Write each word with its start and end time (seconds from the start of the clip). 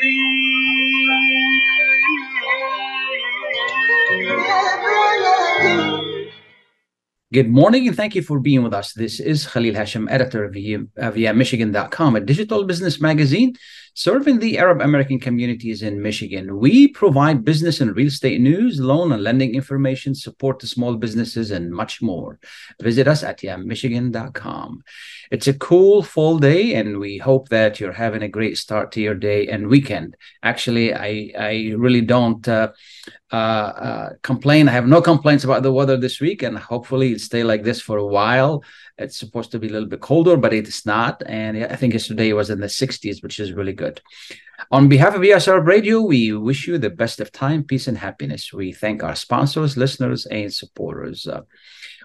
Thank 0.00 0.12
you. 0.14 0.47
Good 7.30 7.50
morning 7.50 7.86
and 7.86 7.94
thank 7.94 8.14
you 8.14 8.22
for 8.22 8.40
being 8.40 8.62
with 8.62 8.72
us. 8.72 8.94
This 8.94 9.20
is 9.20 9.46
Khalil 9.46 9.74
Hachem, 9.74 10.08
editor 10.08 10.48
via, 10.48 10.78
uh, 10.96 11.10
via 11.10 11.34
Michigan.com, 11.34 12.16
a 12.16 12.20
digital 12.20 12.64
business 12.64 13.02
magazine 13.02 13.54
serving 13.92 14.38
the 14.38 14.58
Arab 14.58 14.80
American 14.80 15.18
communities 15.18 15.82
in 15.82 16.00
Michigan. 16.00 16.56
We 16.56 16.88
provide 16.88 17.44
business 17.44 17.80
and 17.82 17.94
real 17.96 18.06
estate 18.06 18.40
news, 18.40 18.80
loan 18.80 19.10
and 19.10 19.22
lending 19.22 19.56
information, 19.56 20.14
support 20.14 20.60
to 20.60 20.66
small 20.66 20.94
businesses, 20.94 21.50
and 21.50 21.70
much 21.70 22.00
more. 22.00 22.38
Visit 22.80 23.08
us 23.08 23.22
at 23.22 23.42
michigan.com. 23.42 24.84
It's 25.32 25.48
a 25.48 25.58
cool 25.58 26.02
fall 26.02 26.38
day, 26.38 26.76
and 26.76 26.98
we 26.98 27.18
hope 27.18 27.48
that 27.48 27.80
you're 27.80 27.92
having 27.92 28.22
a 28.22 28.28
great 28.28 28.56
start 28.56 28.92
to 28.92 29.00
your 29.00 29.16
day 29.16 29.48
and 29.48 29.66
weekend. 29.66 30.16
Actually, 30.44 30.94
I, 30.94 31.32
I 31.36 31.74
really 31.76 32.02
don't. 32.02 32.46
Uh, 32.46 32.68
uh, 33.32 33.36
uh, 33.36 34.12
complain. 34.22 34.68
I 34.68 34.72
have 34.72 34.86
no 34.86 35.02
complaints 35.02 35.44
about 35.44 35.62
the 35.62 35.72
weather 35.72 35.96
this 35.96 36.20
week, 36.20 36.42
and 36.42 36.58
hopefully 36.58 37.12
it 37.12 37.20
stay 37.20 37.44
like 37.44 37.62
this 37.62 37.80
for 37.80 37.98
a 37.98 38.06
while. 38.06 38.62
It's 38.96 39.18
supposed 39.18 39.50
to 39.52 39.58
be 39.58 39.68
a 39.68 39.72
little 39.72 39.88
bit 39.88 40.00
colder, 40.00 40.36
but 40.36 40.54
it 40.54 40.66
is 40.66 40.86
not. 40.86 41.22
And 41.26 41.64
I 41.64 41.76
think 41.76 41.92
yesterday 41.92 42.32
was 42.32 42.50
in 42.50 42.60
the 42.60 42.66
60s, 42.66 43.22
which 43.22 43.38
is 43.38 43.52
really 43.52 43.74
good. 43.74 44.00
On 44.70 44.88
behalf 44.88 45.14
of 45.14 45.24
US 45.24 45.46
Arab 45.46 45.66
Radio, 45.66 46.00
we 46.02 46.32
wish 46.32 46.66
you 46.66 46.78
the 46.78 46.90
best 46.90 47.20
of 47.20 47.30
time, 47.30 47.64
peace, 47.64 47.86
and 47.86 47.98
happiness. 47.98 48.52
We 48.52 48.72
thank 48.72 49.02
our 49.02 49.14
sponsors, 49.14 49.76
listeners, 49.76 50.26
and 50.26 50.52
supporters. 50.52 51.26
Uh, 51.26 51.42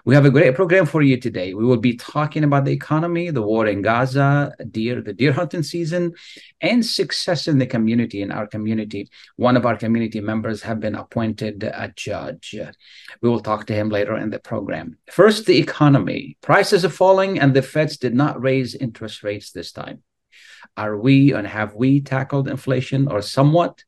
we 0.04 0.14
have 0.14 0.26
a 0.26 0.30
great 0.30 0.54
program 0.54 0.84
for 0.84 1.00
you 1.00 1.16
today. 1.16 1.54
We 1.54 1.64
will 1.64 1.78
be 1.78 1.96
talking 1.96 2.44
about 2.44 2.66
the 2.66 2.72
economy, 2.72 3.30
the 3.30 3.40
war 3.40 3.66
in 3.66 3.80
Gaza, 3.80 4.52
deer, 4.70 5.00
the 5.00 5.14
deer 5.14 5.32
hunting 5.32 5.62
season, 5.62 6.12
and 6.60 6.84
success 6.84 7.48
in 7.48 7.58
the 7.58 7.66
community. 7.66 8.20
In 8.20 8.30
our 8.30 8.46
community, 8.46 9.08
one 9.36 9.56
of 9.56 9.64
our 9.64 9.76
community 9.76 10.20
members 10.20 10.60
have 10.62 10.78
been 10.78 10.94
appointed 10.94 11.64
a 11.64 11.90
judge. 11.96 12.54
We 13.22 13.28
will 13.30 13.40
talk 13.40 13.66
to 13.66 13.74
him 13.74 13.88
later 13.88 14.16
in 14.16 14.28
the 14.28 14.38
program. 14.38 14.98
First, 15.10 15.46
the 15.46 15.56
economy. 15.58 16.36
Prices 16.42 16.84
are 16.84 16.90
falling, 16.90 17.40
and 17.40 17.54
the 17.54 17.62
Feds 17.62 17.96
did 17.96 18.14
not 18.14 18.42
raise 18.42 18.74
interest 18.74 19.22
rates 19.22 19.52
this 19.52 19.72
time. 19.72 20.02
Are 20.76 20.98
we 20.98 21.32
and 21.32 21.46
have 21.46 21.74
we 21.74 22.02
tackled 22.02 22.48
inflation 22.48 23.08
or 23.08 23.22
somewhat? 23.22 23.82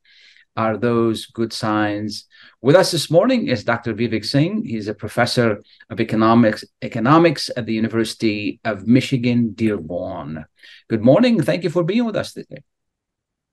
are 0.57 0.75
those 0.75 1.27
good 1.27 1.53
signs? 1.53 2.26
With 2.61 2.75
us 2.75 2.91
this 2.91 3.11
morning 3.11 3.47
is 3.47 3.63
Dr. 3.63 3.93
Vivek 3.93 4.25
Singh. 4.25 4.65
He's 4.65 4.87
a 4.87 4.93
professor 4.95 5.61
of 5.91 5.99
economics 5.99 6.65
economics 6.81 7.51
at 7.55 7.67
the 7.67 7.73
University 7.73 8.59
of 8.65 8.87
Michigan 8.87 9.53
Dearborn. 9.53 10.43
Good 10.89 11.03
morning. 11.03 11.41
Thank 11.43 11.63
you 11.63 11.69
for 11.69 11.83
being 11.83 12.05
with 12.05 12.15
us 12.15 12.33
today. 12.33 12.63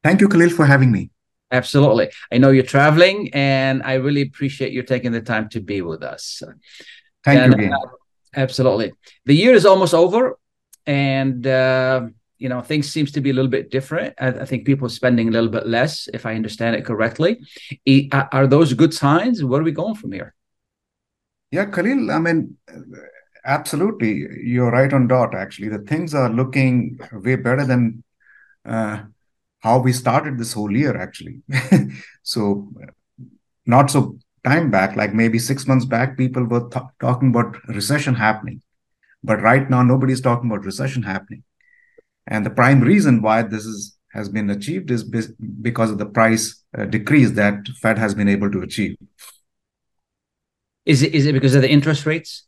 Thank 0.03 0.23
you, 0.23 0.29
Khalil, 0.29 0.49
for 0.49 0.65
having 0.65 0.91
me. 0.91 1.11
Absolutely. 1.51 2.09
I 2.33 2.39
know 2.39 2.51
you're 2.51 2.65
traveling, 2.65 3.29
and 3.35 3.83
I 3.83 3.95
really 3.95 4.23
appreciate 4.23 4.73
you 4.73 4.83
taking 4.83 5.13
the 5.13 5.21
time 5.21 5.51
to 5.51 5.61
be 5.61 5.83
with 5.83 6.03
us. 6.03 6.43
Thank 7.25 7.41
and, 7.41 7.53
you 7.53 7.59
again. 7.59 7.75
Uh, 7.75 7.89
absolutely. 8.35 8.95
The 9.27 9.37
year 9.37 9.53
is 9.53 9.67
almost 9.67 9.93
over, 9.93 10.39
and 10.87 11.47
uh, 11.47 12.07
you 12.45 12.51
know 12.51 12.61
things 12.61 12.93
seems 12.93 13.11
to 13.13 13.23
be 13.23 13.31
a 13.31 13.33
little 13.33 13.51
bit 13.51 13.71
different. 13.71 14.15
I, 14.21 14.29
I, 14.43 14.45
think 14.45 14.67
people 14.67 14.87
are 14.87 14.99
spending 15.01 15.29
a 15.29 15.31
little 15.31 15.49
bit 15.49 15.67
less 15.67 16.09
if 16.13 16.27
i 16.27 16.35
understand 16.35 16.77
it 16.77 16.85
correctly. 16.85 17.33
Are 18.39 18.47
those 18.47 18.75
good 18.75 18.93
signs? 18.93 19.43
Where 19.43 19.63
are 19.63 19.69
we 19.71 19.73
going 19.73 19.95
from 20.01 20.13
here? 20.13 20.35
Yeah 21.57 21.67
khalil 21.77 22.11
i 22.17 22.19
mean 22.27 22.41
absolutely. 23.57 24.13
You're 24.53 24.75
right 24.79 24.93
on 24.99 25.07
dot 25.07 25.35
actually. 25.35 25.71
The 25.77 25.85
things 25.93 26.15
are 26.15 26.29
looking 26.41 26.99
way 27.13 27.37
better 27.37 27.65
than 27.73 28.03
uh, 28.75 28.97
how 29.61 29.79
we 29.87 29.93
started 30.03 30.39
this 30.39 30.53
whole 30.59 30.77
year 30.83 30.95
actually. 31.07 31.37
So 32.35 32.43
not 33.75 33.91
so 33.91 34.05
time 34.51 34.71
back 34.71 34.97
like 35.01 35.15
maybe 35.23 35.39
six 35.39 35.67
months 35.67 35.87
back 35.97 36.19
people 36.19 36.45
were 36.45 36.69
th- 36.69 36.93
talking 37.01 37.31
about 37.31 37.57
recession 37.81 38.15
happening. 38.27 38.61
But 39.33 39.41
right 39.51 39.69
now 39.71 39.83
nobody's 39.83 40.25
talking 40.29 40.51
about 40.51 40.71
recession 40.73 41.05
happening 41.15 41.43
and 42.27 42.45
the 42.45 42.51
prime 42.51 42.81
reason 42.81 43.23
why 43.23 43.43
this 43.43 43.65
is, 43.65 43.97
has 44.13 44.29
been 44.29 44.51
achieved 44.51 44.91
is 44.91 45.05
because 45.05 45.91
of 45.91 45.99
the 45.99 46.07
price 46.07 46.63
uh, 46.77 46.85
decrease 46.85 47.33
that 47.33 47.67
Fed 47.81 47.99
has 47.99 48.15
been 48.15 48.29
able 48.29 48.51
to 48.51 48.63
achieve. 48.63 48.97
Is 50.87 51.03
it 51.03 51.15
is 51.15 51.27
it 51.27 51.33
because 51.33 51.55
of 51.55 51.63
the 51.63 51.71
interest 51.71 52.07
rates? 52.07 52.47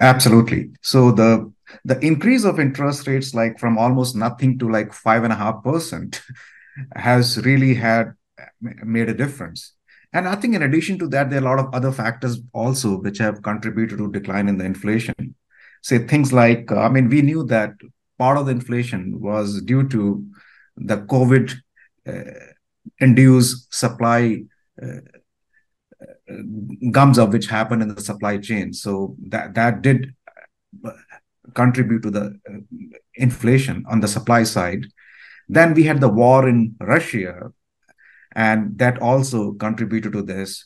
Absolutely. 0.00 0.70
So 0.82 1.12
the 1.12 1.52
the 1.84 1.98
increase 2.00 2.44
of 2.44 2.58
interest 2.58 3.06
rates, 3.06 3.34
like 3.34 3.58
from 3.58 3.78
almost 3.78 4.16
nothing 4.16 4.58
to 4.58 4.68
like 4.68 4.92
five 4.92 5.24
and 5.24 5.32
a 5.32 5.36
half 5.36 5.62
percent, 5.62 6.22
has 6.96 7.44
really 7.44 7.74
had 7.74 8.14
made 8.60 9.08
a 9.08 9.14
difference. 9.14 9.74
And 10.12 10.28
I 10.28 10.36
think 10.36 10.54
in 10.54 10.62
addition 10.62 10.98
to 11.00 11.08
that, 11.08 11.28
there 11.28 11.40
are 11.40 11.42
a 11.42 11.56
lot 11.56 11.58
of 11.58 11.74
other 11.74 11.90
factors 11.90 12.40
also 12.52 13.00
which 13.00 13.18
have 13.18 13.42
contributed 13.42 13.98
to 13.98 14.12
decline 14.12 14.48
in 14.48 14.58
the 14.58 14.64
inflation. 14.64 15.34
Say 15.82 15.98
things 15.98 16.32
like, 16.32 16.70
uh, 16.70 16.80
I 16.80 16.88
mean, 16.88 17.08
we 17.08 17.20
knew 17.20 17.44
that 17.46 17.72
part 18.18 18.38
of 18.38 18.46
the 18.46 18.52
inflation 18.52 19.20
was 19.20 19.60
due 19.62 19.88
to 19.88 20.24
the 20.76 20.98
COVID 20.98 21.54
uh, 22.06 22.22
induced 22.98 23.74
supply 23.74 24.42
uh, 24.82 25.00
gums 26.90 27.18
up 27.18 27.30
which 27.30 27.46
happened 27.46 27.82
in 27.82 27.94
the 27.94 28.00
supply 28.00 28.38
chain. 28.38 28.72
So 28.72 29.16
that 29.28 29.54
that 29.54 29.82
did 29.82 30.14
contribute 31.54 32.02
to 32.02 32.10
the 32.10 32.38
uh, 32.48 32.78
inflation 33.14 33.84
on 33.88 34.00
the 34.00 34.08
supply 34.08 34.42
side. 34.42 34.86
Then 35.48 35.74
we 35.74 35.84
had 35.84 36.00
the 36.00 36.08
war 36.08 36.48
in 36.48 36.74
Russia, 36.80 37.52
and 38.34 38.78
that 38.78 39.00
also 39.00 39.52
contributed 39.52 40.12
to 40.12 40.22
this. 40.22 40.64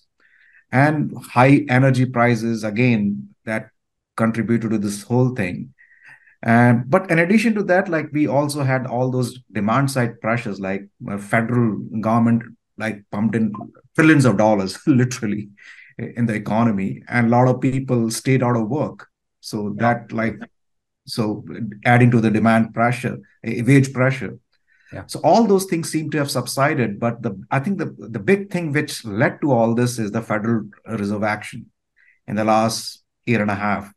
And 0.70 1.12
high 1.32 1.64
energy 1.68 2.04
prices 2.04 2.62
again 2.62 3.34
that 3.44 3.70
contributed 4.16 4.70
to 4.70 4.78
this 4.78 5.02
whole 5.02 5.34
thing. 5.34 5.74
And 6.42 6.88
but 6.88 7.10
in 7.10 7.18
addition 7.18 7.54
to 7.54 7.62
that, 7.64 7.88
like 7.88 8.10
we 8.12 8.28
also 8.28 8.62
had 8.62 8.86
all 8.86 9.10
those 9.10 9.40
demand 9.52 9.90
side 9.90 10.20
pressures, 10.20 10.60
like 10.60 10.88
uh, 11.10 11.18
federal 11.18 11.78
government 12.00 12.44
like 12.76 13.02
pumped 13.10 13.34
in 13.34 13.52
trillions 13.96 14.24
of 14.24 14.36
dollars, 14.36 14.78
literally, 14.86 15.48
in 15.98 16.26
the 16.26 16.34
economy, 16.34 17.02
and 17.08 17.26
a 17.26 17.30
lot 17.30 17.48
of 17.48 17.60
people 17.60 18.10
stayed 18.10 18.42
out 18.42 18.56
of 18.56 18.68
work. 18.68 19.08
So 19.40 19.74
that 19.78 20.12
like, 20.12 20.36
so 21.06 21.44
adding 21.84 22.10
to 22.12 22.20
the 22.20 22.30
demand 22.30 22.72
pressure, 22.72 23.18
wage 23.42 23.92
pressure. 23.92 24.38
Yeah. 24.92 25.04
So 25.06 25.20
all 25.22 25.44
those 25.44 25.64
things 25.64 25.90
seem 25.90 26.08
to 26.10 26.18
have 26.18 26.30
subsided, 26.30 27.00
but 27.00 27.20
the 27.20 27.42
I 27.50 27.58
think 27.58 27.78
the 27.78 27.94
the 27.98 28.20
big 28.20 28.50
thing 28.50 28.72
which 28.72 29.04
led 29.04 29.40
to 29.40 29.50
all 29.50 29.74
this 29.74 29.98
is 29.98 30.12
the 30.12 30.22
Federal 30.22 30.68
Reserve 30.86 31.24
action 31.24 31.66
in 32.28 32.36
the 32.36 32.44
last 32.44 33.02
year 33.26 33.42
and 33.42 33.50
a 33.50 33.54
half 33.54 33.92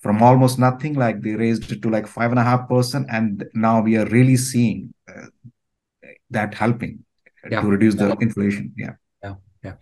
from 0.00 0.22
almost 0.22 0.58
nothing 0.58 0.94
like 0.94 1.20
they 1.20 1.34
raised 1.34 1.70
it 1.70 1.82
to 1.82 1.90
like 1.90 2.06
five 2.06 2.30
and 2.30 2.38
a 2.38 2.42
half 2.42 2.68
percent 2.68 3.06
and 3.10 3.44
now 3.54 3.80
we 3.80 3.96
are 3.96 4.06
really 4.06 4.36
seeing 4.36 4.92
uh, 5.08 5.26
that 6.30 6.54
helping 6.54 7.04
yeah. 7.50 7.60
to 7.60 7.66
reduce 7.68 7.94
the 7.94 8.16
inflation. 8.20 8.72
Yeah. 8.76 8.94
Yeah. 9.22 9.34
Yeah. 9.62 9.74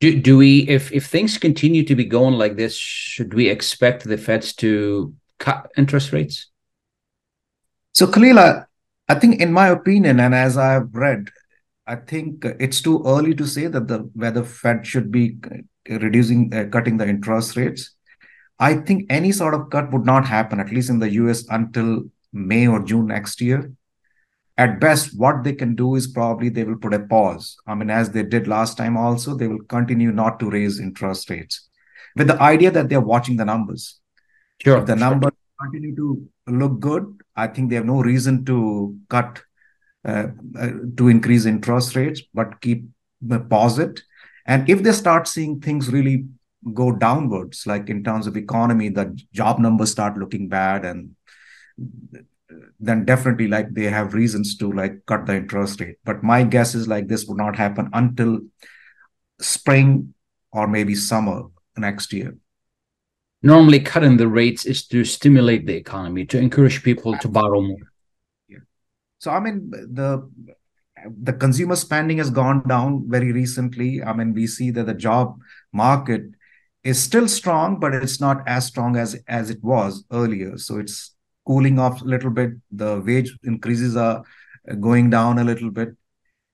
Do, 0.00 0.20
do 0.20 0.36
we 0.38 0.60
if 0.68 0.92
if 0.92 1.06
things 1.06 1.38
continue 1.38 1.84
to 1.84 1.96
be 1.96 2.04
going 2.04 2.34
like 2.34 2.56
this 2.56 2.76
should 2.76 3.34
we 3.34 3.48
expect 3.48 4.04
the 4.04 4.16
feds 4.16 4.54
to 4.56 5.14
cut 5.38 5.70
interest 5.76 6.12
rates? 6.12 6.46
So 7.92 8.06
kalila 8.06 8.68
i 9.08 9.14
think 9.14 9.40
in 9.40 9.52
my 9.52 9.68
opinion 9.68 10.20
and 10.20 10.34
as 10.34 10.56
i 10.56 10.72
have 10.72 10.88
read 10.92 11.30
i 11.86 11.96
think 11.96 12.44
it's 12.60 12.80
too 12.80 13.02
early 13.06 13.34
to 13.34 13.46
say 13.46 13.66
that 13.66 13.88
the 13.88 13.98
whether 14.14 14.44
fed 14.44 14.86
should 14.86 15.10
be 15.10 15.36
reducing 15.88 16.52
uh, 16.54 16.64
cutting 16.70 16.98
the 16.98 17.08
interest 17.08 17.56
rates 17.56 17.94
I 18.58 18.74
think 18.74 19.06
any 19.08 19.32
sort 19.32 19.54
of 19.54 19.70
cut 19.70 19.92
would 19.92 20.04
not 20.04 20.26
happen, 20.26 20.60
at 20.60 20.72
least 20.72 20.90
in 20.90 20.98
the 20.98 21.10
US, 21.10 21.46
until 21.48 22.04
May 22.32 22.66
or 22.66 22.80
June 22.80 23.06
next 23.06 23.40
year. 23.40 23.72
At 24.56 24.80
best, 24.80 25.16
what 25.16 25.44
they 25.44 25.52
can 25.52 25.76
do 25.76 25.94
is 25.94 26.08
probably 26.08 26.48
they 26.48 26.64
will 26.64 26.76
put 26.76 26.92
a 26.92 26.98
pause. 26.98 27.56
I 27.66 27.76
mean, 27.76 27.90
as 27.90 28.10
they 28.10 28.24
did 28.24 28.48
last 28.48 28.76
time 28.76 28.96
also, 28.96 29.36
they 29.36 29.46
will 29.46 29.62
continue 29.62 30.10
not 30.10 30.40
to 30.40 30.50
raise 30.50 30.80
interest 30.80 31.30
rates 31.30 31.68
with 32.16 32.26
the 32.26 32.42
idea 32.42 32.70
that 32.72 32.88
they're 32.88 33.00
watching 33.00 33.36
the 33.36 33.44
numbers. 33.44 34.00
Sure. 34.62 34.78
If 34.78 34.86
the 34.86 34.96
sure. 34.96 35.10
numbers 35.10 35.32
continue 35.60 35.94
to 35.94 36.28
look 36.48 36.80
good, 36.80 37.20
I 37.36 37.46
think 37.46 37.70
they 37.70 37.76
have 37.76 37.86
no 37.86 38.02
reason 38.02 38.44
to 38.46 38.98
cut, 39.08 39.42
uh, 40.04 40.28
uh, 40.58 40.70
to 40.96 41.08
increase 41.08 41.46
interest 41.46 41.94
rates, 41.94 42.22
but 42.34 42.60
keep 42.60 42.84
uh, 43.30 43.38
pause 43.38 43.78
it. 43.78 44.00
And 44.44 44.68
if 44.68 44.82
they 44.82 44.92
start 44.92 45.28
seeing 45.28 45.60
things 45.60 45.92
really 45.92 46.26
go 46.72 46.92
downwards, 46.92 47.66
like 47.66 47.88
in 47.88 48.04
terms 48.04 48.26
of 48.26 48.36
economy, 48.36 48.88
the 48.88 49.18
job 49.32 49.58
numbers 49.58 49.90
start 49.90 50.18
looking 50.18 50.48
bad, 50.48 50.84
and 50.84 51.14
then 52.80 53.04
definitely 53.04 53.48
like 53.48 53.72
they 53.72 53.84
have 53.84 54.14
reasons 54.14 54.56
to 54.56 54.72
like 54.72 55.04
cut 55.06 55.26
the 55.26 55.36
interest 55.36 55.80
rate. 55.80 55.96
But 56.04 56.22
my 56.22 56.42
guess 56.42 56.74
is 56.74 56.88
like 56.88 57.08
this 57.08 57.26
would 57.26 57.38
not 57.38 57.56
happen 57.56 57.90
until 57.92 58.40
spring 59.40 60.14
or 60.52 60.66
maybe 60.66 60.94
summer 60.94 61.44
next 61.76 62.12
year. 62.12 62.36
Normally, 63.40 63.78
cutting 63.80 64.16
the 64.16 64.26
rates 64.26 64.64
is 64.64 64.86
to 64.88 65.04
stimulate 65.04 65.66
the 65.66 65.76
economy, 65.76 66.26
to 66.26 66.38
encourage 66.38 66.82
people 66.82 67.16
to 67.18 67.28
borrow 67.28 67.60
more. 67.60 67.92
Yeah. 68.48 68.58
So 69.18 69.30
I 69.30 69.38
mean 69.38 69.70
the 69.70 70.28
the 71.22 71.32
consumer 71.32 71.76
spending 71.76 72.18
has 72.18 72.30
gone 72.30 72.66
down 72.66 73.04
very 73.08 73.32
recently. 73.32 74.02
I 74.02 74.12
mean, 74.12 74.32
we 74.32 74.46
see 74.46 74.70
that 74.72 74.86
the 74.86 74.94
job 74.94 75.38
market 75.72 76.22
is 76.84 77.02
still 77.02 77.28
strong, 77.28 77.80
but 77.80 77.94
it's 77.94 78.20
not 78.20 78.46
as 78.46 78.66
strong 78.66 78.96
as 78.96 79.16
as 79.26 79.50
it 79.50 79.62
was 79.62 80.04
earlier. 80.12 80.56
So 80.58 80.78
it's 80.78 81.14
cooling 81.46 81.78
off 81.78 82.02
a 82.02 82.04
little 82.04 82.30
bit. 82.30 82.52
The 82.70 83.00
wage 83.00 83.36
increases 83.42 83.96
are 83.96 84.22
going 84.80 85.10
down 85.10 85.38
a 85.38 85.44
little 85.44 85.70
bit. 85.70 85.90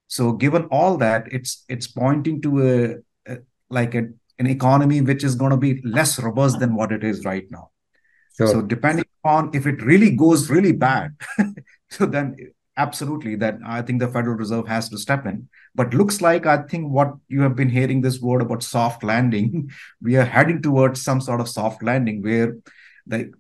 So 0.07 0.33
given 0.33 0.65
all 0.71 0.97
that, 0.99 1.27
it's 1.33 1.65
it's 1.69 1.87
pointing 1.87 2.41
to 2.43 2.51
a, 2.63 3.33
a 3.33 3.39
like 3.71 3.95
a, 3.95 4.09
an 4.39 4.47
economy 4.47 5.01
which 5.01 5.25
is 5.25 5.35
going 5.35 5.51
to 5.51 5.57
be 5.57 5.81
less 5.85 6.19
robust 6.19 6.61
than 6.61 6.75
what 6.75 6.93
it 6.93 7.05
is 7.05 7.25
right 7.25 7.47
now. 7.51 7.71
Sure. 8.37 8.49
So 8.49 8.63
depending 8.63 9.05
on 9.25 9.51
if 9.55 9.67
it 9.67 9.83
really 9.83 10.11
goes 10.11 10.51
really 10.51 10.73
bad, 10.73 11.15
so 11.91 12.07
then 12.07 12.37
absolutely 12.77 13.37
that 13.37 13.59
I 13.65 13.83
think 13.83 14.01
the 14.01 14.09
Federal 14.09 14.37
Reserve 14.37 14.67
has 14.69 14.89
to 14.89 14.99
step 14.99 15.27
in. 15.27 15.49
But 15.75 15.95
looks 15.95 16.21
like 16.21 16.47
I 16.47 16.63
think 16.63 16.91
what 16.91 17.15
you 17.29 17.43
have 17.43 17.57
been 17.57 17.69
hearing 17.69 18.01
this 18.01 18.21
word 18.21 18.43
about 18.43 18.63
soft 18.63 19.03
landing, 19.03 19.71
we 20.03 20.17
are 20.17 20.25
heading 20.25 20.63
towards 20.63 21.03
some 21.03 21.21
sort 21.21 21.41
of 21.41 21.49
soft 21.49 21.83
landing 21.83 22.23
where 22.23 22.57
the 23.07 23.33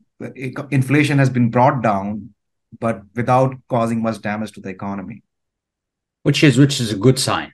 inflation 0.70 1.18
has 1.18 1.30
been 1.30 1.50
brought 1.50 1.82
down, 1.82 2.34
but 2.80 3.02
without 3.14 3.54
causing 3.68 4.02
much 4.02 4.20
damage 4.20 4.52
to 4.52 4.60
the 4.60 4.68
economy. 4.68 5.22
Which 6.22 6.42
is 6.42 6.56
which 6.56 6.80
is 6.80 6.92
a 6.92 6.96
good 6.96 7.18
sign. 7.18 7.52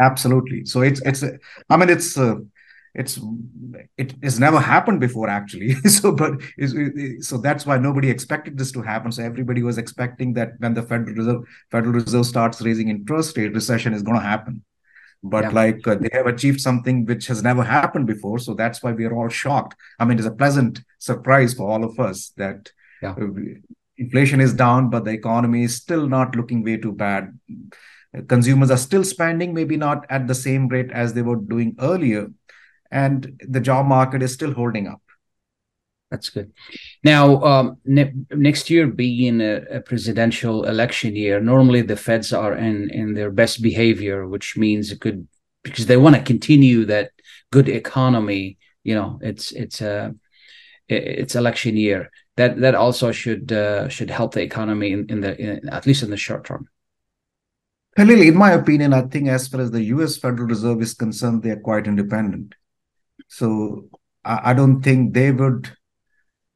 Absolutely. 0.00 0.64
So 0.64 0.80
it's 0.80 1.02
it's 1.04 1.22
I 1.68 1.76
mean 1.76 1.90
it's 1.90 2.16
uh, 2.16 2.36
it's 2.94 3.20
it 3.96 4.14
has 4.22 4.40
never 4.40 4.58
happened 4.58 5.00
before 5.00 5.28
actually. 5.28 5.74
So 5.88 6.12
but 6.12 6.32
so 7.20 7.38
that's 7.38 7.66
why 7.66 7.78
nobody 7.78 8.10
expected 8.10 8.58
this 8.58 8.72
to 8.72 8.82
happen. 8.82 9.12
So 9.12 9.22
everybody 9.22 9.62
was 9.62 9.78
expecting 9.78 10.34
that 10.34 10.52
when 10.58 10.74
the 10.74 10.82
federal 10.82 11.14
reserve 11.14 11.42
federal 11.70 11.92
reserve 11.92 12.26
starts 12.26 12.60
raising 12.60 12.88
interest 12.88 13.36
rate 13.36 13.54
recession 13.54 13.92
is 13.92 14.02
going 14.02 14.18
to 14.18 14.24
happen. 14.24 14.64
But 15.22 15.44
yeah. 15.44 15.50
like 15.50 15.86
uh, 15.86 15.96
they 15.96 16.08
have 16.12 16.26
achieved 16.26 16.60
something 16.60 17.04
which 17.04 17.26
has 17.26 17.42
never 17.42 17.62
happened 17.62 18.06
before. 18.06 18.38
So 18.38 18.54
that's 18.54 18.82
why 18.82 18.92
we 18.92 19.04
are 19.04 19.14
all 19.14 19.28
shocked. 19.28 19.76
I 19.98 20.04
mean 20.04 20.18
it's 20.18 20.26
a 20.26 20.32
pleasant 20.32 20.80
surprise 20.98 21.54
for 21.54 21.70
all 21.70 21.84
of 21.84 21.98
us 22.00 22.32
that 22.36 22.70
yeah. 23.02 23.12
Uh, 23.12 23.28
inflation 23.96 24.40
is 24.40 24.52
down 24.52 24.90
but 24.90 25.04
the 25.04 25.10
economy 25.10 25.62
is 25.64 25.76
still 25.76 26.06
not 26.06 26.34
looking 26.34 26.64
way 26.64 26.76
too 26.76 26.92
bad. 26.92 27.38
Consumers 28.26 28.70
are 28.72 28.76
still 28.76 29.04
spending 29.04 29.54
maybe 29.54 29.76
not 29.76 30.04
at 30.10 30.26
the 30.26 30.34
same 30.34 30.66
rate 30.66 30.90
as 30.90 31.14
they 31.14 31.22
were 31.22 31.36
doing 31.36 31.76
earlier 31.78 32.26
and 32.90 33.40
the 33.48 33.60
job 33.60 33.86
market 33.86 34.22
is 34.22 34.32
still 34.32 34.52
holding 34.52 34.88
up. 34.88 35.00
That's 36.10 36.28
good. 36.28 36.52
Now, 37.04 37.42
um, 37.44 37.76
ne- 37.84 38.12
next 38.32 38.68
year 38.68 38.88
being 38.88 39.40
a, 39.40 39.62
a, 39.70 39.80
presidential 39.80 40.64
election 40.64 41.14
year, 41.14 41.40
normally 41.40 41.82
the 41.82 41.94
Feds 41.94 42.32
are 42.32 42.54
in 42.54 42.90
in 42.90 43.14
their 43.14 43.30
best 43.30 43.62
behavior, 43.62 44.26
which 44.26 44.56
means 44.56 44.90
it 44.90 45.00
could 45.00 45.28
because 45.62 45.86
they 45.86 45.96
want 45.96 46.16
to 46.16 46.22
continue 46.22 46.84
that 46.86 47.12
good 47.52 47.68
economy. 47.68 48.58
You 48.82 48.96
know, 48.96 49.20
it's 49.22 49.52
it's 49.52 49.80
a 49.80 50.14
it's 50.88 51.36
election 51.36 51.76
year. 51.76 52.10
That 52.36 52.60
that 52.60 52.74
also 52.74 53.12
should 53.12 53.52
uh, 53.52 53.88
should 53.88 54.10
help 54.10 54.34
the 54.34 54.42
economy 54.42 54.90
in, 54.90 55.06
in 55.08 55.20
the 55.20 55.40
in, 55.40 55.68
at 55.68 55.86
least 55.86 56.02
in 56.02 56.10
the 56.10 56.16
short 56.16 56.44
term. 56.44 56.68
Khalil, 57.96 58.22
in 58.22 58.36
my 58.36 58.52
opinion, 58.52 58.92
I 58.92 59.02
think 59.02 59.28
as 59.28 59.46
far 59.46 59.60
as 59.60 59.70
the 59.70 59.82
U.S. 59.94 60.16
Federal 60.16 60.48
Reserve 60.48 60.80
is 60.82 60.94
concerned, 60.94 61.42
they 61.42 61.50
are 61.50 61.60
quite 61.60 61.86
independent. 61.86 62.54
So 63.30 63.86
I, 64.24 64.50
I 64.50 64.54
don't 64.54 64.82
think 64.82 65.14
they 65.14 65.30
would 65.30 65.70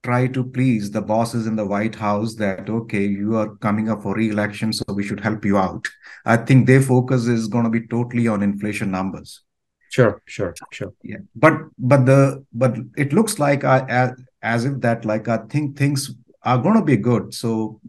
try 0.02 0.26
to 0.26 0.44
please 0.44 0.90
the 0.90 1.00
bosses 1.00 1.46
in 1.46 1.56
the 1.56 1.64
White 1.64 1.94
House 1.94 2.34
that, 2.34 2.68
okay, 2.68 3.06
you 3.06 3.36
are 3.36 3.56
coming 3.56 3.88
up 3.88 4.02
for 4.02 4.14
re-election, 4.14 4.72
so 4.72 4.84
we 4.92 5.02
should 5.02 5.20
help 5.20 5.44
you 5.46 5.56
out. 5.56 5.86
I 6.26 6.36
think 6.36 6.66
their 6.66 6.82
focus 6.82 7.26
is 7.26 7.48
going 7.48 7.64
to 7.64 7.70
be 7.70 7.86
totally 7.86 8.28
on 8.28 8.42
inflation 8.42 8.90
numbers. 8.90 9.40
Sure, 9.88 10.20
sure, 10.26 10.54
sure. 10.72 10.92
Yeah, 11.02 11.18
but 11.36 11.54
but 11.78 12.04
the 12.04 12.44
but 12.52 12.76
it 12.96 13.12
looks 13.12 13.38
like 13.38 13.62
uh, 13.62 13.86
I 13.88 13.92
as, 13.92 14.10
as 14.42 14.64
if 14.64 14.80
that 14.80 15.04
like 15.04 15.28
I 15.28 15.38
think 15.48 15.78
things 15.78 16.12
are 16.42 16.58
going 16.58 16.74
to 16.74 16.82
be 16.82 16.96
good. 16.96 17.32
So 17.32 17.80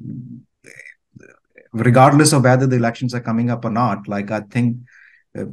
regardless 1.74 2.32
of 2.32 2.44
whether 2.44 2.68
the 2.68 2.76
elections 2.76 3.16
are 3.16 3.22
coming 3.22 3.50
up 3.50 3.66
or 3.66 3.72
not, 3.72 4.08
like 4.08 4.30
I 4.30 4.42
think 4.42 4.78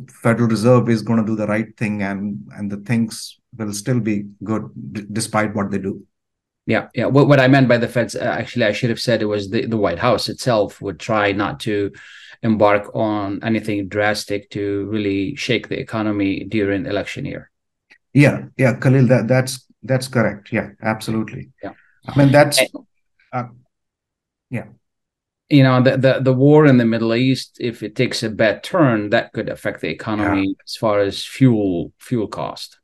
Federal 0.08 0.49
Reserve 0.49 0.88
is 0.88 1.02
going 1.02 1.19
to 1.20 1.26
do 1.26 1.37
the 1.37 1.46
right 1.46 1.76
thing 1.76 2.02
and 2.02 2.46
and 2.56 2.70
the 2.70 2.79
things 2.79 3.38
will 3.56 3.73
still 3.73 4.00
be 4.00 4.26
good 4.44 4.70
d- 4.93 5.06
despite 5.12 5.55
what 5.55 5.70
they 5.70 5.79
do. 5.79 6.05
Yeah, 6.67 6.88
yeah. 6.94 7.06
What 7.06 7.26
what 7.26 7.40
I 7.40 7.49
meant 7.49 7.69
by 7.69 7.79
the 7.79 7.88
Feds, 7.88 8.14
uh, 8.14 8.20
actually, 8.20 8.67
I 8.67 8.73
should 8.73 8.90
have 8.90 9.00
said 9.00 9.20
it 9.20 9.26
was 9.26 9.50
the, 9.50 9.67
the 9.67 9.76
White 9.76 9.99
House 9.99 10.29
itself 10.29 10.81
would 10.81 11.00
try 11.00 11.32
not 11.32 11.58
to 11.61 11.93
embark 12.43 12.94
on 12.94 13.40
anything 13.43 13.88
drastic 13.88 14.50
to 14.50 14.87
really 14.87 15.34
shake 15.34 15.69
the 15.69 15.79
economy 15.79 16.44
during 16.44 16.87
election 16.87 17.25
year. 17.25 17.50
Yeah, 18.12 18.44
yeah, 18.56 18.75
Khalil, 18.75 19.06
that 19.08 19.26
that's 19.26 19.67
that's 19.82 20.06
correct. 20.06 20.52
Yeah, 20.52 20.70
absolutely. 20.82 21.50
Yeah, 21.62 21.73
I 22.06 22.19
mean 22.19 22.31
that's. 22.31 22.61
Uh, 23.32 23.44
yeah 24.50 24.67
you 25.52 25.62
know 25.62 25.82
the, 25.82 25.96
the 25.99 26.20
the 26.20 26.32
war 26.32 26.66
in 26.66 26.78
the 26.78 26.84
middle 26.87 27.14
east 27.14 27.58
if 27.60 27.82
it 27.82 27.94
takes 27.94 28.22
a 28.22 28.31
bad 28.31 28.64
turn 28.64 29.10
that 29.10 29.32
could 29.34 29.50
affect 29.50 29.82
the 29.82 29.88
economy 29.88 30.46
yeah. 30.46 30.64
as 30.66 30.76
far 30.76 31.00
as 31.00 31.25
fuel 31.25 31.93
fuel 31.99 32.26
cost. 32.26 32.78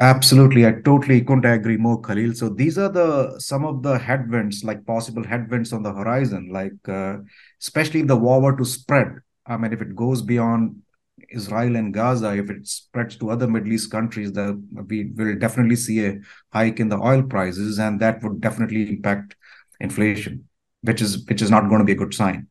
Absolutely. 0.00 0.66
I 0.66 0.72
totally 0.84 1.22
couldn't 1.22 1.44
agree 1.44 1.76
more 1.76 2.00
khalil. 2.00 2.34
So 2.34 2.48
these 2.48 2.76
are 2.78 2.90
the 2.90 3.38
some 3.38 3.64
of 3.64 3.82
the 3.82 3.98
headwinds 3.98 4.64
like 4.64 4.84
possible 4.84 5.24
headwinds 5.24 5.72
on 5.72 5.82
the 5.82 5.92
horizon 5.92 6.50
like 6.52 6.88
uh, 6.88 7.18
especially 7.60 8.00
if 8.00 8.08
the 8.08 8.16
war 8.16 8.42
were 8.42 8.56
to 8.56 8.64
spread. 8.64 9.20
I 9.46 9.56
mean 9.56 9.72
if 9.72 9.80
it 9.80 9.96
goes 9.96 10.20
beyond 10.20 10.82
Israel 11.30 11.76
and 11.76 11.94
Gaza, 11.94 12.36
if 12.36 12.50
it 12.50 12.66
spreads 12.66 13.16
to 13.16 13.30
other 13.30 13.48
Middle 13.48 13.72
East 13.72 13.90
countries, 13.90 14.32
the, 14.32 14.60
we 14.88 15.12
will 15.16 15.38
definitely 15.38 15.76
see 15.76 16.04
a 16.04 16.20
hike 16.52 16.80
in 16.80 16.88
the 16.90 16.98
oil 16.98 17.22
prices, 17.22 17.78
and 17.78 17.98
that 18.00 18.22
would 18.22 18.40
definitely 18.40 18.88
impact 18.90 19.36
inflation 19.80 20.48
which 20.84 21.00
is 21.00 21.24
which 21.26 21.42
is 21.42 21.50
not 21.50 21.68
going 21.68 21.80
to 21.80 21.84
be 21.84 21.92
a 21.92 22.02
good 22.02 22.14
sign. 22.14 22.48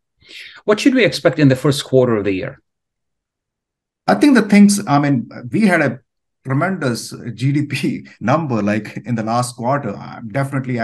What 0.65 0.79
should 0.79 0.95
we 0.95 1.05
expect 1.05 1.39
in 1.39 1.49
the 1.49 1.55
first 1.55 1.83
quarter 1.83 2.17
of 2.17 2.23
the 2.23 2.31
year? 2.31 2.61
I 4.07 4.15
think 4.15 4.35
the 4.35 4.41
things. 4.41 4.81
I 4.87 4.99
mean, 4.99 5.29
we 5.51 5.61
had 5.61 5.81
a 5.81 5.99
tremendous 6.45 7.13
GDP 7.13 8.07
number 8.19 8.61
like 8.61 8.97
in 9.05 9.15
the 9.15 9.23
last 9.23 9.55
quarter. 9.55 9.97
Definitely, 10.27 10.77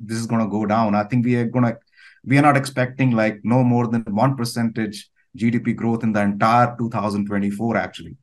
this 0.00 0.18
is 0.18 0.26
going 0.26 0.42
to 0.42 0.50
go 0.50 0.66
down. 0.66 0.94
I 0.94 1.04
think 1.04 1.24
we 1.24 1.36
are 1.36 1.46
going 1.46 1.66
to. 1.66 1.78
We 2.24 2.38
are 2.38 2.42
not 2.42 2.56
expecting 2.56 3.10
like 3.10 3.40
no 3.44 3.62
more 3.62 3.86
than 3.86 4.02
one 4.04 4.34
percentage 4.34 5.10
GDP 5.36 5.76
growth 5.76 6.02
in 6.02 6.12
the 6.12 6.22
entire 6.22 6.74
2024 6.78 7.76
actually. 7.76 8.16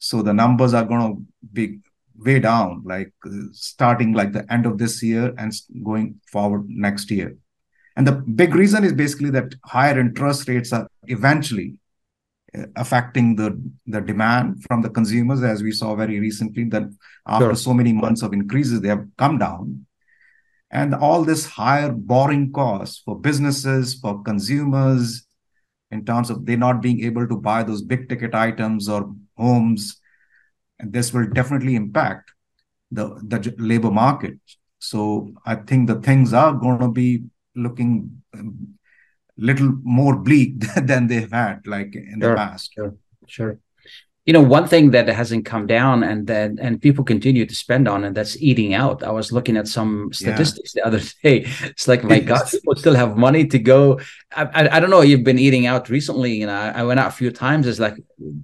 So 0.00 0.22
the 0.22 0.34
numbers 0.34 0.74
are 0.74 0.84
going 0.84 1.00
to 1.00 1.22
be 1.52 1.78
way 2.16 2.40
down, 2.40 2.82
like 2.84 3.12
starting 3.52 4.12
like 4.14 4.32
the 4.32 4.50
end 4.52 4.66
of 4.66 4.78
this 4.78 5.02
year 5.02 5.32
and 5.38 5.52
going 5.84 6.20
forward 6.26 6.68
next 6.68 7.10
year. 7.10 7.36
And 7.96 8.06
the 8.06 8.12
big 8.12 8.54
reason 8.54 8.84
is 8.84 8.92
basically 8.92 9.30
that 9.30 9.54
higher 9.64 9.98
interest 9.98 10.48
rates 10.48 10.72
are 10.72 10.88
eventually 11.08 11.74
uh, 12.56 12.64
affecting 12.76 13.36
the, 13.36 13.60
the 13.86 14.00
demand 14.00 14.62
from 14.64 14.82
the 14.82 14.90
consumers, 14.90 15.42
as 15.42 15.62
we 15.62 15.72
saw 15.72 15.94
very 15.94 16.20
recently, 16.20 16.64
that 16.64 16.84
after 17.26 17.46
sure. 17.46 17.54
so 17.54 17.74
many 17.74 17.92
months 17.92 18.22
of 18.22 18.32
increases, 18.32 18.80
they 18.80 18.88
have 18.88 19.06
come 19.18 19.38
down. 19.38 19.86
And 20.70 20.94
all 20.94 21.24
this 21.24 21.46
higher 21.46 21.90
borrowing 21.90 22.52
costs 22.52 23.02
for 23.04 23.18
businesses, 23.18 23.94
for 23.94 24.22
consumers, 24.22 25.26
in 25.90 26.04
terms 26.04 26.30
of 26.30 26.46
they 26.46 26.56
not 26.56 26.80
being 26.80 27.02
able 27.02 27.26
to 27.26 27.36
buy 27.36 27.64
those 27.64 27.82
big 27.82 28.08
ticket 28.08 28.34
items 28.34 28.88
or 28.88 29.12
homes, 29.36 30.00
and 30.78 30.92
this 30.92 31.12
will 31.12 31.26
definitely 31.26 31.74
impact 31.74 32.30
the, 32.90 33.20
the 33.26 33.54
labor 33.58 33.90
market. 33.90 34.38
So 34.78 35.32
I 35.44 35.56
think 35.56 35.88
the 35.88 36.00
things 36.00 36.32
are 36.32 36.52
going 36.52 36.78
to 36.78 36.88
be 36.88 37.24
looking 37.54 38.22
um, 38.34 38.78
little 39.40 39.72
more 39.82 40.16
bleak 40.16 40.60
than 40.82 41.06
they've 41.06 41.32
had 41.32 41.66
like 41.66 41.94
in 41.94 42.20
sure, 42.20 42.30
the 42.30 42.36
past. 42.36 42.72
Sure, 42.74 42.94
sure. 43.26 43.58
You 44.26 44.34
know, 44.34 44.42
one 44.42 44.68
thing 44.68 44.90
that 44.90 45.08
hasn't 45.08 45.46
come 45.46 45.66
down 45.66 46.04
and 46.04 46.26
then 46.26 46.58
and 46.60 46.80
people 46.80 47.02
continue 47.04 47.46
to 47.46 47.54
spend 47.54 47.88
on, 47.88 48.04
and 48.04 48.14
that's 48.14 48.40
eating 48.40 48.74
out. 48.74 49.02
I 49.02 49.10
was 49.10 49.32
looking 49.32 49.56
at 49.56 49.66
some 49.66 50.12
statistics 50.12 50.74
yeah. 50.76 50.82
the 50.82 50.86
other 50.86 51.00
day. 51.22 51.46
It's 51.62 51.88
like, 51.88 52.04
my 52.04 52.20
God, 52.20 52.46
people 52.48 52.76
still 52.76 52.94
have 52.94 53.16
money 53.16 53.46
to 53.46 53.58
go. 53.58 53.98
I, 54.36 54.44
I, 54.44 54.76
I, 54.76 54.80
don't 54.80 54.90
know. 54.90 55.00
You've 55.00 55.24
been 55.24 55.38
eating 55.38 55.66
out 55.66 55.88
recently, 55.88 56.34
you 56.34 56.46
know. 56.46 56.54
I, 56.54 56.80
I 56.80 56.82
went 56.84 57.00
out 57.00 57.08
a 57.08 57.12
few 57.16 57.30
times. 57.32 57.66
It's 57.66 57.80
like 57.80 57.96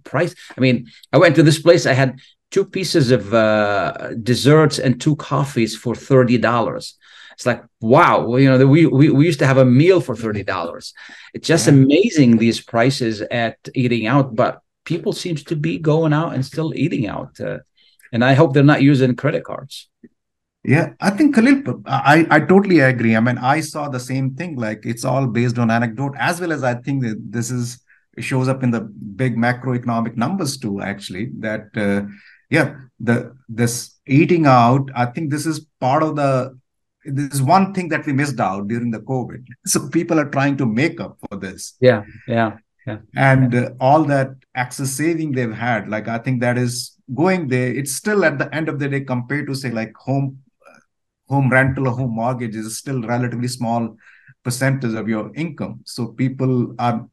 price. 0.02 0.34
I 0.56 0.60
mean, 0.60 0.88
I 1.12 1.18
went 1.18 1.36
to 1.36 1.42
this 1.42 1.60
place. 1.60 1.84
I 1.84 1.92
had 1.92 2.18
two 2.50 2.64
pieces 2.64 3.10
of 3.10 3.34
uh, 3.34 4.14
desserts 4.22 4.78
and 4.78 4.98
two 4.98 5.14
coffees 5.16 5.76
for 5.76 5.94
thirty 5.94 6.38
dollars. 6.38 6.96
It's 7.36 7.46
like, 7.46 7.62
wow, 7.80 8.26
well, 8.26 8.40
you 8.40 8.50
know, 8.50 8.66
we, 8.66 8.86
we, 8.86 9.10
we 9.10 9.26
used 9.26 9.40
to 9.40 9.46
have 9.46 9.58
a 9.58 9.64
meal 9.64 10.00
for 10.00 10.14
$30. 10.14 10.92
It's 11.34 11.46
just 11.46 11.66
yeah. 11.66 11.74
amazing 11.74 12.38
these 12.38 12.60
prices 12.60 13.20
at 13.20 13.56
eating 13.74 14.06
out, 14.06 14.34
but 14.34 14.60
people 14.86 15.12
seems 15.12 15.44
to 15.44 15.56
be 15.56 15.78
going 15.78 16.14
out 16.14 16.32
and 16.34 16.44
still 16.44 16.74
eating 16.74 17.06
out. 17.06 17.38
Uh, 17.38 17.58
and 18.10 18.24
I 18.24 18.32
hope 18.34 18.54
they're 18.54 18.62
not 18.64 18.82
using 18.82 19.14
credit 19.16 19.44
cards. 19.44 19.88
Yeah, 20.64 20.94
I 21.00 21.10
think 21.10 21.34
Khalil, 21.34 21.82
I, 21.86 22.26
I 22.28 22.40
totally 22.40 22.80
agree. 22.80 23.14
I 23.14 23.20
mean, 23.20 23.38
I 23.38 23.60
saw 23.60 23.88
the 23.88 24.00
same 24.00 24.34
thing. 24.34 24.56
Like 24.56 24.84
it's 24.84 25.04
all 25.04 25.26
based 25.28 25.58
on 25.58 25.70
anecdote, 25.70 26.14
as 26.18 26.40
well 26.40 26.52
as 26.52 26.64
I 26.64 26.74
think 26.74 27.02
that 27.04 27.18
this 27.30 27.52
is 27.52 27.84
it 28.16 28.22
shows 28.24 28.48
up 28.48 28.62
in 28.62 28.72
the 28.72 28.80
big 28.80 29.36
macroeconomic 29.36 30.16
numbers 30.16 30.56
too. 30.56 30.80
Actually, 30.80 31.30
that 31.38 31.66
uh, 31.76 32.10
yeah, 32.50 32.74
the 32.98 33.36
this 33.48 33.94
eating 34.06 34.46
out. 34.46 34.90
I 34.94 35.06
think 35.06 35.30
this 35.30 35.46
is 35.46 35.66
part 35.80 36.02
of 36.02 36.16
the. 36.16 36.58
This 37.06 37.34
is 37.34 37.42
one 37.42 37.72
thing 37.72 37.88
that 37.88 38.06
we 38.06 38.12
missed 38.12 38.40
out 38.40 38.68
during 38.68 38.90
the 38.90 39.00
COVID. 39.00 39.44
So 39.66 39.88
people 39.88 40.18
are 40.18 40.30
trying 40.30 40.56
to 40.58 40.66
make 40.66 41.00
up 41.00 41.18
for 41.28 41.36
this. 41.38 41.74
Yeah, 41.80 42.02
yeah, 42.26 42.58
yeah. 42.86 42.98
And 43.14 43.54
uh, 43.54 43.70
all 43.80 44.04
that 44.04 44.30
access 44.54 44.90
saving 44.90 45.32
they've 45.32 45.52
had, 45.52 45.88
like 45.88 46.08
I 46.08 46.18
think 46.18 46.40
that 46.40 46.58
is 46.58 46.96
going 47.14 47.48
there. 47.48 47.74
It's 47.74 47.94
still 47.94 48.24
at 48.24 48.38
the 48.38 48.52
end 48.54 48.68
of 48.68 48.78
the 48.78 48.88
day 48.88 49.00
compared 49.00 49.46
to 49.46 49.54
say 49.54 49.70
like 49.70 49.94
home 49.96 50.38
home 51.28 51.50
rental 51.50 51.88
or 51.88 51.92
home 51.92 52.14
mortgage 52.14 52.54
is 52.54 52.78
still 52.78 53.02
relatively 53.02 53.48
small 53.48 53.96
percentage 54.44 54.94
of 54.94 55.08
your 55.08 55.32
income. 55.34 55.80
So 55.84 56.08
people 56.08 56.74
are 56.78 57.08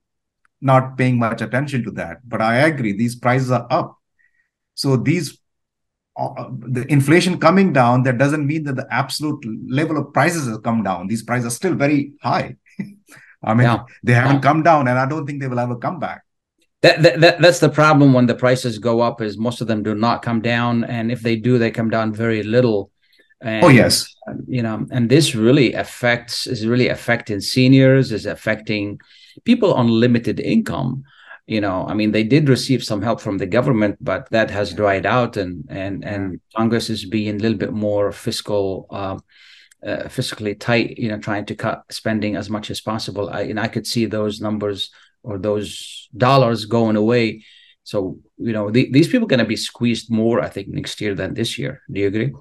not 0.62 0.97
paying 0.97 1.17
much 1.19 1.41
attention 1.41 1.83
to 1.83 1.91
that. 1.91 2.17
But 2.27 2.41
I 2.41 2.57
agree, 2.67 2.93
these 2.93 3.15
prices 3.15 3.51
are 3.51 3.67
up. 3.69 3.97
So 4.75 4.95
these 4.97 5.39
uh, 6.15 6.50
the 6.50 6.86
inflation 6.91 7.39
coming 7.39 7.74
down, 7.74 8.03
that 8.03 8.17
doesn't 8.17 8.46
mean 8.46 8.63
that 8.65 8.75
the 8.75 8.88
absolute 8.91 9.43
level 9.70 9.98
of 9.98 10.13
prices 10.13 10.48
has 10.48 10.58
come 10.60 10.84
down. 10.84 11.08
These 11.08 11.24
prices 11.24 11.48
are 11.48 11.55
still 11.55 11.75
very 11.75 12.13
high. 12.22 12.55
I 13.43 13.53
mean, 13.53 13.65
yeah. 13.65 13.84
they 14.03 14.13
haven't 14.13 14.36
yeah. 14.36 14.41
come 14.41 14.63
down, 14.63 14.88
and 14.88 14.98
I 14.98 15.05
don't 15.05 15.25
think 15.25 15.41
they 15.41 15.48
will 15.48 15.60
ever 15.60 15.75
come 15.75 16.00
back. 16.00 16.24
That, 16.82 17.01
that, 17.01 17.22
that, 17.22 17.41
that's 17.41 17.60
the 17.60 17.70
problem 17.70 18.13
when 18.13 18.25
the 18.25 18.36
prices 18.36 18.77
go 18.77 19.00
up 19.00 19.22
is 19.22 19.38
most 19.38 19.62
of 19.62 19.67
them 19.67 19.84
do 19.84 19.96
not 19.96 20.22
come 20.22 20.41
down 20.41 20.84
and 20.84 21.13
if 21.13 21.22
they 21.22 21.38
do 21.38 21.58
they 21.58 21.72
come 21.72 21.89
down 21.89 22.13
very 22.13 22.43
little 22.43 22.91
and, 23.43 23.65
oh 23.65 23.67
yes, 23.67 24.15
you 24.48 24.63
know, 24.63 24.88
and 24.89 25.10
this 25.10 25.36
really 25.36 25.74
affects 25.74 26.48
is 26.48 26.65
really 26.65 26.88
affecting 26.88 27.41
seniors, 27.41 28.13
is 28.13 28.25
affecting 28.25 29.01
people 29.43 29.74
on 29.74 29.88
limited 29.89 30.39
income. 30.39 31.03
You 31.45 31.59
know, 31.59 31.85
I 31.88 31.93
mean, 31.93 32.12
they 32.12 32.23
did 32.23 32.47
receive 32.47 32.83
some 32.83 33.01
help 33.01 33.19
from 33.19 33.38
the 33.38 33.45
government, 33.45 33.97
but 34.00 34.29
that 34.31 34.50
has 34.50 34.73
dried 34.73 35.05
out, 35.05 35.35
and 35.35 35.65
and 35.69 36.05
and 36.05 36.39
Congress 36.55 36.89
is 36.89 37.05
being 37.05 37.35
a 37.35 37.39
little 37.39 37.57
bit 37.57 37.73
more 37.73 38.12
fiscal. 38.12 38.88
Uh, 38.89 39.19
uh, 39.85 40.07
fiscally 40.07 40.57
tight, 40.57 40.97
you 40.97 41.09
know, 41.09 41.19
trying 41.19 41.45
to 41.45 41.55
cut 41.55 41.83
spending 41.89 42.38
as 42.38 42.50
much 42.50 42.71
as 42.71 42.79
possible. 42.79 43.29
I, 43.29 43.41
and 43.41 43.59
I 43.59 43.67
could 43.67 43.85
see 43.85 44.05
those 44.05 44.39
numbers 44.39 44.89
or 45.23 45.38
those 45.38 46.07
dollars 46.15 46.63
going 46.63 46.95
away. 46.95 47.43
So, 47.83 48.19
you 48.38 48.53
know, 48.53 48.71
the, 48.71 48.89
these 48.93 49.07
people 49.09 49.25
are 49.25 49.29
going 49.29 49.39
to 49.39 49.45
be 49.45 49.57
squeezed 49.57 50.09
more, 50.09 50.39
I 50.39 50.47
think, 50.47 50.69
next 50.69 51.01
year 51.01 51.15
than 51.15 51.33
this 51.33 51.57
year. 51.59 51.81
Do 51.91 52.00
you 52.00 52.07
agree? 52.07 52.31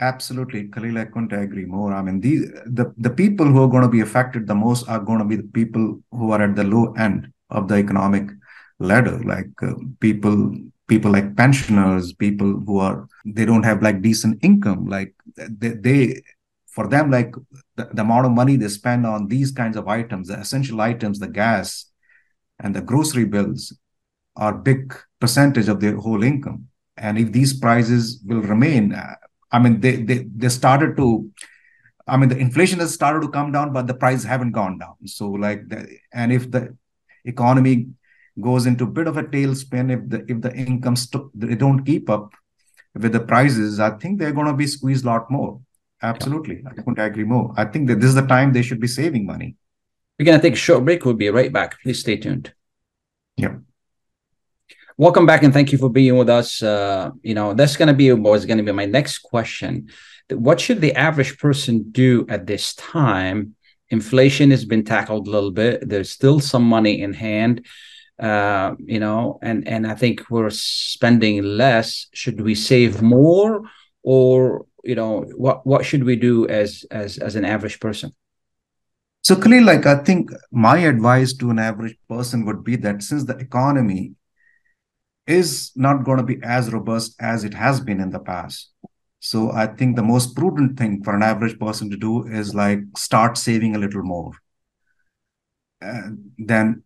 Absolutely, 0.00 0.68
Khalil. 0.68 0.96
I 0.96 1.04
couldn't 1.04 1.34
agree 1.34 1.66
more. 1.66 1.92
I 1.92 2.00
mean, 2.00 2.20
these 2.20 2.50
the 2.64 2.94
the 2.96 3.10
people 3.10 3.44
who 3.44 3.62
are 3.62 3.68
going 3.68 3.82
to 3.82 3.90
be 3.90 4.00
affected 4.00 4.46
the 4.46 4.54
most 4.54 4.88
are 4.88 5.00
going 5.00 5.18
to 5.18 5.26
be 5.26 5.36
the 5.36 5.50
people 5.52 6.00
who 6.12 6.30
are 6.32 6.40
at 6.40 6.56
the 6.56 6.64
low 6.64 6.94
end 6.94 7.30
of 7.50 7.68
the 7.68 7.76
economic 7.76 8.30
ladder, 8.78 9.20
like 9.24 9.50
uh, 9.62 9.74
people 10.00 10.54
people 10.86 11.12
like 11.12 11.36
pensioners, 11.36 12.12
people 12.12 12.60
who 12.66 12.78
are 12.78 13.08
they 13.24 13.44
don't 13.44 13.62
have 13.62 13.82
like 13.82 14.02
decent 14.02 14.42
income, 14.42 14.86
like 14.86 15.14
they, 15.36 15.68
they 15.68 16.22
for 16.66 16.86
them 16.88 17.10
like 17.10 17.34
the, 17.76 17.88
the 17.92 18.02
amount 18.02 18.26
of 18.26 18.32
money 18.32 18.56
they 18.56 18.68
spend 18.68 19.06
on 19.06 19.28
these 19.28 19.50
kinds 19.50 19.76
of 19.76 19.88
items, 19.88 20.28
the 20.28 20.38
essential 20.38 20.80
items, 20.80 21.18
the 21.18 21.28
gas 21.28 21.86
and 22.58 22.74
the 22.74 22.80
grocery 22.80 23.24
bills 23.24 23.72
are 24.36 24.54
big 24.54 24.94
percentage 25.20 25.68
of 25.68 25.80
their 25.80 25.96
whole 25.96 26.22
income 26.22 26.66
and 26.96 27.18
if 27.18 27.32
these 27.32 27.58
prices 27.58 28.20
will 28.24 28.42
remain 28.42 28.94
uh, 28.94 29.14
I 29.52 29.58
mean, 29.58 29.80
they 29.80 29.96
they 29.96 30.26
they 30.36 30.48
started 30.48 30.96
to. 30.96 31.30
I 32.06 32.16
mean, 32.16 32.28
the 32.28 32.38
inflation 32.38 32.80
has 32.80 32.92
started 32.92 33.22
to 33.22 33.28
come 33.28 33.52
down, 33.52 33.72
but 33.72 33.86
the 33.86 33.94
prices 33.94 34.24
haven't 34.24 34.52
gone 34.52 34.78
down. 34.78 34.96
So, 35.06 35.30
like, 35.30 35.68
the, 35.68 35.86
and 36.12 36.32
if 36.32 36.50
the 36.50 36.76
economy 37.24 37.88
goes 38.40 38.66
into 38.66 38.84
a 38.84 38.90
bit 38.90 39.06
of 39.06 39.16
a 39.16 39.24
tailspin, 39.24 39.92
if 39.92 40.08
the 40.08 40.24
if 40.32 40.40
the 40.40 40.54
incomes 40.54 41.02
st- 41.02 41.30
they 41.34 41.54
don't 41.54 41.84
keep 41.84 42.08
up 42.08 42.32
with 42.94 43.12
the 43.12 43.20
prices, 43.20 43.80
I 43.80 43.90
think 43.90 44.18
they're 44.18 44.32
going 44.32 44.46
to 44.46 44.54
be 44.54 44.66
squeezed 44.66 45.04
a 45.04 45.08
lot 45.08 45.30
more. 45.30 45.60
Absolutely, 46.02 46.62
I 46.66 46.70
couldn't 46.74 46.98
agree 46.98 47.24
more. 47.24 47.52
I 47.56 47.64
think 47.64 47.88
that 47.88 48.00
this 48.00 48.08
is 48.08 48.14
the 48.14 48.26
time 48.26 48.52
they 48.52 48.62
should 48.62 48.80
be 48.80 48.86
saving 48.86 49.26
money. 49.26 49.56
We're 50.18 50.26
going 50.26 50.38
to 50.38 50.42
take 50.42 50.54
a 50.54 50.56
short 50.56 50.84
break. 50.84 51.04
We'll 51.04 51.14
be 51.14 51.30
right 51.30 51.52
back. 51.52 51.80
Please 51.82 52.00
stay 52.00 52.16
tuned. 52.16 52.52
Yep. 53.36 53.60
Welcome 54.96 55.24
back 55.24 55.42
and 55.42 55.52
thank 55.52 55.72
you 55.72 55.78
for 55.78 55.88
being 55.88 56.18
with 56.18 56.28
us. 56.28 56.62
Uh, 56.62 57.10
you 57.22 57.32
know, 57.32 57.54
that's 57.54 57.76
going 57.76 57.88
to 57.88 57.94
be 57.94 58.12
was 58.12 58.44
going 58.44 58.58
to 58.58 58.64
be 58.64 58.72
my 58.72 58.84
next 58.84 59.20
question. 59.20 59.88
What 60.30 60.60
should 60.60 60.82
the 60.82 60.94
average 60.94 61.38
person 61.38 61.90
do 61.90 62.26
at 62.28 62.46
this 62.46 62.74
time? 62.74 63.54
Inflation 63.90 64.50
has 64.50 64.64
been 64.64 64.84
tackled 64.84 65.26
a 65.26 65.30
little 65.30 65.50
bit. 65.50 65.88
There's 65.88 66.10
still 66.10 66.40
some 66.40 66.62
money 66.62 67.02
in 67.02 67.12
hand, 67.12 67.66
uh, 68.18 68.74
you 68.78 69.00
know, 69.00 69.38
and 69.42 69.66
and 69.66 69.86
I 69.86 69.94
think 69.94 70.30
we're 70.30 70.50
spending 70.50 71.42
less. 71.42 72.06
Should 72.12 72.40
we 72.40 72.54
save 72.54 73.02
more, 73.02 73.62
or 74.02 74.66
you 74.84 74.94
know, 74.94 75.24
what 75.36 75.66
what 75.66 75.84
should 75.84 76.04
we 76.04 76.16
do 76.16 76.46
as 76.48 76.84
as 76.90 77.18
as 77.18 77.36
an 77.36 77.44
average 77.44 77.80
person? 77.80 78.12
So 79.22 79.36
clearly, 79.36 79.64
like 79.64 79.86
I 79.86 79.96
think 80.02 80.30
my 80.50 80.78
advice 80.78 81.34
to 81.34 81.50
an 81.50 81.58
average 81.58 81.96
person 82.08 82.46
would 82.46 82.64
be 82.64 82.76
that 82.76 83.02
since 83.02 83.24
the 83.24 83.36
economy 83.36 84.14
is 85.26 85.72
not 85.76 86.04
going 86.04 86.18
to 86.18 86.24
be 86.24 86.38
as 86.42 86.72
robust 86.72 87.14
as 87.20 87.44
it 87.44 87.54
has 87.54 87.80
been 87.80 88.00
in 88.00 88.10
the 88.10 88.18
past. 88.18 88.70
So 89.20 89.52
I 89.52 89.66
think 89.66 89.96
the 89.96 90.02
most 90.02 90.34
prudent 90.34 90.78
thing 90.78 91.04
for 91.04 91.14
an 91.14 91.22
average 91.22 91.58
person 91.58 91.90
to 91.90 91.96
do 91.96 92.26
is 92.26 92.54
like 92.54 92.80
start 92.96 93.36
saving 93.36 93.76
a 93.76 93.78
little 93.78 94.02
more. 94.02 94.32
then 96.38 96.82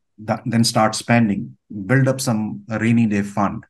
then 0.46 0.62
start 0.62 0.94
spending, 0.94 1.56
build 1.86 2.06
up 2.06 2.20
some 2.20 2.64
rainy 2.68 3.06
day 3.06 3.22
fund. 3.22 3.64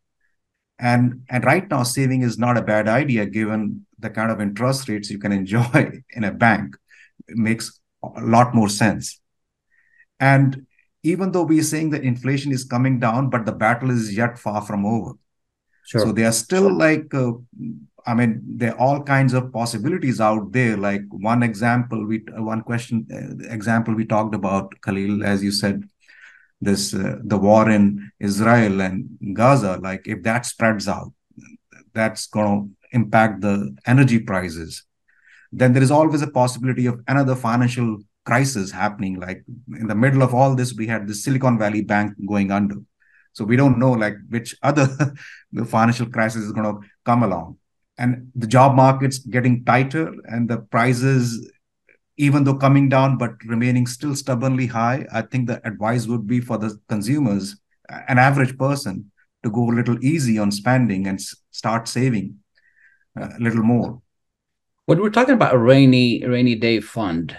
And 0.78 1.22
and 1.30 1.44
right 1.44 1.68
now 1.70 1.82
saving 1.82 2.22
is 2.22 2.38
not 2.38 2.58
a 2.58 2.62
bad 2.62 2.88
idea 2.88 3.26
given 3.26 3.86
the 3.98 4.10
kind 4.10 4.30
of 4.30 4.40
interest 4.40 4.88
rates 4.88 5.10
you 5.10 5.18
can 5.18 5.32
enjoy 5.32 6.02
in 6.10 6.24
a 6.24 6.32
bank. 6.32 6.76
It 7.28 7.36
makes 7.36 7.80
a 8.02 8.20
lot 8.20 8.54
more 8.54 8.68
sense. 8.68 9.20
And 10.20 10.66
even 11.02 11.32
though 11.32 11.44
we're 11.44 11.62
saying 11.62 11.90
that 11.90 12.02
inflation 12.02 12.50
is 12.50 12.64
coming 12.64 12.98
down, 12.98 13.30
but 13.30 13.44
the 13.46 13.52
battle 13.52 13.90
is 13.90 14.16
yet 14.16 14.38
far 14.38 14.62
from 14.62 14.86
over. 14.86 15.12
Sure. 15.84 16.00
So 16.00 16.12
they 16.12 16.24
are 16.24 16.32
still 16.32 16.72
like, 16.72 17.12
uh, 17.12 17.32
I 18.06 18.14
mean, 18.14 18.42
there 18.46 18.72
are 18.72 18.78
all 18.78 19.02
kinds 19.02 19.32
of 19.32 19.52
possibilities 19.52 20.20
out 20.20 20.52
there. 20.52 20.76
Like 20.76 21.02
one 21.08 21.42
example, 21.42 22.04
we 22.06 22.18
one 22.36 22.62
question 22.62 23.06
uh, 23.10 23.52
example 23.52 23.94
we 23.94 24.04
talked 24.04 24.34
about, 24.34 24.72
Khalil, 24.82 25.24
as 25.24 25.42
you 25.42 25.50
said, 25.50 25.88
this 26.60 26.94
uh, 26.94 27.16
the 27.24 27.38
war 27.38 27.70
in 27.70 28.10
Israel 28.20 28.80
and 28.80 29.08
Gaza. 29.32 29.78
Like 29.82 30.06
if 30.06 30.22
that 30.24 30.44
spreads 30.44 30.86
out, 30.86 31.12
that's 31.94 32.26
going 32.26 32.46
to 32.46 32.96
impact 32.96 33.40
the 33.40 33.74
energy 33.86 34.18
prices. 34.18 34.84
Then 35.50 35.72
there 35.72 35.82
is 35.82 35.90
always 35.90 36.20
a 36.20 36.30
possibility 36.30 36.86
of 36.86 37.00
another 37.06 37.34
financial 37.34 37.98
crisis 38.24 38.70
happening 38.70 39.20
like 39.20 39.44
in 39.78 39.86
the 39.86 39.94
middle 39.94 40.22
of 40.22 40.34
all 40.34 40.54
this 40.54 40.72
we 40.72 40.86
had 40.86 41.06
the 41.06 41.14
silicon 41.14 41.58
valley 41.58 41.82
bank 41.82 42.14
going 42.26 42.50
under 42.50 42.76
so 43.32 43.44
we 43.44 43.54
don't 43.54 43.78
know 43.78 43.92
like 43.92 44.16
which 44.30 44.56
other 44.62 44.86
the 45.52 45.64
financial 45.64 46.06
crisis 46.06 46.44
is 46.44 46.52
going 46.52 46.64
to 46.64 46.88
come 47.04 47.22
along 47.22 47.58
and 47.98 48.30
the 48.34 48.46
job 48.46 48.74
market's 48.74 49.18
getting 49.18 49.64
tighter 49.64 50.12
and 50.26 50.48
the 50.48 50.58
prices 50.58 51.50
even 52.16 52.44
though 52.44 52.54
coming 52.54 52.88
down 52.88 53.18
but 53.18 53.32
remaining 53.46 53.86
still 53.86 54.14
stubbornly 54.14 54.66
high 54.66 55.06
i 55.12 55.22
think 55.22 55.46
the 55.46 55.60
advice 55.66 56.06
would 56.06 56.26
be 56.26 56.40
for 56.40 56.58
the 56.58 56.76
consumers 56.88 57.56
an 58.08 58.18
average 58.18 58.56
person 58.58 59.10
to 59.42 59.50
go 59.50 59.70
a 59.70 59.76
little 59.78 60.02
easy 60.04 60.38
on 60.38 60.50
spending 60.50 61.06
and 61.06 61.20
start 61.50 61.86
saving 61.86 62.36
uh, 63.20 63.28
a 63.38 63.40
little 63.40 63.62
more 63.62 64.00
when 64.86 65.00
we're 65.00 65.10
talking 65.10 65.34
about 65.34 65.54
a 65.54 65.58
rainy 65.58 66.24
rainy 66.26 66.54
day 66.54 66.78
fund 66.80 67.36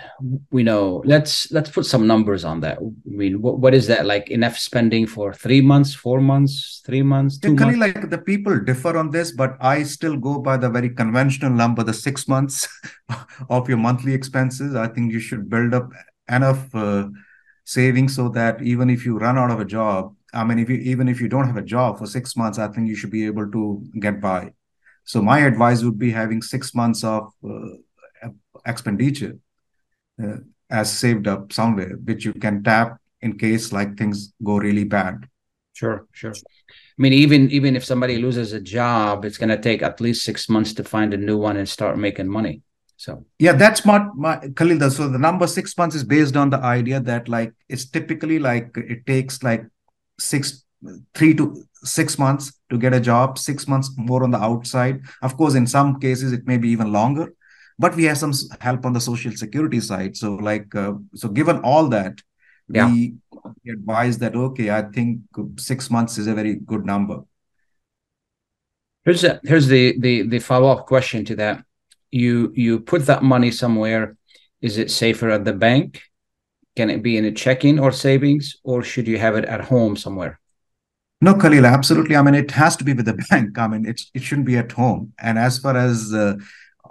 we 0.51 0.63
know 0.63 1.03
let's 1.05 1.51
let's 1.51 1.69
put 1.69 1.85
some 1.85 2.07
numbers 2.07 2.43
on 2.43 2.59
that. 2.61 2.77
I 2.79 2.81
mean 3.05 3.41
what, 3.41 3.59
what 3.59 3.73
is 3.73 3.87
that 3.87 4.05
like 4.05 4.29
enough 4.31 4.57
spending 4.57 5.05
for 5.05 5.33
three 5.33 5.61
months 5.61 5.93
four 5.93 6.21
months 6.21 6.81
three 6.85 7.03
months 7.03 7.37
two 7.37 7.55
months? 7.55 7.77
like 7.77 8.09
the 8.09 8.17
people 8.17 8.59
differ 8.59 8.97
on 8.97 9.11
this 9.11 9.31
but 9.31 9.57
i 9.61 9.83
still 9.83 10.17
go 10.17 10.39
by 10.39 10.57
the 10.57 10.69
very 10.69 10.89
conventional 10.89 11.51
number 11.51 11.83
the 11.83 11.93
six 11.93 12.27
months 12.27 12.67
of 13.49 13.69
your 13.69 13.77
monthly 13.77 14.13
expenses. 14.13 14.75
I 14.75 14.87
think 14.87 15.11
you 15.11 15.19
should 15.19 15.49
build 15.49 15.73
up 15.73 15.89
enough 16.29 16.73
uh, 16.73 17.07
savings 17.65 18.15
so 18.15 18.29
that 18.29 18.61
even 18.61 18.89
if 18.89 19.05
you 19.05 19.17
run 19.17 19.37
out 19.37 19.51
of 19.51 19.59
a 19.59 19.65
job 19.65 20.15
i 20.33 20.43
mean 20.43 20.59
if 20.59 20.69
you 20.69 20.77
even 20.77 21.07
if 21.07 21.19
you 21.19 21.27
don't 21.27 21.47
have 21.47 21.57
a 21.57 21.61
job 21.61 21.97
for 21.97 22.05
six 22.05 22.35
months 22.35 22.59
i 22.59 22.67
think 22.67 22.87
you 22.87 22.95
should 22.95 23.09
be 23.09 23.25
able 23.25 23.49
to 23.51 23.83
get 23.99 24.21
by 24.21 24.51
so 25.05 25.21
my 25.21 25.39
advice 25.39 25.83
would 25.83 25.97
be 25.97 26.11
having 26.11 26.41
six 26.41 26.73
months 26.75 27.03
of 27.03 27.31
uh, 27.47 28.29
expenditure 28.65 29.37
uh, 30.21 30.37
as 30.69 30.91
saved 30.91 31.27
up 31.27 31.53
somewhere, 31.53 31.95
which 32.03 32.25
you 32.25 32.33
can 32.33 32.63
tap 32.63 32.97
in 33.21 33.37
case 33.37 33.71
like 33.71 33.97
things 33.97 34.33
go 34.43 34.57
really 34.57 34.83
bad. 34.83 35.27
Sure, 35.73 36.07
sure. 36.11 36.33
I 36.33 37.01
mean, 37.01 37.13
even 37.13 37.51
even 37.51 37.75
if 37.75 37.83
somebody 37.83 38.17
loses 38.17 38.53
a 38.53 38.61
job, 38.61 39.25
it's 39.25 39.37
going 39.37 39.49
to 39.49 39.61
take 39.61 39.81
at 39.81 40.01
least 40.01 40.23
six 40.23 40.49
months 40.49 40.73
to 40.73 40.83
find 40.83 41.13
a 41.13 41.17
new 41.17 41.37
one 41.37 41.57
and 41.57 41.67
start 41.67 41.97
making 41.97 42.29
money. 42.29 42.61
So 42.97 43.25
yeah, 43.39 43.51
that's 43.51 43.85
what 43.85 44.15
my 44.15 44.37
Khalil. 44.55 44.89
So 44.89 45.09
the 45.09 45.19
number 45.19 45.47
six 45.47 45.77
months 45.77 45.95
is 45.95 46.03
based 46.03 46.37
on 46.37 46.49
the 46.49 46.59
idea 46.59 46.99
that 47.01 47.27
like 47.27 47.53
it's 47.67 47.85
typically 47.85 48.39
like 48.39 48.75
it 48.77 49.05
takes 49.05 49.43
like 49.43 49.65
six, 50.17 50.63
three 51.13 51.33
to 51.35 51.63
six 51.83 52.17
months 52.17 52.53
to 52.69 52.77
get 52.77 52.93
a 52.93 52.99
job. 52.99 53.37
Six 53.37 53.67
months 53.67 53.91
more 53.97 54.23
on 54.23 54.31
the 54.31 54.41
outside. 54.41 55.01
Of 55.21 55.37
course, 55.37 55.55
in 55.55 55.67
some 55.67 55.99
cases 55.99 56.31
it 56.31 56.47
may 56.47 56.57
be 56.57 56.69
even 56.69 56.91
longer. 56.91 57.33
But 57.77 57.95
we 57.95 58.05
have 58.05 58.17
some 58.17 58.33
help 58.61 58.85
on 58.85 58.93
the 58.93 59.01
social 59.01 59.33
security 59.33 59.81
side. 59.81 60.15
So 60.15 60.35
like 60.35 60.73
uh, 60.73 60.93
so, 61.13 61.27
given 61.27 61.59
all 61.59 61.89
that, 61.89 62.21
yeah. 62.69 62.89
we 62.89 63.15
advise 63.69 64.17
that 64.17 64.35
okay 64.35 64.69
i 64.69 64.81
think 64.81 65.19
six 65.57 65.89
months 65.89 66.17
is 66.17 66.27
a 66.27 66.33
very 66.33 66.55
good 66.55 66.85
number 66.85 67.21
here's 69.03 69.23
a, 69.23 69.39
here's 69.43 69.67
the 69.67 69.95
the 69.99 70.23
the 70.23 70.39
follow-up 70.39 70.85
question 70.85 71.23
to 71.25 71.35
that 71.35 71.63
you 72.11 72.51
you 72.55 72.79
put 72.79 73.05
that 73.05 73.23
money 73.23 73.51
somewhere 73.51 74.17
is 74.61 74.77
it 74.77 74.89
safer 74.89 75.29
at 75.29 75.45
the 75.45 75.53
bank 75.53 76.01
can 76.75 76.89
it 76.89 77.03
be 77.03 77.17
in 77.17 77.25
a 77.25 77.31
checking 77.31 77.79
or 77.79 77.91
savings 77.91 78.57
or 78.63 78.83
should 78.83 79.07
you 79.07 79.17
have 79.17 79.35
it 79.35 79.45
at 79.45 79.61
home 79.61 79.95
somewhere 79.95 80.39
no 81.27 81.33
khalil 81.41 81.65
absolutely 81.65 82.15
i 82.15 82.21
mean 82.21 82.35
it 82.43 82.51
has 82.51 82.75
to 82.75 82.83
be 82.83 82.93
with 82.93 83.05
the 83.05 83.17
bank 83.29 83.57
i 83.57 83.67
mean 83.67 83.85
it's 83.85 84.11
it 84.13 84.21
shouldn't 84.21 84.47
be 84.51 84.57
at 84.57 84.71
home 84.71 85.01
and 85.19 85.39
as 85.47 85.57
far 85.59 85.75
as 85.77 86.13
uh, 86.13 86.35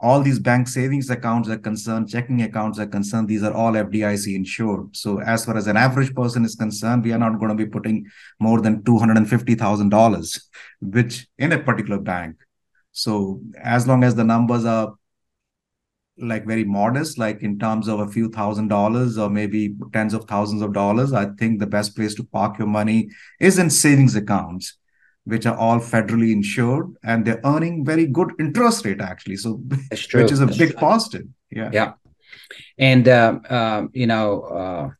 all 0.05 0.21
these 0.21 0.39
bank 0.39 0.69
savings 0.69 1.09
accounts 1.09 1.49
are 1.49 1.57
concerned, 1.57 2.11
checking 2.11 2.43
accounts 2.43 2.79
are 2.79 2.87
concerned, 2.87 3.27
these 3.27 3.43
are 3.43 3.55
all 3.55 3.73
FDIC 3.73 4.35
insured. 4.37 4.95
So 4.95 5.21
as 5.23 5.47
far 5.47 5.57
as 5.57 5.67
an 5.67 5.79
average 5.79 6.15
person 6.15 6.45
is 6.45 6.55
concerned, 6.57 7.05
we 7.05 7.13
are 7.13 7.19
not 7.19 7.39
going 7.39 7.49
to 7.49 7.55
be 7.55 7.65
putting 7.65 8.07
more 8.39 8.61
than 8.61 8.83
$250,000, 8.83 10.41
which 10.83 11.27
in 11.39 11.53
a 11.53 11.59
particular 11.59 11.99
bank. 11.99 12.37
So 12.93 13.41
as 13.63 13.89
long 13.89 14.05
as 14.05 14.15
the 14.15 14.25
numbers 14.25 14.67
are 14.67 14.95
like 16.19 16.47
very 16.47 16.65
modest, 16.65 17.19
like 17.19 17.43
in 17.43 17.59
terms 17.59 17.89
of 17.89 18.01
a 18.01 18.09
few 18.09 18.29
thousand 18.29 18.69
dollars 18.69 19.19
or 19.19 19.29
maybe 19.29 19.75
tens 19.93 20.15
of 20.15 20.25
thousands 20.27 20.63
of 20.63 20.73
dollars, 20.73 21.13
I 21.13 21.27
think 21.39 21.59
the 21.59 21.67
best 21.67 21.97
place 21.97 22.15
to 22.15 22.25
park 22.25 22.59
your 22.59 22.69
money 22.69 23.11
is 23.41 23.59
in 23.59 23.71
savings 23.71 24.15
accounts 24.15 24.79
which 25.25 25.47
are 25.47 25.57
all 25.57 25.79
federally 25.79 26.33
insured 26.33 26.95
and 27.03 27.25
they're 27.25 27.41
earning 27.45 27.85
very 27.85 28.07
good 28.07 28.33
interest 28.39 28.85
rate 28.85 29.01
actually. 29.01 29.37
So 29.37 29.55
which 29.91 30.33
is 30.33 30.41
a 30.41 30.47
That's 30.47 30.59
big 30.59 30.71
true. 30.71 30.79
positive. 30.79 31.27
Yeah. 31.51 31.71
Yeah. 31.73 31.93
And 32.79 33.09
uh, 33.09 33.39
uh, 33.49 33.87
you 33.93 34.07
know 34.07 34.43
uh, 34.43 34.91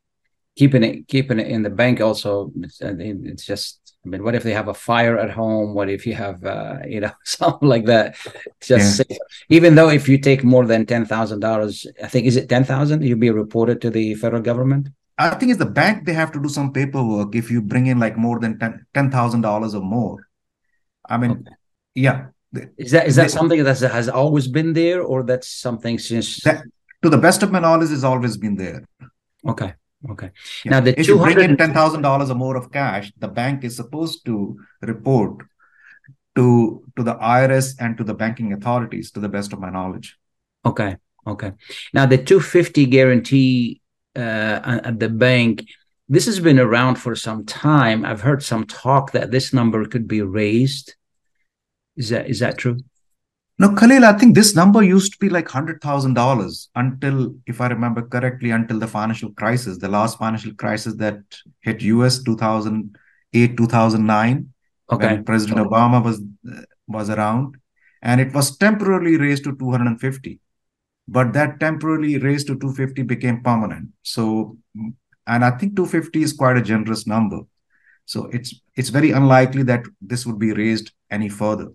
keeping 0.57 0.83
it 0.83 1.09
keeping 1.09 1.41
it 1.41 1.49
in 1.49 1.63
the 1.63 1.71
bank 1.71 2.01
also 2.01 2.53
it's, 2.57 2.81
it's, 2.81 3.45
just 3.45 3.84
i 4.05 4.09
mean 4.09 4.23
what 4.23 4.35
if 4.35 4.43
they 4.43 4.53
have 4.53 4.69
a 4.69 4.75
fire 4.75 5.19
at 5.19 5.31
home 5.31 5.75
what 5.75 5.89
if 5.89 6.07
you 6.07 6.15
have 6.15 6.45
uh, 6.45 6.79
you 6.87 7.01
know 7.01 7.13
something 7.25 7.69
like 7.69 7.87
that 7.87 8.17
just 8.61 9.03
yeah. 9.09 9.17
even 9.49 9.75
though 9.75 9.89
if 9.89 10.09
you 10.09 10.19
take 10.19 10.45
more 10.45 10.67
than 10.67 10.87
$10000 10.87 11.87
i 12.03 12.07
think 12.07 12.27
is 12.27 12.37
it 12.37 12.49
10000 12.49 13.03
you'll 13.03 13.19
be 13.19 13.31
reported 13.31 13.81
to 13.81 13.91
the 13.91 14.15
federal 14.15 14.43
government 14.43 14.89
I 15.17 15.31
think 15.37 15.51
it's 15.51 15.59
the 15.59 15.67
bank 15.67 16.07
they 16.07 16.13
have 16.13 16.33
to 16.33 16.43
do 16.43 16.49
some 16.49 16.73
paperwork 16.73 17.35
if 17.37 17.51
you 17.51 17.63
bring 17.63 17.87
in 17.87 18.01
like 18.01 18.17
more 18.17 18.41
than 18.41 18.59
ten 18.59 19.11
thousand 19.11 19.43
dollars 19.43 19.75
or 19.75 19.83
more. 19.83 20.27
I 21.09 21.19
mean, 21.19 21.31
okay. 21.31 21.51
yeah. 21.95 22.27
Is 22.77 22.91
that 22.93 23.07
is 23.07 23.17
that 23.17 23.23
they, 23.23 23.29
something 23.29 23.63
that 23.63 23.79
has 23.81 24.09
always 24.09 24.49
been 24.49 24.73
there, 24.73 25.03
or 25.03 25.23
that's 25.23 25.49
something 25.49 25.99
since? 25.99 26.43
That, 26.43 26.65
to 27.03 27.11
the 27.11 27.19
best 27.19 27.43
of 27.43 27.53
my 27.53 27.61
knowledge, 27.61 27.91
has 27.91 28.05
always 28.05 28.37
been 28.37 28.57
there. 28.57 28.85
Okay. 29.47 29.75
Okay. 30.11 30.31
Yeah. 30.65 30.73
Now, 30.73 30.81
the 30.81 30.99
if 30.99 31.09
you 31.09 31.19
bring 31.19 31.41
in 31.41 31.57
ten 31.57 31.73
thousand 31.73 32.03
dollars 32.03 32.31
or 32.31 32.35
more 32.35 32.57
of 32.57 32.71
cash, 32.71 33.13
the 33.19 33.29
bank 33.29 33.65
is 33.65 33.77
supposed 33.77 34.25
to 34.27 34.59
report 34.83 35.47
to 36.37 36.85
to 36.97 37.03
the 37.03 37.15
IRS 37.15 37.75
and 37.79 37.97
to 37.97 38.05
the 38.05 38.15
banking 38.15 38.53
authorities, 38.53 39.11
to 39.13 39.21
the 39.21 39.29
best 39.29 39.53
of 39.53 39.61
my 39.61 39.71
knowledge. 39.71 40.19
Okay. 40.65 40.97
Okay. 41.27 41.53
Now, 41.93 42.07
the 42.07 42.19
two 42.19 42.41
fifty 42.41 42.87
guarantee 42.87 43.81
uh, 44.17 44.81
at 44.85 45.01
the 45.01 45.09
bank. 45.09 45.65
This 46.07 46.27
has 46.27 46.39
been 46.39 46.59
around 46.59 46.97
for 46.97 47.17
some 47.17 47.47
time. 47.47 48.05
I've 48.05 48.21
heard 48.21 48.43
some 48.43 48.67
talk 48.67 49.13
that 49.13 49.31
this 49.31 49.55
number 49.55 49.87
could 49.87 50.07
be 50.07 50.21
raised. 50.21 50.95
Is 51.97 52.11
that 52.11 52.29
is 52.29 52.41
that 52.41 52.59
true? 52.59 52.79
No, 53.57 53.73
Khalil, 53.73 54.05
I 54.05 54.15
think 54.15 54.35
this 54.35 54.57
number 54.57 54.83
used 54.83 55.13
to 55.13 55.19
be 55.19 55.29
like 55.29 55.49
hundred 55.49 55.81
thousand 55.81 56.15
dollars 56.15 56.71
until, 56.75 57.35
if 57.47 57.61
I 57.61 57.69
remember 57.69 58.03
correctly, 58.03 58.51
until 58.51 58.81
the 58.81 58.89
financial 58.89 59.31
crisis, 59.33 59.79
the 59.79 59.89
last 59.89 60.19
financial 60.19 60.53
crisis 60.55 60.95
that 60.97 61.21
hit 61.61 61.83
US 61.83 62.23
two 62.23 62.37
thousand 62.37 62.97
eight, 63.33 63.57
two 63.57 63.67
thousand 63.67 64.07
nine, 64.07 64.53
okay. 64.91 65.07
when 65.07 65.25
President 65.25 65.61
okay. 65.61 65.69
Obama 65.69 66.03
was 66.03 66.21
was 66.89 67.11
around, 67.11 67.57
and 68.03 68.21
it 68.21 68.35
was 68.35 68.57
temporarily 68.57 69.17
raised 69.19 69.45
to 69.45 69.57
two 69.57 69.71
hundred 69.71 69.87
and 69.87 70.01
fifty. 70.01 70.41
But 71.07 71.33
that 71.35 71.61
temporarily 71.61 72.19
raised 72.19 72.47
to 72.47 72.55
250 72.55 73.03
became 73.03 73.43
permanent. 73.43 73.91
So 74.03 74.57
and 75.27 75.45
i 75.45 75.51
think 75.51 75.77
250 75.77 76.23
is 76.23 76.33
quite 76.33 76.57
a 76.57 76.63
generous 76.63 77.07
number. 77.07 77.41
So 78.07 78.27
it's 78.33 78.61
it's 78.75 78.89
very 78.89 79.13
unlikely 79.13 79.63
that 79.65 79.85
this 80.01 80.27
would 80.27 80.39
be 80.39 80.53
raised 80.53 80.93
any 81.11 81.29
further 81.29 81.69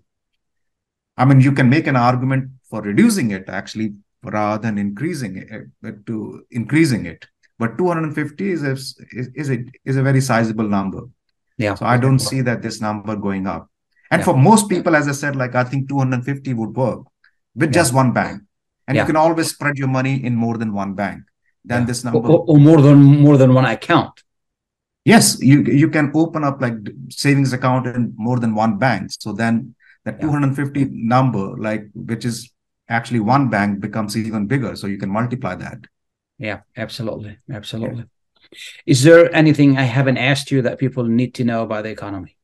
i 1.20 1.24
mean 1.28 1.40
you 1.46 1.52
can 1.58 1.68
make 1.76 1.86
an 1.92 1.98
argument 2.08 2.50
for 2.70 2.80
reducing 2.90 3.30
it 3.38 3.48
actually 3.60 3.88
rather 4.36 4.60
than 4.64 4.78
increasing 4.86 5.36
it 5.42 5.48
uh, 5.86 5.92
to 6.06 6.44
increasing 6.50 7.06
it 7.12 7.26
but 7.58 7.76
250 7.78 8.50
is 8.56 8.62
a, 8.62 8.72
is, 9.42 9.50
a 9.50 9.58
is 9.84 9.96
a 9.96 10.02
very 10.08 10.20
sizable 10.20 10.68
number 10.76 11.02
yeah 11.64 11.74
so 11.74 11.86
i 11.94 11.96
don't 12.04 12.22
see 12.30 12.40
that 12.48 12.62
this 12.66 12.80
number 12.80 13.16
going 13.16 13.46
up 13.46 13.68
and 14.10 14.20
yeah. 14.20 14.24
for 14.28 14.36
most 14.36 14.68
people 14.68 14.96
as 15.00 15.08
i 15.08 15.16
said 15.22 15.36
like 15.42 15.54
i 15.54 15.64
think 15.64 15.88
250 15.88 16.54
would 16.54 16.74
work 16.84 17.02
with 17.54 17.68
yeah. 17.68 17.80
just 17.80 17.94
one 18.02 18.12
bank 18.12 18.42
and 18.86 18.96
yeah. 18.96 19.02
you 19.02 19.06
can 19.06 19.16
always 19.16 19.50
spread 19.50 19.76
your 19.76 19.88
money 19.98 20.14
in 20.24 20.34
more 20.34 20.56
than 20.62 20.72
one 20.72 20.94
bank 20.94 21.22
than 21.64 21.82
yeah. 21.82 21.86
this 21.86 22.04
number 22.04 22.18
or, 22.18 22.44
or, 22.48 22.58
more 22.58 22.80
than 22.80 22.98
more 23.26 23.36
than 23.36 23.52
one 23.54 23.64
account 23.64 24.22
yes 25.04 25.38
you 25.40 25.62
you 25.82 25.88
can 25.96 26.10
open 26.14 26.44
up 26.44 26.60
like 26.60 26.74
savings 27.08 27.52
account 27.52 27.86
in 27.86 28.12
more 28.16 28.38
than 28.38 28.54
one 28.54 28.78
bank 28.78 29.10
so 29.18 29.32
then 29.32 29.74
the 30.04 30.12
yeah. 30.12 30.18
250 30.18 30.84
number 30.90 31.56
like 31.56 31.88
which 31.94 32.24
is 32.24 32.50
actually 32.88 33.20
one 33.20 33.48
bank 33.48 33.80
becomes 33.80 34.16
even 34.16 34.46
bigger 34.46 34.74
so 34.76 34.86
you 34.86 34.98
can 34.98 35.10
multiply 35.10 35.54
that. 35.54 35.78
Yeah 36.38 36.60
absolutely 36.76 37.38
absolutely. 37.52 38.04
Is 38.86 39.02
there 39.02 39.32
anything 39.34 39.76
i 39.78 39.82
haven't 39.82 40.16
asked 40.18 40.50
you 40.50 40.62
that 40.62 40.78
people 40.78 41.04
need 41.04 41.34
to 41.34 41.44
know 41.44 41.62
about 41.62 41.84
the 41.84 41.90
economy? 41.90 42.36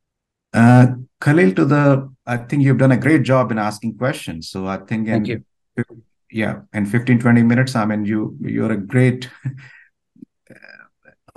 Uh 0.53 0.87
khalil 1.19 1.53
to 1.53 1.65
the 1.65 1.83
i 2.25 2.37
think 2.37 2.63
you've 2.63 2.77
done 2.77 2.91
a 2.91 2.97
great 3.05 3.23
job 3.23 3.51
in 3.51 3.57
asking 3.57 3.97
questions 3.97 4.49
so 4.49 4.67
i 4.67 4.77
think 4.77 5.07
Thank 5.07 5.27
in, 5.27 5.43
you. 5.77 6.03
yeah 6.31 6.61
in 6.73 6.85
15 6.85 7.19
20 7.19 7.43
minutes 7.43 7.75
i 7.75 7.85
mean 7.85 8.05
you 8.05 8.37
you're 8.39 8.71
a 8.71 8.77
great 8.77 9.29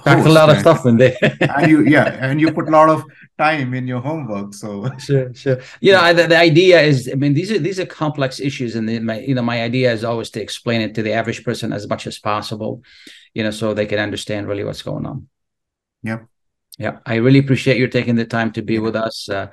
Pack 0.05 0.25
a 0.25 0.29
lot 0.29 0.51
of 0.51 0.59
stuff 0.59 0.87
in 0.87 0.97
there 0.97 1.17
and 1.23 1.71
you 1.71 1.85
yeah 1.85 2.17
and 2.21 2.41
you 2.41 2.53
put 2.53 2.69
a 2.69 2.71
lot 2.71 2.89
of 2.89 3.05
time 3.39 3.75
in 3.75 3.87
your 3.87 4.01
homework 4.01 4.55
so 4.55 4.91
sure 4.99 5.33
sure 5.35 5.61
you 5.81 5.93
know 5.93 6.13
the, 6.13 6.27
the 6.27 6.37
idea 6.37 6.81
is 6.81 7.09
i 7.13 7.15
mean 7.15 7.35
these 7.35 7.51
are 7.51 7.59
these 7.59 7.81
are 7.81 7.87
complex 7.87 8.41
issues 8.41 8.77
and 8.77 8.89
the, 8.89 8.99
my 8.99 9.21
you 9.21 9.35
know 9.35 9.43
my 9.43 9.63
idea 9.63 9.93
is 9.93 10.05
always 10.05 10.31
to 10.31 10.41
explain 10.41 10.81
it 10.81 10.95
to 10.95 11.03
the 11.03 11.13
average 11.13 11.45
person 11.45 11.73
as 11.73 11.89
much 11.89 12.07
as 12.07 12.19
possible 12.19 12.83
you 13.35 13.43
know 13.43 13.51
so 13.51 13.75
they 13.75 13.87
can 13.87 13.99
understand 13.99 14.49
really 14.49 14.65
what's 14.65 14.83
going 14.83 15.07
on 15.07 15.27
yeah 16.03 16.19
yeah 16.79 16.99
i 17.07 17.15
really 17.17 17.39
appreciate 17.39 17.79
you 17.79 17.89
taking 17.89 18.17
the 18.17 18.25
time 18.25 18.53
to 18.53 18.63
be 18.63 18.75
yeah. 18.75 18.81
with 18.81 18.97
us 18.97 19.29
uh, 19.29 19.49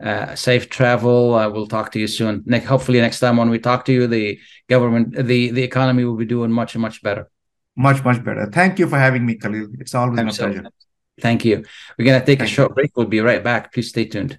uh, 0.00 0.34
safe 0.36 0.68
travel. 0.68 1.34
Uh, 1.34 1.48
we'll 1.50 1.66
talk 1.66 1.90
to 1.90 1.98
you 1.98 2.06
soon. 2.06 2.44
Nick, 2.46 2.62
hopefully 2.62 3.00
next 3.00 3.18
time 3.18 3.36
when 3.36 3.50
we 3.50 3.58
talk 3.58 3.84
to 3.86 3.92
you, 3.92 4.06
the 4.06 4.38
government, 4.68 5.12
the 5.12 5.50
the 5.50 5.64
economy 5.64 6.04
will 6.04 6.16
be 6.16 6.24
doing 6.24 6.52
much 6.52 6.76
much 6.76 7.02
better. 7.02 7.28
Much 7.78 8.04
much 8.04 8.22
better. 8.24 8.46
Thank 8.46 8.78
you 8.80 8.88
for 8.88 8.98
having 8.98 9.24
me, 9.24 9.36
Khalil. 9.36 9.68
It's 9.78 9.94
always 9.94 10.18
Absolutely. 10.18 10.56
my 10.56 10.62
pleasure. 10.62 10.74
Thank 11.20 11.44
you. 11.44 11.64
We're 11.96 12.04
going 12.04 12.20
to 12.20 12.26
take 12.26 12.40
Thank 12.40 12.50
a 12.50 12.52
short 12.52 12.70
you. 12.70 12.74
break. 12.74 12.96
We'll 12.96 13.06
be 13.06 13.20
right 13.20 13.42
back. 13.42 13.72
Please 13.72 13.88
stay 13.88 14.04
tuned. 14.04 14.38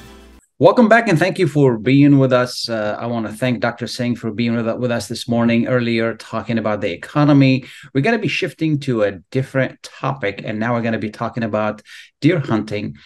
Welcome 0.61 0.87
back 0.87 1.07
and 1.07 1.17
thank 1.17 1.39
you 1.39 1.47
for 1.47 1.79
being 1.79 2.19
with 2.19 2.31
us. 2.31 2.69
Uh, 2.69 2.95
I 2.99 3.07
want 3.07 3.25
to 3.25 3.33
thank 3.33 3.61
Dr. 3.61 3.87
Singh 3.87 4.15
for 4.15 4.29
being 4.29 4.55
with, 4.55 4.67
with 4.77 4.91
us 4.91 5.07
this 5.07 5.27
morning 5.27 5.65
earlier, 5.65 6.13
talking 6.13 6.59
about 6.59 6.81
the 6.81 6.91
economy. 6.91 7.65
We're 7.95 8.01
going 8.01 8.15
to 8.15 8.21
be 8.21 8.27
shifting 8.27 8.79
to 8.81 9.01
a 9.01 9.13
different 9.31 9.81
topic, 9.81 10.43
and 10.45 10.59
now 10.59 10.75
we're 10.75 10.83
going 10.83 10.93
to 10.93 10.99
be 10.99 11.09
talking 11.09 11.41
about 11.41 11.81
deer 12.19 12.37
hunting. 12.37 12.97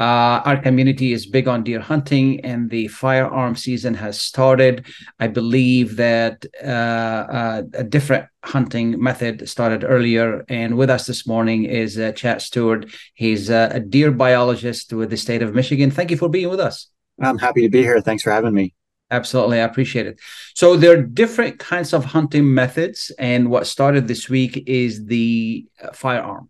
Uh, 0.00 0.40
our 0.46 0.56
community 0.56 1.12
is 1.12 1.26
big 1.26 1.46
on 1.46 1.62
deer 1.62 1.78
hunting, 1.78 2.40
and 2.40 2.70
the 2.70 2.88
firearm 2.88 3.54
season 3.54 3.92
has 3.92 4.18
started. 4.18 4.86
I 5.18 5.26
believe 5.26 5.96
that 5.96 6.46
uh, 6.64 6.66
uh, 6.66 7.62
a 7.74 7.84
different 7.84 8.26
hunting 8.42 9.00
method 9.02 9.46
started 9.46 9.84
earlier. 9.84 10.42
And 10.48 10.78
with 10.78 10.88
us 10.88 11.06
this 11.06 11.26
morning 11.26 11.64
is 11.64 11.98
uh, 11.98 12.12
Chad 12.12 12.40
Stewart. 12.40 12.86
He's 13.12 13.50
uh, 13.50 13.68
a 13.72 13.80
deer 13.80 14.10
biologist 14.10 14.94
with 14.94 15.10
the 15.10 15.18
state 15.18 15.42
of 15.42 15.54
Michigan. 15.54 15.90
Thank 15.90 16.10
you 16.10 16.16
for 16.16 16.30
being 16.30 16.48
with 16.48 16.60
us. 16.60 16.88
I'm 17.20 17.36
happy 17.36 17.60
to 17.60 17.68
be 17.68 17.82
here. 17.82 18.00
Thanks 18.00 18.22
for 18.22 18.30
having 18.30 18.54
me. 18.54 18.72
Absolutely, 19.10 19.60
I 19.60 19.64
appreciate 19.64 20.06
it. 20.06 20.18
So 20.54 20.76
there 20.76 20.92
are 20.96 21.02
different 21.02 21.58
kinds 21.58 21.92
of 21.92 22.06
hunting 22.06 22.54
methods, 22.54 23.10
and 23.18 23.50
what 23.50 23.66
started 23.66 24.08
this 24.08 24.30
week 24.30 24.62
is 24.66 25.04
the 25.06 25.66
uh, 25.82 25.92
firearm. 25.92 26.48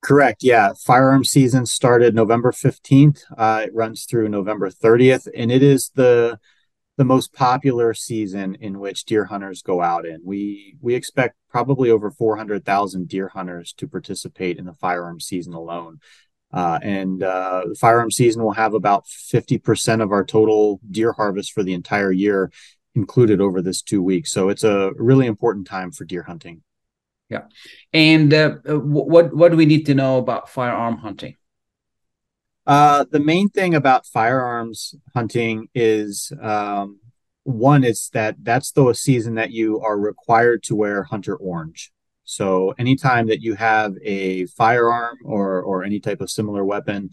Correct. 0.00 0.42
Yeah. 0.42 0.72
Firearm 0.84 1.24
season 1.24 1.66
started 1.66 2.14
November 2.14 2.52
15th. 2.52 3.24
Uh, 3.36 3.62
it 3.64 3.74
runs 3.74 4.04
through 4.04 4.28
November 4.28 4.70
30th, 4.70 5.26
and 5.36 5.50
it 5.50 5.62
is 5.62 5.90
the 5.94 6.38
the 6.96 7.04
most 7.04 7.32
popular 7.32 7.94
season 7.94 8.56
in 8.56 8.80
which 8.80 9.04
deer 9.04 9.24
hunters 9.26 9.62
go 9.62 9.80
out 9.80 10.04
in. 10.06 10.20
We 10.24 10.76
we 10.80 10.94
expect 10.94 11.36
probably 11.48 11.90
over 11.90 12.10
400,000 12.10 13.08
deer 13.08 13.28
hunters 13.28 13.72
to 13.74 13.88
participate 13.88 14.58
in 14.58 14.66
the 14.66 14.74
firearm 14.74 15.20
season 15.20 15.54
alone. 15.54 16.00
Uh, 16.52 16.78
and 16.82 17.22
uh, 17.22 17.64
the 17.68 17.74
firearm 17.74 18.10
season 18.10 18.42
will 18.42 18.52
have 18.52 18.74
about 18.74 19.06
50% 19.06 20.00
of 20.00 20.12
our 20.12 20.24
total 20.24 20.80
deer 20.90 21.12
harvest 21.12 21.52
for 21.52 21.62
the 21.62 21.74
entire 21.74 22.10
year 22.10 22.50
included 22.94 23.40
over 23.40 23.62
this 23.62 23.82
two 23.82 24.02
weeks. 24.02 24.32
So 24.32 24.48
it's 24.48 24.64
a 24.64 24.92
really 24.96 25.26
important 25.26 25.66
time 25.66 25.92
for 25.92 26.04
deer 26.04 26.22
hunting. 26.22 26.62
Yeah. 27.28 27.42
And 27.92 28.32
uh, 28.32 28.56
what 28.66 29.34
what 29.34 29.50
do 29.50 29.56
we 29.56 29.66
need 29.66 29.84
to 29.86 29.94
know 29.94 30.18
about 30.18 30.48
firearm 30.48 30.98
hunting? 30.98 31.36
Uh, 32.66 33.04
the 33.10 33.20
main 33.20 33.48
thing 33.48 33.74
about 33.74 34.06
firearms 34.06 34.94
hunting 35.14 35.68
is 35.74 36.32
um, 36.42 37.00
one 37.44 37.82
is 37.82 38.10
that 38.12 38.36
that's 38.42 38.72
the 38.72 38.92
season 38.92 39.36
that 39.36 39.50
you 39.50 39.80
are 39.80 39.98
required 39.98 40.62
to 40.64 40.76
wear 40.76 41.02
hunter 41.04 41.34
orange. 41.34 41.90
So 42.24 42.74
anytime 42.78 43.26
that 43.28 43.40
you 43.40 43.54
have 43.54 43.94
a 44.02 44.46
firearm 44.46 45.18
or 45.24 45.62
or 45.62 45.84
any 45.84 46.00
type 46.00 46.20
of 46.20 46.30
similar 46.30 46.64
weapon, 46.64 47.10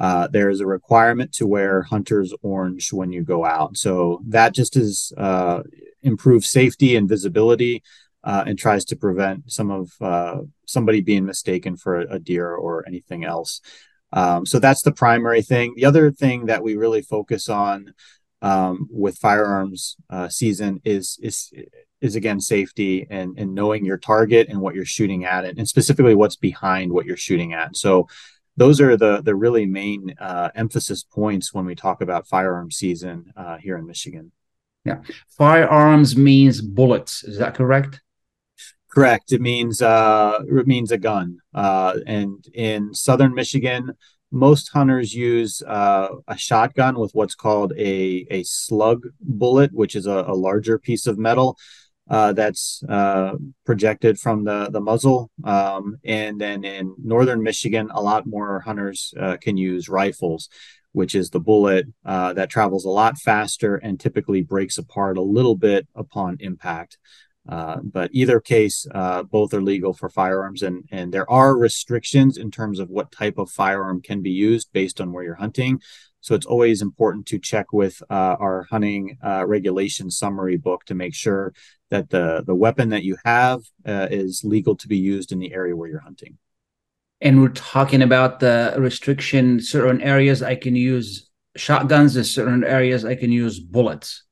uh, 0.00 0.28
there 0.28 0.50
is 0.50 0.60
a 0.60 0.66
requirement 0.66 1.32
to 1.34 1.46
wear 1.46 1.82
hunter's 1.82 2.32
orange 2.42 2.92
when 2.92 3.12
you 3.12 3.22
go 3.22 3.44
out. 3.44 3.76
So 3.76 4.20
that 4.28 4.54
just 4.54 4.76
is 4.76 5.12
uh, 5.16 5.62
improve 6.02 6.44
safety 6.44 6.96
and 6.96 7.08
visibility 7.08 7.82
uh, 8.24 8.44
and 8.46 8.58
tries 8.58 8.84
to 8.86 8.96
prevent 8.96 9.50
some 9.50 9.70
of 9.70 9.92
uh, 10.00 10.38
somebody 10.66 11.00
being 11.00 11.24
mistaken 11.24 11.76
for 11.76 12.00
a, 12.00 12.18
deer 12.18 12.54
or 12.54 12.86
anything 12.86 13.24
else. 13.24 13.60
Um, 14.12 14.46
so 14.46 14.58
that's 14.58 14.82
the 14.82 14.92
primary 14.92 15.42
thing. 15.42 15.74
The 15.76 15.84
other 15.84 16.10
thing 16.10 16.46
that 16.46 16.62
we 16.62 16.76
really 16.76 17.02
focus 17.02 17.48
on 17.48 17.94
um, 18.42 18.88
with 18.90 19.18
firearms 19.18 19.96
uh, 20.10 20.28
season 20.28 20.80
is 20.84 21.18
is 21.22 21.52
is 22.00 22.14
again 22.14 22.40
safety 22.40 23.06
and 23.10 23.38
and 23.38 23.54
knowing 23.54 23.84
your 23.84 23.98
target 23.98 24.48
and 24.48 24.60
what 24.60 24.74
you're 24.74 24.84
shooting 24.84 25.24
at 25.24 25.44
and 25.44 25.68
specifically 25.68 26.14
what's 26.14 26.36
behind 26.36 26.92
what 26.92 27.06
you're 27.06 27.16
shooting 27.16 27.52
at. 27.52 27.76
So 27.76 28.08
those 28.56 28.80
are 28.80 28.96
the 28.96 29.22
the 29.22 29.34
really 29.34 29.66
main 29.66 30.14
uh, 30.20 30.50
emphasis 30.54 31.02
points 31.02 31.52
when 31.52 31.64
we 31.64 31.74
talk 31.74 32.00
about 32.00 32.26
firearm 32.26 32.70
season 32.70 33.32
uh, 33.36 33.56
here 33.58 33.76
in 33.76 33.86
Michigan. 33.86 34.32
Yeah, 34.84 35.02
firearms 35.36 36.16
means 36.16 36.60
bullets. 36.60 37.24
Is 37.24 37.38
that 37.38 37.54
correct? 37.54 38.00
Correct. 38.98 39.30
It 39.30 39.40
means 39.40 39.80
uh, 39.80 40.40
it 40.48 40.66
means 40.66 40.90
a 40.90 40.98
gun. 40.98 41.38
Uh, 41.54 41.98
and 42.04 42.44
in 42.52 42.92
southern 42.94 43.32
Michigan, 43.32 43.92
most 44.32 44.70
hunters 44.72 45.14
use 45.14 45.62
uh, 45.62 46.08
a 46.26 46.36
shotgun 46.36 46.98
with 46.98 47.12
what's 47.12 47.36
called 47.36 47.72
a, 47.78 48.26
a 48.28 48.42
slug 48.42 49.06
bullet, 49.20 49.70
which 49.72 49.94
is 49.94 50.08
a, 50.08 50.24
a 50.26 50.34
larger 50.34 50.80
piece 50.80 51.06
of 51.06 51.16
metal 51.16 51.56
uh, 52.10 52.32
that's 52.32 52.82
uh, 52.88 53.34
projected 53.64 54.18
from 54.18 54.42
the, 54.42 54.68
the 54.68 54.80
muzzle. 54.80 55.30
Um, 55.44 55.98
and 56.04 56.40
then 56.40 56.64
in 56.64 56.96
northern 57.00 57.44
Michigan, 57.44 57.90
a 57.92 58.02
lot 58.02 58.26
more 58.26 58.58
hunters 58.58 59.14
uh, 59.16 59.36
can 59.40 59.56
use 59.56 59.88
rifles, 59.88 60.48
which 60.90 61.14
is 61.14 61.30
the 61.30 61.38
bullet 61.38 61.86
uh, 62.04 62.32
that 62.32 62.50
travels 62.50 62.84
a 62.84 62.90
lot 62.90 63.16
faster 63.16 63.76
and 63.76 64.00
typically 64.00 64.42
breaks 64.42 64.76
apart 64.76 65.16
a 65.16 65.22
little 65.22 65.56
bit 65.56 65.86
upon 65.94 66.36
impact. 66.40 66.98
Uh, 67.48 67.78
but 67.82 68.10
either 68.12 68.40
case, 68.40 68.86
uh, 68.94 69.22
both 69.22 69.54
are 69.54 69.62
legal 69.62 69.94
for 69.94 70.10
firearms, 70.10 70.62
and 70.62 70.84
and 70.90 71.12
there 71.12 71.30
are 71.30 71.56
restrictions 71.56 72.36
in 72.36 72.50
terms 72.50 72.78
of 72.78 72.90
what 72.90 73.10
type 73.10 73.38
of 73.38 73.50
firearm 73.50 74.02
can 74.02 74.20
be 74.22 74.30
used 74.30 74.68
based 74.72 75.00
on 75.00 75.12
where 75.12 75.24
you're 75.24 75.34
hunting. 75.34 75.80
So 76.20 76.34
it's 76.34 76.46
always 76.46 76.82
important 76.82 77.26
to 77.26 77.38
check 77.38 77.72
with 77.72 78.02
uh, 78.10 78.36
our 78.38 78.64
hunting 78.64 79.16
uh, 79.24 79.46
regulation 79.46 80.10
summary 80.10 80.56
book 80.56 80.84
to 80.86 80.94
make 80.94 81.14
sure 81.14 81.54
that 81.90 82.10
the 82.10 82.42
the 82.46 82.54
weapon 82.54 82.90
that 82.90 83.04
you 83.04 83.16
have 83.24 83.60
uh, 83.86 84.08
is 84.10 84.42
legal 84.44 84.76
to 84.76 84.88
be 84.88 84.98
used 84.98 85.32
in 85.32 85.38
the 85.38 85.54
area 85.54 85.74
where 85.74 85.88
you're 85.88 86.00
hunting. 86.00 86.36
And 87.20 87.40
we're 87.40 87.48
talking 87.48 88.02
about 88.02 88.40
the 88.40 88.74
restriction. 88.78 89.60
Certain 89.60 90.02
areas 90.02 90.42
I 90.42 90.54
can 90.54 90.76
use 90.76 91.30
shotguns. 91.56 92.16
In 92.16 92.24
certain 92.24 92.62
areas 92.62 93.04
I 93.04 93.14
can 93.14 93.32
use 93.32 93.58
bullets. 93.58 94.24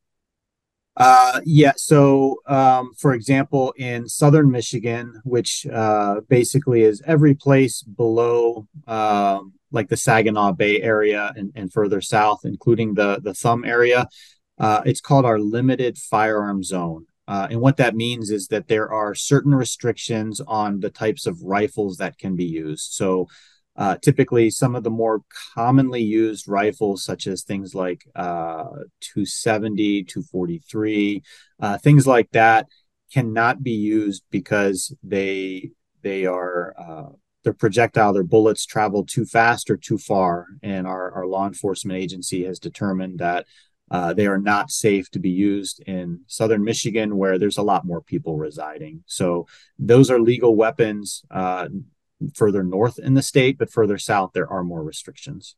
Uh, 0.97 1.41
yeah. 1.45 1.73
So, 1.77 2.41
um, 2.47 2.93
for 2.97 3.13
example, 3.13 3.75
in 3.77 4.09
southern 4.09 4.51
Michigan, 4.51 5.21
which 5.25 5.67
uh, 5.67 6.21
basically 6.29 6.83
is 6.83 7.03
every 7.07 7.35
place 7.35 7.83
below 7.83 8.67
um, 8.87 9.53
like 9.71 9.89
the 9.89 9.97
Saginaw 9.97 10.53
Bay 10.53 10.81
area 10.81 11.33
and, 11.37 11.53
and 11.55 11.73
further 11.73 12.01
south, 12.01 12.41
including 12.45 12.95
the 12.95 13.21
the 13.23 13.35
Thumb 13.35 13.65
area, 13.65 14.09
uh, 14.59 14.83
it's 14.87 15.01
called 15.03 15.27
our 15.27 15.39
limited 15.39 15.99
firearm 15.99 16.63
zone. 16.63 17.07
Uh, 17.29 17.49
and 17.51 17.61
what 17.61 17.77
that 17.77 17.97
means 17.97 18.31
is 18.31 18.47
that 18.49 18.69
there 18.69 18.91
are 18.91 19.15
certain 19.15 19.55
restrictions 19.55 20.41
on 20.47 20.81
the 20.81 20.91
types 20.91 21.27
of 21.27 21.43
rifles 21.43 21.97
that 21.97 22.17
can 22.19 22.37
be 22.37 22.45
used. 22.45 22.93
So, 22.93 23.27
uh, 23.77 23.97
typically, 24.03 24.51
some 24.51 24.75
of 24.75 24.83
the 24.83 24.91
more 24.91 25.23
commonly 25.55 26.03
used 26.03 26.49
rifles, 26.49 27.05
such 27.05 27.27
as 27.27 27.43
things 27.43 27.75
like 27.75 28.07
uh, 28.15 28.65
270, 29.01 30.05
243, 30.05 31.23
uh, 31.61 31.79
things 31.79 32.07
like 32.07 32.31
that, 32.31 32.67
cannot 33.13 33.63
be 33.63 33.73
used 33.73 34.25
because 34.31 34.95
they 35.03 35.71
they 36.03 36.27
are 36.27 36.75
uh, 36.79 37.13
their 37.45 37.53
projectile, 37.53 38.13
their 38.13 38.23
bullets 38.23 38.67
travel 38.67 39.05
too 39.05 39.25
fast 39.25 39.71
or 39.71 39.77
too 39.77 39.99
far, 39.99 40.47
and 40.63 40.87
our, 40.87 41.13
our 41.13 41.27
law 41.27 41.47
enforcement 41.47 41.99
agency 41.99 42.45
has 42.45 42.59
determined 42.59 43.19
that 43.19 43.47
uh, 43.91 44.13
they 44.13 44.27
are 44.27 44.39
not 44.39 44.71
safe 44.71 45.11
to 45.11 45.21
be 45.21 45.31
used 45.31 45.81
in 45.87 46.21
southern 46.27 46.65
Michigan, 46.65 47.17
where 47.17 47.39
there's 47.39 47.59
a 47.59 47.63
lot 47.63 47.85
more 47.85 48.01
people 48.01 48.37
residing. 48.37 49.05
So 49.07 49.47
those 49.79 50.11
are 50.11 50.19
legal 50.19 50.57
weapons. 50.57 51.23
Uh, 51.31 51.69
further 52.35 52.63
north 52.63 52.99
in 52.99 53.15
the 53.15 53.23
state, 53.23 53.59
but 53.59 53.71
further 53.71 53.99
south 53.99 54.31
there 54.33 54.51
are 54.51 54.65
more 54.65 54.83
restrictions. 54.83 55.57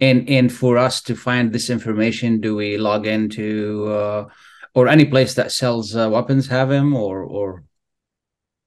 And 0.00 0.28
and 0.28 0.52
for 0.52 0.76
us 0.76 1.00
to 1.02 1.14
find 1.14 1.52
this 1.52 1.70
information, 1.70 2.40
do 2.40 2.54
we 2.54 2.76
log 2.76 3.06
into 3.06 3.86
uh, 3.86 4.28
or 4.74 4.88
any 4.88 5.04
place 5.04 5.34
that 5.34 5.52
sells 5.52 5.96
uh, 5.96 6.10
weapons 6.10 6.48
have 6.48 6.70
him 6.70 6.94
or 6.94 7.22
or 7.22 7.64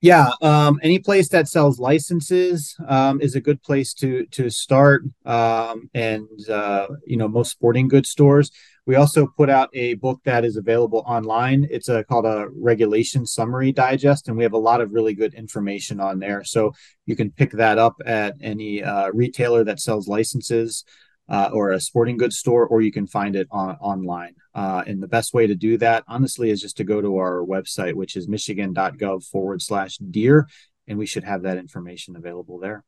yeah 0.02 0.30
um, 0.42 0.80
any 0.82 1.00
place 1.00 1.30
that 1.30 1.48
sells 1.48 1.80
licenses 1.80 2.76
um, 2.88 3.22
is 3.22 3.36
a 3.36 3.42
good 3.42 3.62
place 3.62 3.94
to 3.94 4.26
to 4.28 4.50
start 4.50 5.04
um, 5.26 5.90
and 5.94 6.50
uh, 6.50 6.88
you 7.06 7.18
know 7.18 7.28
most 7.28 7.52
sporting 7.52 7.88
goods 7.88 8.10
stores 8.10 8.52
we 8.88 8.96
also 8.96 9.28
put 9.28 9.50
out 9.50 9.70
a 9.74 9.94
book 9.96 10.20
that 10.24 10.44
is 10.44 10.58
available 10.58 11.04
online 11.06 11.68
it's 11.70 11.90
a, 11.90 12.04
called 12.06 12.26
a 12.26 12.48
regulation 12.56 13.26
summary 13.26 13.72
digest 13.72 14.28
and 14.28 14.36
we 14.36 14.44
have 14.44 14.54
a 14.54 14.58
lot 14.58 14.82
of 14.82 14.92
really 14.92 15.14
good 15.14 15.36
information 15.36 16.00
on 16.00 16.18
there 16.18 16.44
so 16.44 16.72
you 17.06 17.16
can 17.16 17.30
pick 17.30 17.52
that 17.52 17.78
up 17.78 17.96
at 18.06 18.34
any 18.42 18.82
uh, 18.82 19.10
retailer 19.14 19.64
that 19.64 19.80
sells 19.80 20.08
licenses 20.08 20.84
uh, 21.30 21.50
or 21.52 21.72
a 21.72 21.80
sporting 21.80 22.18
goods 22.18 22.38
store, 22.38 22.66
or 22.66 22.82
you 22.82 22.92
can 22.92 23.06
find 23.06 23.36
it 23.36 23.48
on, 23.52 23.76
online. 23.82 24.36
Uh, 24.56 24.84
and 24.88 25.02
the 25.04 25.08
best 25.08 25.34
way 25.34 25.46
to 25.46 25.56
do 25.56 25.78
that, 25.78 26.04
honestly, 26.08 26.50
is 26.50 26.62
just 26.62 26.78
to 26.78 26.84
go 26.84 27.02
to 27.02 27.18
our 27.18 27.44
website, 27.44 27.94
which 27.94 28.16
is 28.16 28.28
michigan.gov 28.28 29.24
forward 29.26 29.62
slash 29.62 29.98
deer, 29.98 30.48
and 30.88 30.98
we 30.98 31.06
should 31.06 31.24
have 31.24 31.42
that 31.44 31.58
information 31.58 32.16
available 32.16 32.60
there. 32.60 32.84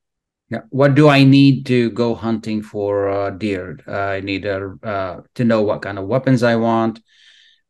Yeah. 0.50 0.62
What 0.70 0.96
do 0.96 1.10
I 1.10 1.24
need 1.24 1.66
to 1.68 1.92
go 1.92 2.16
hunting 2.16 2.64
for 2.64 3.10
uh, 3.10 3.30
deer? 3.30 3.80
Uh, 3.88 3.92
I 3.92 4.20
need 4.20 4.46
uh, 4.48 5.22
to 5.36 5.44
know 5.44 5.62
what 5.62 5.84
kind 5.84 6.00
of 6.00 6.08
weapons 6.08 6.42
I 6.42 6.56
want, 6.56 7.00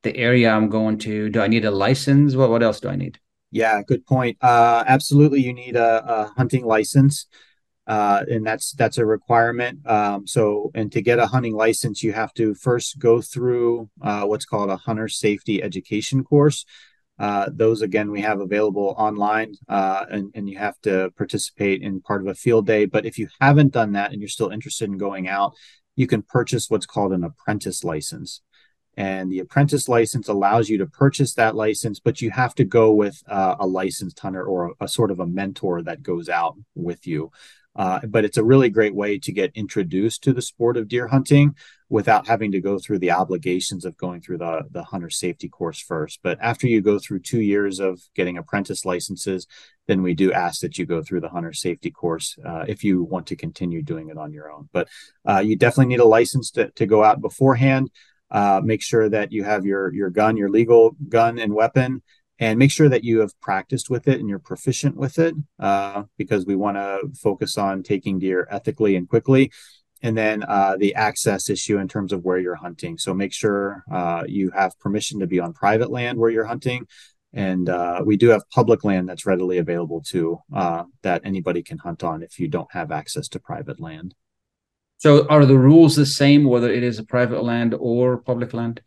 the 0.04 0.16
area 0.16 0.50
I'm 0.50 0.70
going 0.70 0.98
to. 1.00 1.30
Do 1.30 1.42
I 1.42 1.48
need 1.48 1.66
a 1.66 1.72
license? 1.72 2.36
What 2.36 2.50
What 2.50 2.64
else 2.64 2.80
do 2.80 2.88
I 2.88 2.96
need? 2.96 3.20
Yeah, 3.52 3.82
good 3.82 4.06
point. 4.06 4.38
Uh, 4.42 4.84
absolutely, 4.88 5.42
you 5.42 5.54
need 5.54 5.76
a, 5.76 6.04
a 6.08 6.34
hunting 6.38 6.66
license 6.66 7.28
uh, 7.90 8.24
and 8.30 8.46
that's 8.46 8.74
that's 8.74 9.00
a 9.00 9.06
requirement. 9.06 9.80
Um, 9.90 10.28
so, 10.28 10.70
and 10.76 10.92
to 10.92 11.02
get 11.02 11.18
a 11.18 11.26
hunting 11.26 11.56
license, 11.56 12.04
you 12.04 12.14
have 12.14 12.32
to 12.36 12.54
first 12.54 13.00
go 13.00 13.20
through 13.20 13.90
uh, 14.00 14.26
what's 14.26 14.46
called 14.46 14.70
a 14.70 14.78
hunter 14.78 15.08
safety 15.08 15.64
education 15.64 16.24
course. 16.24 16.66
Uh, 17.20 17.50
those 17.52 17.82
again 17.82 18.12
we 18.12 18.22
have 18.22 18.40
available 18.40 18.96
online, 18.98 19.54
uh, 19.68 20.06
and 20.10 20.32
and 20.36 20.50
you 20.50 20.58
have 20.58 20.80
to 20.82 21.12
participate 21.18 21.82
in 21.82 22.02
part 22.02 22.22
of 22.22 22.28
a 22.28 22.36
field 22.36 22.66
day. 22.66 22.86
But 22.86 23.06
if 23.06 23.20
you 23.20 23.28
haven't 23.42 23.74
done 23.74 23.92
that 23.94 24.12
and 24.12 24.22
you're 24.22 24.30
still 24.30 24.50
interested 24.50 24.90
in 24.90 24.98
going 24.98 25.28
out, 25.28 25.54
you 25.96 26.08
can 26.08 26.22
purchase 26.22 26.70
what's 26.70 26.86
called 26.86 27.12
an 27.12 27.26
apprentice 27.26 27.84
license. 27.84 28.42
And 28.96 29.32
the 29.32 29.40
apprentice 29.40 29.88
license 29.88 30.28
allows 30.28 30.68
you 30.70 30.78
to 30.80 30.86
purchase 30.86 31.34
that 31.36 31.56
license, 31.56 32.00
but 32.00 32.22
you 32.22 32.32
have 32.32 32.56
to 32.56 32.66
go 32.66 32.92
with 32.92 33.22
uh, 33.28 33.56
a 33.60 33.68
licensed 33.68 34.20
hunter 34.20 34.44
or 34.44 34.72
a, 34.80 34.86
a, 34.86 34.88
sort 34.90 35.10
of 35.10 35.20
a 35.20 35.28
mentor 35.28 35.82
that 35.84 36.04
goes 36.04 36.28
out 36.28 36.58
with 36.76 37.08
you. 37.08 37.32
Uh, 37.76 38.00
but 38.08 38.26
it's 38.26 38.38
a 38.38 38.44
really 38.44 38.70
great 38.70 38.94
way 38.94 39.18
to 39.20 39.32
get 39.32 39.52
introduced 39.56 40.24
to 40.24 40.34
the 40.34 40.42
sport 40.42 40.76
of 40.76 40.90
deer 40.90 41.08
hunting 41.08 41.56
without 41.90 42.28
having 42.28 42.52
to 42.52 42.62
go 42.62 42.78
through 42.78 43.00
the 43.00 43.12
obligations 43.12 43.84
of 43.84 43.98
going 43.98 44.22
through 44.22 44.38
the, 44.38 44.62
the 44.70 44.84
hunter 44.84 45.10
safety 45.10 45.50
course 45.50 45.80
first. 45.80 46.20
But 46.22 46.38
after 46.40 46.68
you 46.68 46.82
go 46.82 47.00
through 47.00 47.22
two 47.22 47.42
years 47.42 47.80
of 47.80 48.00
getting 48.16 48.38
apprentice 48.38 48.86
licenses, 48.86 49.48
then 49.88 50.04
we 50.04 50.14
do 50.14 50.32
ask 50.32 50.62
that 50.62 50.78
you 50.78 50.86
go 50.86 51.02
through 51.02 51.22
the 51.22 51.30
hunter 51.30 51.52
safety 51.52 51.90
course 51.90 52.38
uh, 52.46 52.66
if 52.68 52.84
you 52.84 53.04
want 53.04 53.26
to 53.28 53.36
continue 53.36 53.82
doing 53.82 54.10
it 54.10 54.18
on 54.18 54.32
your 54.32 54.52
own. 54.52 54.70
But 54.72 54.88
uh, 55.28 55.40
you 55.40 55.56
definitely 55.56 55.88
need 55.88 56.00
a 56.00 56.06
license 56.06 56.52
to, 56.52 56.70
to 56.72 56.86
go 56.86 57.04
out 57.04 57.22
beforehand. 57.22 57.90
Uh, 58.30 58.62
make 58.64 58.84
sure 58.84 59.10
that 59.10 59.32
you 59.32 59.44
have 59.44 59.66
your 59.66 59.92
your 59.92 60.12
gun, 60.12 60.38
your 60.38 60.50
legal 60.50 60.96
gun 61.08 61.40
and 61.40 61.52
weapon, 61.52 62.04
and 62.38 62.60
make 62.60 62.70
sure 62.70 62.88
that 62.88 63.04
you 63.04 63.22
have 63.22 63.40
practiced 63.42 63.90
with 63.90 64.08
it 64.08 64.20
and 64.20 64.30
you're 64.30 64.38
proficient 64.38 64.96
with 64.96 65.18
it 65.18 65.34
uh, 65.60 66.04
because 66.16 66.46
we 66.46 66.56
want 66.56 66.78
to 66.78 67.02
focus 67.20 67.58
on 67.58 67.82
taking 67.82 68.20
deer 68.20 68.48
ethically 68.52 68.96
and 68.96 69.10
quickly 69.10 69.52
and 70.02 70.18
then 70.18 70.44
uh, 70.44 70.78
the 70.78 70.96
access 70.96 71.50
issue 71.50 71.78
in 71.78 71.88
terms 71.88 72.14
of 72.14 72.24
where 72.24 72.38
you're 72.38 72.56
hunting. 72.56 72.98
So 72.98 73.14
make 73.14 73.34
sure 73.34 73.84
uh, 73.92 74.24
you 74.28 74.52
have 74.52 74.80
permission 74.80 75.20
to 75.20 75.28
be 75.28 75.40
on 75.40 75.54
private 75.54 75.92
land 75.92 76.18
where 76.18 76.30
you're 76.30 76.46
hunting. 76.46 76.88
And 77.34 77.70
uh, 77.70 78.02
we 78.06 78.18
do 78.18 78.30
have 78.30 78.50
public 78.50 78.84
land 78.84 79.08
that's 79.08 79.26
readily 79.26 79.60
available 79.60 80.02
too 80.02 80.40
uh, 80.54 80.84
that 81.04 81.22
anybody 81.26 81.62
can 81.62 81.78
hunt 81.78 82.04
on 82.04 82.24
if 82.24 82.40
you 82.40 82.48
don't 82.48 82.72
have 82.72 82.92
access 82.92 83.28
to 83.30 83.40
private 83.40 83.80
land. 83.80 84.16
So 84.98 85.28
are 85.28 85.46
the 85.46 85.58
rules 85.58 85.96
the 85.96 86.06
same 86.06 86.44
whether 86.44 86.72
it 86.72 86.84
is 86.84 87.00
a 87.00 87.06
private 87.06 87.44
land 87.44 87.76
or 87.78 88.18
public 88.18 88.54
land? 88.54 88.82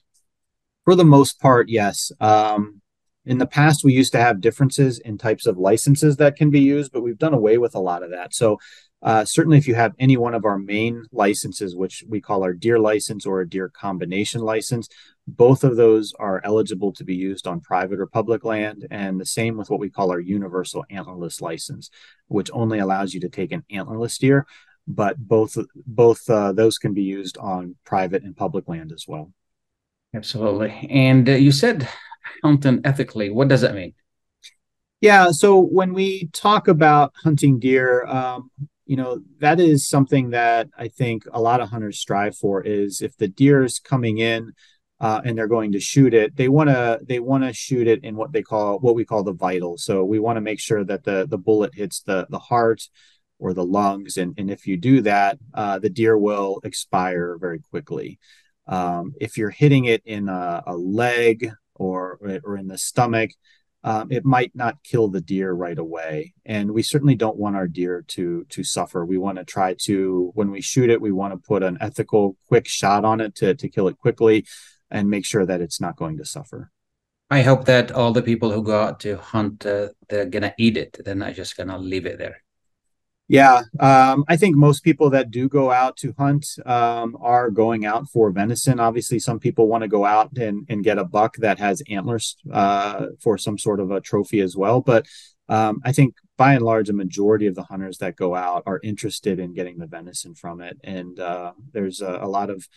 For 0.84 0.94
the 0.94 1.04
most 1.04 1.40
part 1.40 1.68
yes. 1.68 2.10
Um, 2.20 2.82
in 3.24 3.38
the 3.38 3.46
past, 3.46 3.84
we 3.84 3.92
used 3.92 4.12
to 4.12 4.18
have 4.18 4.40
differences 4.40 4.98
in 4.98 5.16
types 5.16 5.46
of 5.46 5.56
licenses 5.56 6.16
that 6.16 6.36
can 6.36 6.50
be 6.50 6.60
used, 6.60 6.92
but 6.92 7.02
we've 7.02 7.18
done 7.18 7.34
away 7.34 7.56
with 7.56 7.74
a 7.74 7.80
lot 7.80 8.02
of 8.02 8.10
that. 8.10 8.34
So, 8.34 8.58
uh, 9.02 9.24
certainly, 9.24 9.58
if 9.58 9.66
you 9.66 9.74
have 9.74 9.94
any 9.98 10.16
one 10.16 10.34
of 10.34 10.44
our 10.44 10.58
main 10.58 11.04
licenses, 11.10 11.74
which 11.74 12.04
we 12.08 12.20
call 12.20 12.44
our 12.44 12.52
deer 12.52 12.78
license 12.78 13.26
or 13.26 13.40
a 13.40 13.48
deer 13.48 13.68
combination 13.68 14.40
license, 14.40 14.88
both 15.26 15.64
of 15.64 15.76
those 15.76 16.12
are 16.20 16.40
eligible 16.44 16.92
to 16.92 17.04
be 17.04 17.14
used 17.14 17.48
on 17.48 17.60
private 17.60 17.98
or 17.98 18.06
public 18.06 18.44
land. 18.44 18.86
And 18.90 19.20
the 19.20 19.26
same 19.26 19.56
with 19.56 19.70
what 19.70 19.80
we 19.80 19.90
call 19.90 20.12
our 20.12 20.20
universal 20.20 20.84
antlerless 20.90 21.40
license, 21.40 21.90
which 22.28 22.50
only 22.52 22.78
allows 22.78 23.12
you 23.12 23.20
to 23.20 23.28
take 23.28 23.50
an 23.50 23.64
antlerless 23.72 24.18
deer. 24.18 24.46
But 24.86 25.16
both 25.18 25.56
both 25.86 26.28
uh, 26.30 26.52
those 26.52 26.78
can 26.78 26.94
be 26.94 27.02
used 27.02 27.38
on 27.38 27.76
private 27.84 28.22
and 28.22 28.36
public 28.36 28.68
land 28.68 28.92
as 28.92 29.06
well. 29.08 29.32
Absolutely. 30.14 30.70
And 30.90 31.28
uh, 31.28 31.32
you 31.32 31.50
said 31.52 31.88
hunting 32.42 32.80
ethically. 32.84 33.30
What 33.30 33.48
does 33.48 33.62
that 33.62 33.74
mean? 33.74 33.94
Yeah, 35.00 35.32
so 35.32 35.60
when 35.60 35.94
we 35.94 36.28
talk 36.28 36.68
about 36.68 37.12
hunting 37.24 37.58
deer, 37.58 38.04
um, 38.06 38.52
you 38.86 38.96
know 38.96 39.20
that 39.38 39.60
is 39.60 39.88
something 39.88 40.30
that 40.30 40.68
I 40.76 40.88
think 40.88 41.24
a 41.32 41.40
lot 41.40 41.60
of 41.60 41.70
hunters 41.70 41.98
strive 41.98 42.36
for. 42.36 42.62
Is 42.62 43.00
if 43.00 43.16
the 43.16 43.28
deer 43.28 43.62
is 43.64 43.78
coming 43.78 44.18
in 44.18 44.52
uh, 45.00 45.20
and 45.24 45.36
they're 45.36 45.48
going 45.48 45.72
to 45.72 45.80
shoot 45.80 46.14
it, 46.14 46.36
they 46.36 46.48
want 46.48 46.70
to 46.70 47.00
they 47.02 47.20
want 47.20 47.44
to 47.44 47.52
shoot 47.52 47.86
it 47.86 48.04
in 48.04 48.16
what 48.16 48.32
they 48.32 48.42
call 48.42 48.78
what 48.78 48.94
we 48.94 49.04
call 49.04 49.22
the 49.22 49.32
vital 49.32 49.76
So 49.78 50.04
we 50.04 50.18
want 50.18 50.36
to 50.36 50.40
make 50.40 50.60
sure 50.60 50.84
that 50.84 51.04
the 51.04 51.26
the 51.28 51.38
bullet 51.38 51.74
hits 51.74 52.00
the 52.02 52.26
the 52.30 52.38
heart 52.38 52.88
or 53.38 53.52
the 53.52 53.64
lungs, 53.64 54.16
and 54.16 54.34
and 54.38 54.50
if 54.50 54.66
you 54.66 54.76
do 54.76 55.00
that, 55.02 55.38
uh, 55.54 55.78
the 55.78 55.90
deer 55.90 56.16
will 56.16 56.60
expire 56.64 57.36
very 57.40 57.58
quickly. 57.58 58.18
Um, 58.68 59.14
if 59.20 59.36
you're 59.36 59.50
hitting 59.50 59.86
it 59.86 60.02
in 60.04 60.28
a, 60.28 60.62
a 60.66 60.76
leg 60.76 61.50
or 61.74 62.18
or 62.44 62.56
in 62.56 62.68
the 62.68 62.78
stomach, 62.78 63.30
um, 63.84 64.12
it 64.12 64.24
might 64.24 64.52
not 64.54 64.82
kill 64.84 65.08
the 65.08 65.20
deer 65.20 65.52
right 65.52 65.78
away. 65.78 66.34
And 66.44 66.72
we 66.72 66.82
certainly 66.82 67.14
don't 67.14 67.36
want 67.36 67.56
our 67.56 67.66
deer 67.66 68.04
to 68.08 68.44
to 68.50 68.64
suffer. 68.64 69.04
We 69.04 69.18
want 69.18 69.38
to 69.38 69.44
try 69.44 69.74
to 69.82 70.30
when 70.34 70.50
we 70.50 70.60
shoot 70.60 70.90
it, 70.90 71.00
we 71.00 71.12
want 71.12 71.32
to 71.34 71.46
put 71.46 71.62
an 71.62 71.78
ethical, 71.80 72.36
quick 72.48 72.68
shot 72.68 73.04
on 73.04 73.20
it 73.20 73.34
to 73.36 73.54
to 73.54 73.68
kill 73.68 73.88
it 73.88 73.98
quickly, 73.98 74.46
and 74.90 75.10
make 75.10 75.26
sure 75.26 75.46
that 75.46 75.60
it's 75.60 75.80
not 75.80 75.96
going 75.96 76.18
to 76.18 76.24
suffer. 76.24 76.70
I 77.30 77.42
hope 77.42 77.64
that 77.64 77.90
all 77.90 78.12
the 78.12 78.22
people 78.22 78.50
who 78.50 78.62
go 78.62 78.82
out 78.82 79.00
to 79.00 79.16
hunt, 79.16 79.64
uh, 79.64 79.88
they're 80.08 80.26
gonna 80.26 80.54
eat 80.58 80.76
it. 80.76 81.00
They're 81.04 81.14
not 81.14 81.34
just 81.34 81.56
gonna 81.56 81.78
leave 81.78 82.06
it 82.06 82.18
there. 82.18 82.42
Yeah, 83.32 83.62
um, 83.80 84.26
I 84.28 84.36
think 84.36 84.56
most 84.56 84.84
people 84.84 85.08
that 85.08 85.30
do 85.30 85.48
go 85.48 85.70
out 85.70 85.96
to 85.96 86.14
hunt 86.18 86.46
um, 86.66 87.16
are 87.18 87.48
going 87.48 87.86
out 87.86 88.06
for 88.10 88.30
venison. 88.30 88.78
Obviously, 88.78 89.18
some 89.18 89.38
people 89.38 89.68
want 89.68 89.80
to 89.80 89.88
go 89.88 90.04
out 90.04 90.36
and, 90.36 90.66
and 90.68 90.84
get 90.84 90.98
a 90.98 91.04
buck 91.06 91.36
that 91.36 91.58
has 91.58 91.82
antlers 91.88 92.36
uh, 92.52 93.06
for 93.22 93.38
some 93.38 93.56
sort 93.56 93.80
of 93.80 93.90
a 93.90 94.02
trophy 94.02 94.42
as 94.42 94.54
well. 94.54 94.82
But 94.82 95.06
um, 95.48 95.80
I 95.82 95.92
think 95.92 96.16
by 96.36 96.52
and 96.52 96.62
large, 96.62 96.90
a 96.90 96.92
majority 96.92 97.46
of 97.46 97.54
the 97.54 97.62
hunters 97.62 97.96
that 97.98 98.16
go 98.16 98.34
out 98.34 98.64
are 98.66 98.80
interested 98.82 99.38
in 99.38 99.54
getting 99.54 99.78
the 99.78 99.86
venison 99.86 100.34
from 100.34 100.60
it. 100.60 100.76
And 100.84 101.18
uh, 101.18 101.52
there's 101.72 102.02
a, 102.02 102.18
a, 102.20 102.28
lot 102.28 102.50
of 102.50 102.68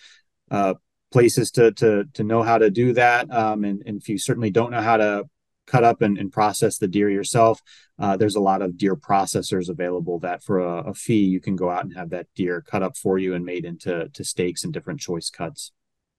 uh, 0.50 0.76
places 1.12 1.52
to, 1.52 1.74
to 1.74 2.06
to 2.14 2.24
know 2.24 2.44
how 2.44 2.60
to 2.60 2.72
do 2.72 2.94
that. 2.94 3.30
Um, 3.30 3.66
and, 3.66 3.84
and 3.86 3.98
if 3.98 4.08
you 4.08 4.18
certainly 4.18 4.52
don't 4.52 4.72
know 4.72 4.82
how 4.82 4.96
to 4.96 5.26
cut 5.66 5.84
up 5.84 6.02
and, 6.02 6.18
and 6.18 6.32
process 6.32 6.78
the 6.78 6.88
deer 6.88 7.10
yourself. 7.10 7.62
Uh, 7.98 8.18
there's 8.18 8.36
a 8.36 8.42
lot 8.42 8.62
of 8.62 8.78
deer 8.78 8.96
processors 8.96 9.70
available 9.70 10.20
that 10.20 10.44
for 10.44 10.60
a, 10.60 10.90
a, 10.90 10.94
fee 10.94 11.24
you 11.24 11.40
can 11.40 11.56
go 11.56 11.70
out 11.70 11.84
and 11.84 11.96
have 11.96 12.10
that 12.10 12.28
deer 12.36 12.62
cut 12.62 12.84
up 12.84 12.98
for 12.98 13.18
you 13.18 13.34
and 13.34 13.46
made 13.46 13.66
into 13.66 14.10
to 14.10 14.24
steaks 14.24 14.64
and 14.64 14.74
different 14.74 15.00
choice 15.00 15.30
cuts. 15.30 15.72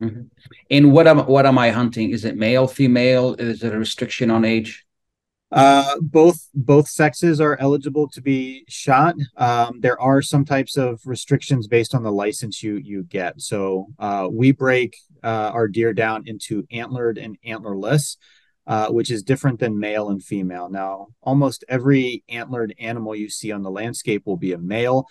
Mm-hmm. 0.03 0.23
And 0.71 0.93
what 0.93 1.07
am 1.07 1.21
what 1.21 1.47
am 1.47 1.59
I 1.59 1.71
hunting? 1.71 2.11
Is 2.11 2.25
it 2.25 2.37
male, 2.37 2.67
female? 2.67 3.35
Is 3.35 3.63
it 3.63 3.73
a 3.73 3.79
restriction 3.79 4.31
on 4.31 4.45
age? 4.45 4.87
Uh, 5.53 5.97
both 6.01 6.49
both 6.55 6.89
sexes 6.89 7.41
are 7.41 7.57
eligible 7.61 8.09
to 8.09 8.21
be 8.21 8.65
shot. 8.69 9.15
Um, 9.37 9.81
there 9.81 9.99
are 10.01 10.21
some 10.21 10.45
types 10.45 10.77
of 10.77 11.01
restrictions 11.07 11.69
based 11.69 11.95
on 11.95 12.03
the 12.03 12.13
license 12.13 12.63
you 12.63 12.77
you 12.77 13.05
get. 13.05 13.41
So 13.41 13.87
uh, 13.99 14.29
we 14.31 14.53
break 14.53 14.97
uh, 15.23 15.51
our 15.55 15.69
deer 15.69 15.95
down 15.95 16.25
into 16.27 16.67
antlered 16.73 17.17
and 17.17 17.39
antlerless 17.47 18.17
uh, 18.67 18.89
which 18.89 19.11
is 19.11 19.23
different 19.23 19.61
than 19.61 19.79
male 19.79 20.09
and 20.09 20.23
female. 20.23 20.69
Now, 20.69 21.09
almost 21.23 21.65
every 21.69 22.25
antlered 22.29 22.75
animal 22.79 23.15
you 23.15 23.29
see 23.29 23.53
on 23.53 23.63
the 23.63 23.71
landscape 23.71 24.23
will 24.27 24.37
be 24.37 24.53
a 24.53 24.59
male, 24.59 25.07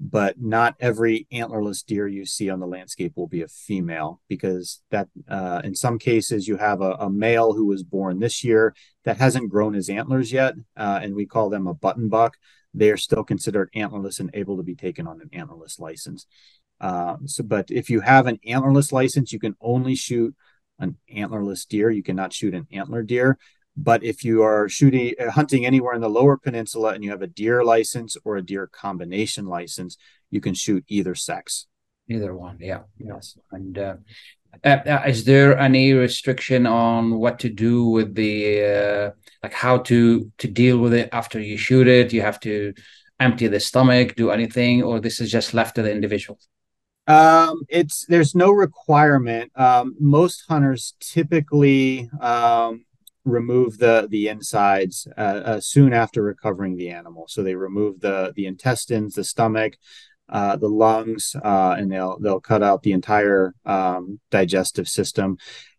but 0.00 0.40
not 0.40 0.74
every 0.80 1.26
antlerless 1.30 1.84
deer 1.84 2.08
you 2.08 2.24
see 2.24 2.48
on 2.48 2.58
the 2.58 2.66
landscape 2.66 3.12
will 3.16 3.26
be 3.26 3.42
a 3.42 3.48
female 3.48 4.22
because 4.28 4.80
that 4.90 5.08
uh, 5.28 5.60
in 5.62 5.74
some 5.74 5.98
cases 5.98 6.48
you 6.48 6.56
have 6.56 6.80
a, 6.80 6.92
a, 6.92 7.10
male 7.10 7.52
who 7.52 7.66
was 7.66 7.82
born 7.82 8.18
this 8.18 8.42
year 8.42 8.74
that 9.04 9.18
hasn't 9.18 9.50
grown 9.50 9.74
his 9.74 9.90
antlers 9.90 10.32
yet 10.32 10.54
uh, 10.78 11.00
and 11.02 11.14
we 11.14 11.26
call 11.26 11.50
them 11.50 11.66
a 11.66 11.74
button 11.74 12.08
buck 12.08 12.38
they 12.72 12.90
are 12.90 12.96
still 12.96 13.22
considered 13.22 13.68
antlerless 13.76 14.20
and 14.20 14.30
able 14.32 14.56
to 14.56 14.62
be 14.62 14.74
taken 14.74 15.06
on 15.06 15.20
an 15.20 15.28
antlerless 15.38 15.78
license 15.78 16.24
uh, 16.80 17.16
so 17.26 17.44
but 17.44 17.70
if 17.70 17.90
you 17.90 18.00
have 18.00 18.26
an 18.26 18.38
antlerless 18.46 18.92
license 18.92 19.34
you 19.34 19.38
can 19.38 19.54
only 19.60 19.94
shoot 19.94 20.34
an 20.80 20.96
antlerless 21.14 21.66
deer 21.66 21.90
you 21.90 22.02
cannot 22.02 22.32
shoot 22.32 22.54
an 22.54 22.66
antler 22.72 23.02
deer 23.02 23.38
but 23.76 24.04
if 24.04 24.24
you 24.24 24.42
are 24.42 24.68
shooting 24.68 25.14
uh, 25.18 25.30
hunting 25.30 25.64
anywhere 25.64 25.94
in 25.94 26.00
the 26.00 26.10
lower 26.10 26.36
peninsula 26.36 26.90
and 26.90 27.04
you 27.04 27.10
have 27.10 27.22
a 27.22 27.26
deer 27.26 27.64
license 27.64 28.16
or 28.24 28.36
a 28.36 28.42
deer 28.42 28.66
combination 28.66 29.46
license, 29.46 29.96
you 30.30 30.40
can 30.40 30.54
shoot 30.54 30.84
either 30.88 31.14
sex. 31.14 31.66
Either 32.08 32.34
one, 32.34 32.58
yeah, 32.60 32.80
yes. 32.98 33.38
And 33.52 33.78
uh, 33.78 33.94
uh, 34.64 34.68
uh, 34.68 35.02
is 35.06 35.24
there 35.24 35.56
any 35.56 35.92
restriction 35.92 36.66
on 36.66 37.18
what 37.18 37.38
to 37.38 37.48
do 37.48 37.84
with 37.84 38.14
the 38.14 38.64
uh, 38.64 39.10
like 39.42 39.52
how 39.52 39.78
to 39.78 40.30
to 40.38 40.48
deal 40.48 40.78
with 40.78 40.92
it 40.92 41.08
after 41.12 41.40
you 41.40 41.56
shoot 41.56 41.86
it? 41.86 42.12
You 42.12 42.22
have 42.22 42.40
to 42.40 42.74
empty 43.20 43.46
the 43.46 43.60
stomach, 43.60 44.16
do 44.16 44.30
anything, 44.30 44.82
or 44.82 44.98
this 44.98 45.20
is 45.20 45.30
just 45.30 45.54
left 45.54 45.76
to 45.76 45.82
the 45.82 45.92
individual? 45.92 46.38
Um, 47.10 47.62
it's 47.68 48.06
there's 48.06 48.34
no 48.34 48.50
requirement. 48.52 49.50
Um, 49.58 49.96
most 49.98 50.44
hunters 50.48 50.94
typically 51.00 52.08
um, 52.20 52.84
remove 53.24 53.78
the 53.78 54.06
the 54.10 54.28
insides 54.28 55.08
uh, 55.18 55.40
uh, 55.50 55.60
soon 55.60 55.92
after 55.92 56.22
recovering 56.22 56.76
the 56.76 56.90
animal. 56.90 57.24
So 57.28 57.42
they 57.42 57.56
remove 57.56 58.00
the 58.00 58.32
the 58.36 58.46
intestines, 58.46 59.14
the 59.14 59.24
stomach, 59.24 59.72
uh, 60.28 60.56
the 60.56 60.68
lungs, 60.68 61.34
uh, 61.42 61.74
and 61.78 61.90
they'll 61.90 62.18
they'll 62.20 62.40
cut 62.40 62.62
out 62.62 62.82
the 62.82 62.92
entire 62.92 63.54
um, 63.64 64.20
digestive 64.30 64.88
system. 64.88 65.36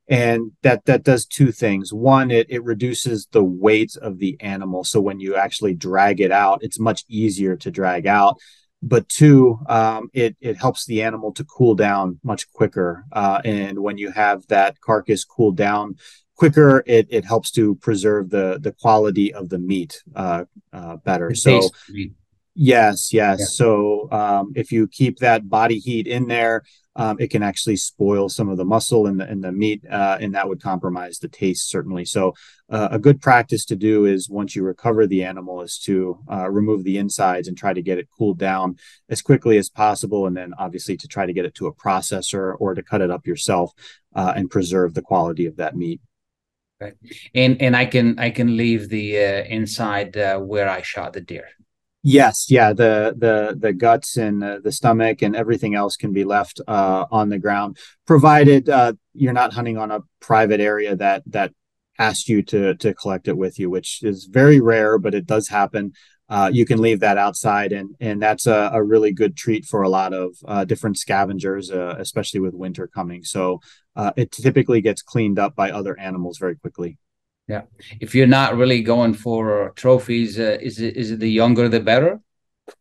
And 0.08 0.52
that 0.64 0.84
that 0.86 1.04
does 1.04 1.26
two 1.26 1.54
things. 1.54 1.94
One, 1.94 2.32
it, 2.32 2.48
it 2.50 2.64
reduces 2.64 3.28
the 3.32 3.44
weight 3.44 3.96
of 4.02 4.20
the 4.20 4.36
animal. 4.42 4.84
So 4.84 5.00
when 5.00 5.22
you 5.22 5.38
actually 5.38 5.76
drag 5.76 6.20
it 6.20 6.34
out, 6.34 6.64
it's 6.64 6.80
much 6.80 7.06
easier 7.08 7.56
to 7.58 7.72
drag 7.72 8.06
out. 8.08 8.38
But 8.84 9.08
two, 9.10 9.60
um, 9.68 10.10
it 10.14 10.36
it 10.42 10.58
helps 10.58 10.86
the 10.86 11.04
animal 11.04 11.32
to 11.34 11.44
cool 11.44 11.76
down 11.76 12.20
much 12.24 12.52
quicker. 12.52 13.06
Uh, 13.12 13.40
and 13.46 13.80
when 13.80 13.98
you 13.98 14.12
have 14.12 14.48
that 14.48 14.82
carcass 14.82 15.24
cool 15.24 15.52
down 15.52 15.98
quicker 16.42 16.84
it, 16.88 17.06
it 17.12 17.24
helps 17.24 17.52
to 17.52 17.76
preserve 17.76 18.32
the 18.32 18.58
the 18.60 18.72
quality 18.72 19.32
of 19.32 19.50
the 19.50 19.60
meat 19.60 20.02
uh, 20.16 20.44
uh, 20.74 20.96
better 20.98 21.30
the 21.30 21.36
so 21.36 21.70
yes 22.56 23.14
yes 23.14 23.40
yeah. 23.40 23.46
so 23.46 24.12
um, 24.12 24.52
if 24.56 24.72
you 24.72 24.88
keep 24.88 25.20
that 25.20 25.48
body 25.48 25.78
heat 25.78 26.08
in 26.08 26.28
there 26.28 26.64
um, 26.96 27.18
it 27.20 27.30
can 27.30 27.44
actually 27.44 27.78
spoil 27.78 28.28
some 28.30 28.50
of 28.50 28.58
the 28.58 28.66
muscle 28.66 29.08
in 29.08 29.18
the 29.18 29.30
in 29.30 29.42
the 29.42 29.52
meat 29.52 29.84
uh, 29.90 30.18
and 30.20 30.36
that 30.36 30.48
would 30.48 30.62
compromise 30.62 31.20
the 31.20 31.28
taste 31.28 31.70
certainly 31.70 32.06
so 32.06 32.34
uh, 32.70 32.90
a 32.92 33.00
good 33.00 33.22
practice 33.22 33.66
to 33.66 33.76
do 33.76 34.06
is 34.06 34.30
once 34.30 34.56
you 34.56 34.64
recover 34.64 35.08
the 35.08 35.24
animal 35.24 35.62
is 35.62 35.78
to 35.78 36.20
uh, 36.32 36.50
remove 36.50 36.84
the 36.84 36.98
insides 36.98 37.48
and 37.48 37.58
try 37.58 37.74
to 37.74 37.82
get 37.82 37.98
it 37.98 38.08
cooled 38.18 38.38
down 38.38 38.76
as 39.10 39.22
quickly 39.22 39.58
as 39.58 39.70
possible 39.70 40.26
and 40.28 40.36
then 40.36 40.54
obviously 40.58 40.98
to 40.98 41.08
try 41.08 41.26
to 41.26 41.34
get 41.34 41.46
it 41.46 41.56
to 41.56 41.68
a 41.68 41.74
processor 41.74 42.56
or 42.60 42.74
to 42.74 42.84
cut 42.84 43.02
it 43.02 43.12
up 43.12 43.26
yourself 43.26 43.72
uh, 44.16 44.34
and 44.36 44.50
preserve 44.50 44.94
the 44.94 45.02
quality 45.02 45.46
of 45.46 45.58
that 45.58 45.76
meat 45.76 46.02
Right. 46.82 46.96
And 47.36 47.62
and 47.62 47.78
I 47.78 47.86
can 47.86 48.18
I 48.18 48.32
can 48.32 48.58
leave 48.58 48.90
the 48.90 49.18
uh, 49.18 49.44
inside 49.44 50.18
uh, 50.18 50.40
where 50.40 50.68
I 50.68 50.82
shot 50.82 51.14
the 51.14 51.22
deer. 51.22 51.48
Yes, 52.04 52.48
yeah. 52.50 52.74
The 52.74 53.14
the 53.16 53.56
the 53.58 53.74
guts 53.74 54.18
and 54.18 54.42
the, 54.42 54.60
the 54.64 54.72
stomach 54.72 55.22
and 55.22 55.36
everything 55.36 55.76
else 55.76 55.96
can 55.96 56.12
be 56.14 56.24
left 56.24 56.60
uh, 56.68 57.06
on 57.12 57.30
the 57.30 57.38
ground, 57.38 57.78
provided 58.08 58.70
uh, 58.70 58.94
you're 59.14 59.34
not 59.34 59.54
hunting 59.54 59.78
on 59.78 59.92
a 59.92 60.02
private 60.20 60.60
area 60.60 60.96
that 60.96 61.24
that 61.28 61.54
asked 62.00 62.28
you 62.28 62.42
to 62.44 62.74
to 62.76 62.94
collect 62.96 63.28
it 63.28 63.38
with 63.38 63.60
you, 63.60 63.70
which 63.70 64.02
is 64.02 64.26
very 64.26 64.60
rare, 64.60 64.98
but 64.98 65.14
it 65.14 65.28
does 65.28 65.48
happen 65.50 65.94
uh, 66.32 66.50
you 66.52 66.66
can 66.66 66.80
leave 66.82 67.02
that 67.02 67.18
outside, 67.18 67.74
and 67.74 67.94
and 68.00 68.22
that's 68.22 68.48
a, 68.48 68.72
a 68.74 68.82
really 68.82 69.12
good 69.12 69.36
treat 69.36 69.66
for 69.66 69.82
a 69.82 69.90
lot 69.90 70.14
of 70.14 70.34
uh, 70.48 70.64
different 70.64 70.98
scavengers, 70.98 71.70
uh, 71.70 71.96
especially 72.00 72.40
with 72.40 72.54
winter 72.54 72.88
coming. 72.88 73.22
So 73.26 73.60
uh, 73.98 74.14
it 74.16 74.32
typically 74.32 74.80
gets 74.80 75.02
cleaned 75.02 75.38
up 75.38 75.56
by 75.56 75.72
other 75.72 76.00
animals 76.00 76.38
very 76.38 76.56
quickly. 76.56 76.98
Yeah, 77.48 77.64
if 78.00 78.16
you're 78.16 78.28
not 78.28 78.56
really 78.56 78.82
going 78.82 79.14
for 79.14 79.74
trophies, 79.76 80.40
uh, 80.40 80.58
is 80.62 80.80
it 80.80 80.96
is 80.96 81.12
it 81.12 81.20
the 81.20 81.30
younger 81.30 81.68
the 81.68 81.80
better? 81.80 82.22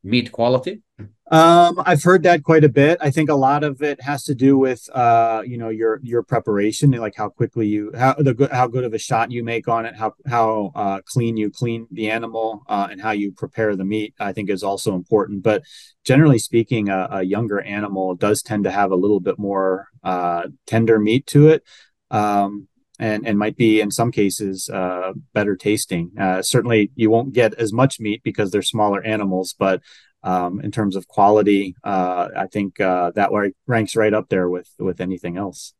Meat 0.04 0.30
quality. 0.30 0.82
Um, 1.30 1.80
I've 1.86 2.02
heard 2.02 2.24
that 2.24 2.42
quite 2.42 2.64
a 2.64 2.68
bit. 2.68 2.98
I 3.00 3.10
think 3.12 3.30
a 3.30 3.36
lot 3.36 3.62
of 3.62 3.82
it 3.82 4.00
has 4.02 4.24
to 4.24 4.34
do 4.34 4.58
with 4.58 4.88
uh, 4.92 5.42
you 5.46 5.58
know, 5.58 5.68
your 5.68 6.00
your 6.02 6.24
preparation, 6.24 6.90
like 6.90 7.14
how 7.16 7.28
quickly 7.28 7.68
you 7.68 7.92
how 7.96 8.14
the 8.14 8.48
how 8.50 8.66
good 8.66 8.82
of 8.82 8.94
a 8.94 8.98
shot 8.98 9.30
you 9.30 9.44
make 9.44 9.68
on 9.68 9.86
it, 9.86 9.94
how 9.94 10.14
how 10.26 10.72
uh, 10.74 11.00
clean 11.04 11.36
you 11.36 11.48
clean 11.50 11.86
the 11.92 12.10
animal, 12.10 12.62
uh, 12.68 12.88
and 12.90 13.00
how 13.00 13.12
you 13.12 13.30
prepare 13.30 13.76
the 13.76 13.84
meat. 13.84 14.14
I 14.18 14.32
think 14.32 14.50
is 14.50 14.64
also 14.64 14.96
important. 14.96 15.44
But 15.44 15.62
generally 16.04 16.40
speaking, 16.40 16.88
a, 16.88 17.08
a 17.10 17.22
younger 17.22 17.60
animal 17.60 18.16
does 18.16 18.42
tend 18.42 18.64
to 18.64 18.72
have 18.72 18.90
a 18.90 18.96
little 18.96 19.20
bit 19.20 19.38
more 19.38 19.88
uh, 20.02 20.48
tender 20.66 20.98
meat 20.98 21.26
to 21.28 21.48
it. 21.48 21.62
Um, 22.10 22.66
and, 23.00 23.26
and 23.26 23.38
might 23.38 23.56
be 23.56 23.80
in 23.80 23.90
some 23.90 24.12
cases 24.12 24.68
uh, 24.68 25.12
better 25.32 25.56
tasting. 25.56 26.12
Uh, 26.20 26.42
certainly, 26.42 26.92
you 26.94 27.10
won't 27.10 27.32
get 27.32 27.54
as 27.54 27.72
much 27.72 27.98
meat 27.98 28.22
because 28.22 28.50
they're 28.50 28.62
smaller 28.62 29.02
animals, 29.02 29.54
but 29.58 29.80
um, 30.22 30.60
in 30.60 30.70
terms 30.70 30.96
of 30.96 31.08
quality, 31.08 31.74
uh, 31.82 32.28
I 32.36 32.46
think 32.46 32.78
uh, 32.78 33.10
that 33.14 33.30
ranks 33.66 33.96
right 33.96 34.12
up 34.12 34.28
there 34.28 34.48
with 34.50 34.68
with 34.78 35.00
anything 35.00 35.38
else. 35.38 35.72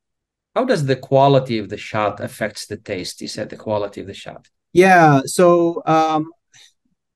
How 0.56 0.64
does 0.64 0.86
the 0.86 0.96
quality 0.96 1.58
of 1.58 1.68
the 1.68 1.76
shot 1.76 2.20
affects 2.20 2.66
the 2.66 2.78
taste? 2.78 3.20
You 3.20 3.28
said 3.28 3.50
the 3.50 3.56
quality 3.56 4.00
of 4.00 4.06
the 4.06 4.14
shot. 4.14 4.48
Yeah. 4.72 5.20
So 5.26 5.82
um, 5.84 6.32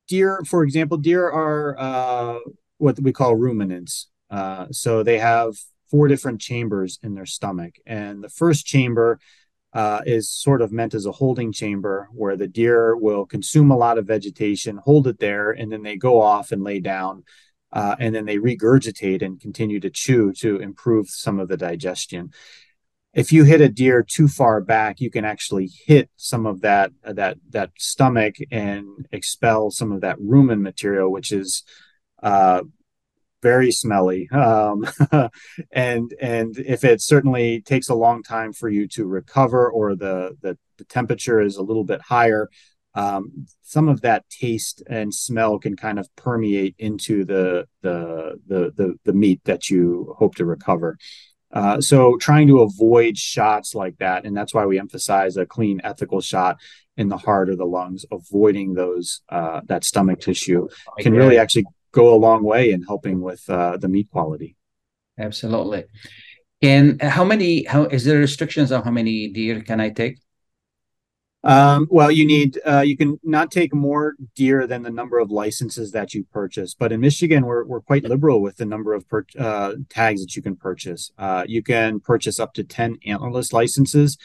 deer, 0.06 0.42
for 0.46 0.62
example, 0.62 0.98
deer 0.98 1.24
are 1.24 1.76
uh, 1.78 2.38
what 2.76 3.00
we 3.00 3.12
call 3.12 3.36
ruminants. 3.36 4.08
Uh, 4.30 4.66
so 4.70 5.02
they 5.02 5.18
have 5.18 5.54
four 5.90 6.08
different 6.08 6.40
chambers 6.40 6.98
in 7.02 7.14
their 7.14 7.26
stomach, 7.26 7.76
and 7.86 8.22
the 8.22 8.28
first 8.28 8.66
chamber 8.66 9.18
uh, 9.74 10.00
is 10.06 10.30
sort 10.30 10.62
of 10.62 10.72
meant 10.72 10.94
as 10.94 11.04
a 11.04 11.12
holding 11.12 11.52
chamber 11.52 12.08
where 12.12 12.36
the 12.36 12.46
deer 12.46 12.96
will 12.96 13.26
consume 13.26 13.72
a 13.72 13.76
lot 13.76 13.98
of 13.98 14.06
vegetation, 14.06 14.76
hold 14.76 15.08
it 15.08 15.18
there, 15.18 15.50
and 15.50 15.70
then 15.70 15.82
they 15.82 15.96
go 15.96 16.20
off 16.22 16.52
and 16.52 16.62
lay 16.62 16.80
down. 16.80 17.24
Uh, 17.72 17.96
and 17.98 18.14
then 18.14 18.24
they 18.24 18.36
regurgitate 18.36 19.20
and 19.20 19.40
continue 19.40 19.80
to 19.80 19.90
chew 19.90 20.32
to 20.32 20.58
improve 20.58 21.08
some 21.08 21.40
of 21.40 21.48
the 21.48 21.56
digestion. 21.56 22.30
If 23.12 23.32
you 23.32 23.42
hit 23.42 23.60
a 23.60 23.68
deer 23.68 24.04
too 24.08 24.28
far 24.28 24.60
back, 24.60 25.00
you 25.00 25.10
can 25.10 25.24
actually 25.24 25.68
hit 25.86 26.08
some 26.16 26.46
of 26.46 26.60
that 26.60 26.92
that 27.02 27.38
that 27.50 27.70
stomach 27.76 28.36
and 28.52 29.08
expel 29.10 29.72
some 29.72 29.90
of 29.90 30.02
that 30.02 30.18
rumen 30.18 30.60
material, 30.60 31.10
which 31.10 31.32
is 31.32 31.64
uh, 32.22 32.62
very 33.44 33.70
smelly 33.70 34.28
um, 34.30 34.86
and 35.72 36.14
and 36.20 36.58
if 36.58 36.82
it 36.82 37.00
certainly 37.02 37.60
takes 37.60 37.90
a 37.90 37.94
long 37.94 38.22
time 38.22 38.52
for 38.52 38.70
you 38.70 38.88
to 38.88 39.04
recover 39.04 39.70
or 39.70 39.94
the 39.94 40.34
the, 40.40 40.56
the 40.78 40.84
temperature 40.84 41.40
is 41.40 41.56
a 41.56 41.62
little 41.62 41.84
bit 41.84 42.00
higher 42.00 42.48
um, 42.94 43.46
some 43.62 43.88
of 43.88 44.00
that 44.02 44.28
taste 44.30 44.82
and 44.88 45.12
smell 45.12 45.58
can 45.58 45.76
kind 45.76 45.98
of 45.98 46.08
permeate 46.16 46.74
into 46.78 47.24
the 47.24 47.66
the 47.82 48.40
the 48.46 48.72
the, 48.76 48.94
the 49.04 49.12
meat 49.12 49.40
that 49.44 49.68
you 49.68 50.14
hope 50.18 50.36
to 50.36 50.44
recover. 50.44 50.96
Uh, 51.52 51.80
so 51.80 52.16
trying 52.16 52.48
to 52.48 52.62
avoid 52.62 53.16
shots 53.16 53.76
like 53.76 53.96
that 53.98 54.24
and 54.24 54.36
that's 54.36 54.52
why 54.52 54.66
we 54.66 54.76
emphasize 54.78 55.36
a 55.36 55.46
clean 55.46 55.80
ethical 55.84 56.20
shot 56.20 56.56
in 56.96 57.08
the 57.08 57.16
heart 57.16 57.48
or 57.48 57.54
the 57.54 57.64
lungs 57.64 58.04
avoiding 58.10 58.74
those 58.74 59.20
uh, 59.28 59.60
that 59.66 59.84
stomach 59.84 60.20
tissue 60.20 60.66
can 60.98 61.12
really 61.12 61.38
actually 61.38 61.64
go 61.94 62.14
a 62.14 62.20
long 62.26 62.42
way 62.42 62.72
in 62.74 62.82
helping 62.82 63.20
with 63.28 63.42
uh, 63.48 63.76
the 63.82 63.88
meat 63.88 64.08
quality. 64.10 64.56
Absolutely. 65.18 65.84
And 66.60 67.00
how 67.00 67.24
many? 67.24 67.64
How 67.64 67.84
is 67.84 68.04
there 68.04 68.18
restrictions 68.18 68.72
on 68.72 68.82
how 68.82 68.90
many 68.90 69.28
deer 69.28 69.60
can 69.62 69.80
I 69.80 69.90
take? 69.90 70.18
Um, 71.44 71.86
well, 71.90 72.10
you 72.10 72.26
need 72.26 72.58
uh, 72.66 72.80
you 72.80 72.96
can 72.96 73.20
not 73.22 73.50
take 73.50 73.74
more 73.74 74.14
deer 74.34 74.66
than 74.66 74.82
the 74.82 74.90
number 74.90 75.18
of 75.18 75.30
licenses 75.30 75.92
that 75.92 76.14
you 76.14 76.24
purchase. 76.32 76.74
But 76.74 76.90
in 76.90 77.00
Michigan, 77.00 77.44
we're 77.44 77.64
we're 77.64 77.82
quite 77.82 78.04
liberal 78.04 78.40
with 78.40 78.56
the 78.56 78.64
number 78.64 78.94
of 78.94 79.06
per, 79.06 79.26
uh, 79.38 79.74
tags 79.90 80.22
that 80.22 80.34
you 80.36 80.42
can 80.42 80.56
purchase. 80.56 81.12
Uh, 81.18 81.44
you 81.46 81.62
can 81.62 82.00
purchase 82.00 82.40
up 82.40 82.54
to 82.54 82.64
ten 82.64 82.96
antlerless 83.06 83.52
licenses. 83.52 84.16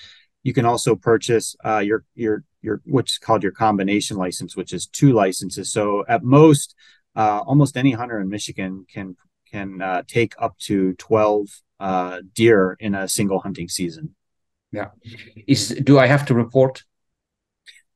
You 0.44 0.54
can 0.54 0.66
also 0.66 0.96
purchase 0.96 1.58
uh, 1.66 1.80
your 1.80 2.06
your 2.16 2.46
your 2.62 2.82
what's 2.86 3.18
called 3.18 3.44
your 3.44 3.52
combination 3.52 4.16
license, 4.16 4.56
which 4.56 4.72
is 4.72 4.88
two 4.88 5.12
licenses. 5.12 5.74
So 5.74 6.06
at 6.08 6.24
most, 6.24 6.74
uh, 7.20 7.44
almost 7.46 7.76
any 7.76 7.92
hunter 7.92 8.20
in 8.22 8.30
Michigan 8.30 8.86
can 8.92 9.18
can 9.52 9.82
uh, 9.82 10.04
take 10.08 10.34
up 10.40 10.58
to 10.60 10.94
12 10.94 11.48
uh, 11.80 12.22
deer 12.34 12.78
in 12.80 12.96
a 12.96 13.08
single 13.08 13.40
hunting 13.40 13.68
season. 13.68 14.16
Yeah. 14.72 14.90
Is 15.48 15.70
do 15.84 16.00
I 16.00 16.08
have 16.08 16.26
to 16.28 16.34
report? 16.34 16.84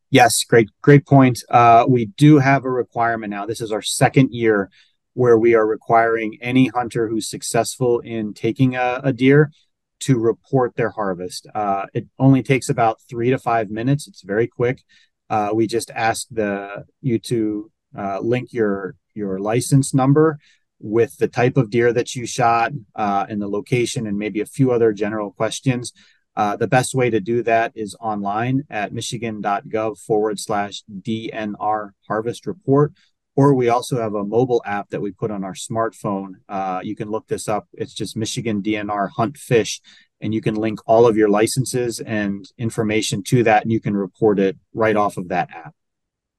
Yes, 0.10 0.44
great 0.44 0.70
great 0.82 1.06
point. 1.06 1.40
Uh, 1.50 1.86
we 1.88 2.08
do 2.18 2.40
have 2.40 2.66
a 2.66 2.70
requirement 2.70 3.32
now. 3.32 3.46
This 3.46 3.62
is 3.62 3.72
our 3.72 3.82
second 3.82 4.34
year 4.34 4.70
where 5.14 5.38
we 5.38 5.56
are 5.56 5.66
requiring 5.66 6.38
any 6.42 6.68
hunter 6.68 7.08
who's 7.08 7.30
successful 7.30 8.00
in 8.00 8.34
taking 8.34 8.76
a, 8.76 9.00
a 9.06 9.14
deer 9.14 9.52
to 10.00 10.20
report 10.20 10.76
their 10.76 10.90
harvest. 10.90 11.48
Uh, 11.56 11.86
it 11.94 12.08
only 12.20 12.44
takes 12.44 12.68
about 12.68 13.00
three 13.10 13.30
to 13.30 13.38
five 13.38 13.70
minutes. 13.70 14.06
It's 14.06 14.24
very 14.24 14.48
quick. 14.48 14.84
Uh, 15.30 15.52
we 15.54 15.66
just 15.66 15.92
ask 15.92 16.28
the 16.30 16.84
you 17.00 17.20
to 17.20 17.72
uh, 17.98 18.20
link 18.20 18.52
your 18.52 18.96
your 19.14 19.40
license 19.40 19.94
number 19.94 20.40
with 20.80 21.18
the 21.18 21.28
type 21.28 21.58
of 21.58 21.70
deer 21.70 21.94
that 21.94 22.14
you 22.14 22.26
shot 22.26 22.72
uh, 22.96 23.26
and 23.30 23.42
the 23.42 23.48
location 23.48 24.06
and 24.06 24.18
maybe 24.18 24.42
a 24.42 24.46
few 24.46 24.72
other 24.72 24.92
general 24.92 25.32
questions. 25.32 25.94
Uh, 26.36 26.56
the 26.56 26.68
best 26.68 26.96
way 26.96 27.10
to 27.10 27.20
do 27.20 27.44
that 27.44 27.72
is 27.76 27.96
online 28.00 28.64
at 28.70 28.92
michigan.gov 28.92 29.98
forward 30.00 30.40
slash 30.40 30.84
DNR 30.92 31.92
harvest 32.08 32.46
report. 32.46 32.94
Or 33.36 33.54
we 33.56 33.70
also 33.70 34.00
have 34.00 34.14
a 34.14 34.24
mobile 34.24 34.62
app 34.66 34.90
that 34.90 35.02
we 35.02 35.12
put 35.12 35.32
on 35.32 35.44
our 35.44 35.54
smartphone. 35.54 36.34
Uh, 36.48 36.82
you 36.84 36.96
can 36.96 37.10
look 37.10 37.28
this 37.28 37.48
up. 37.48 37.68
It's 37.74 37.94
just 37.94 38.16
Michigan 38.16 38.62
DNR 38.62 39.10
Hunt 39.16 39.38
Fish, 39.38 39.82
and 40.22 40.34
you 40.34 40.42
can 40.42 40.54
link 40.54 40.80
all 40.86 41.08
of 41.08 41.18
your 41.18 41.30
licenses 41.30 42.00
and 42.00 42.46
information 42.60 43.24
to 43.24 43.44
that, 43.44 43.64
and 43.64 43.72
you 43.72 43.80
can 43.80 43.96
report 43.96 44.40
it 44.40 44.58
right 44.74 44.96
off 44.96 45.18
of 45.18 45.30
that 45.30 45.50
app. 45.52 45.74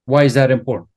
Why 0.04 0.22
is 0.22 0.34
that 0.34 0.52
important? 0.52 0.88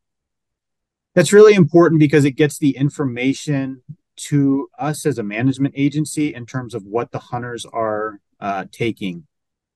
That's 1.18 1.34
really 1.34 1.56
important 1.56 2.00
because 2.00 2.26
it 2.26 2.34
gets 2.34 2.60
the 2.60 2.78
information 2.78 3.82
to 4.28 4.70
us 4.78 5.04
as 5.04 5.18
a 5.18 5.24
management 5.24 5.74
agency 5.76 6.32
in 6.32 6.46
terms 6.46 6.76
of 6.76 6.84
what 6.84 7.12
the 7.12 7.18
hunters 7.18 7.66
are 7.66 8.20
uh, 8.40 8.66
taking. 8.72 9.26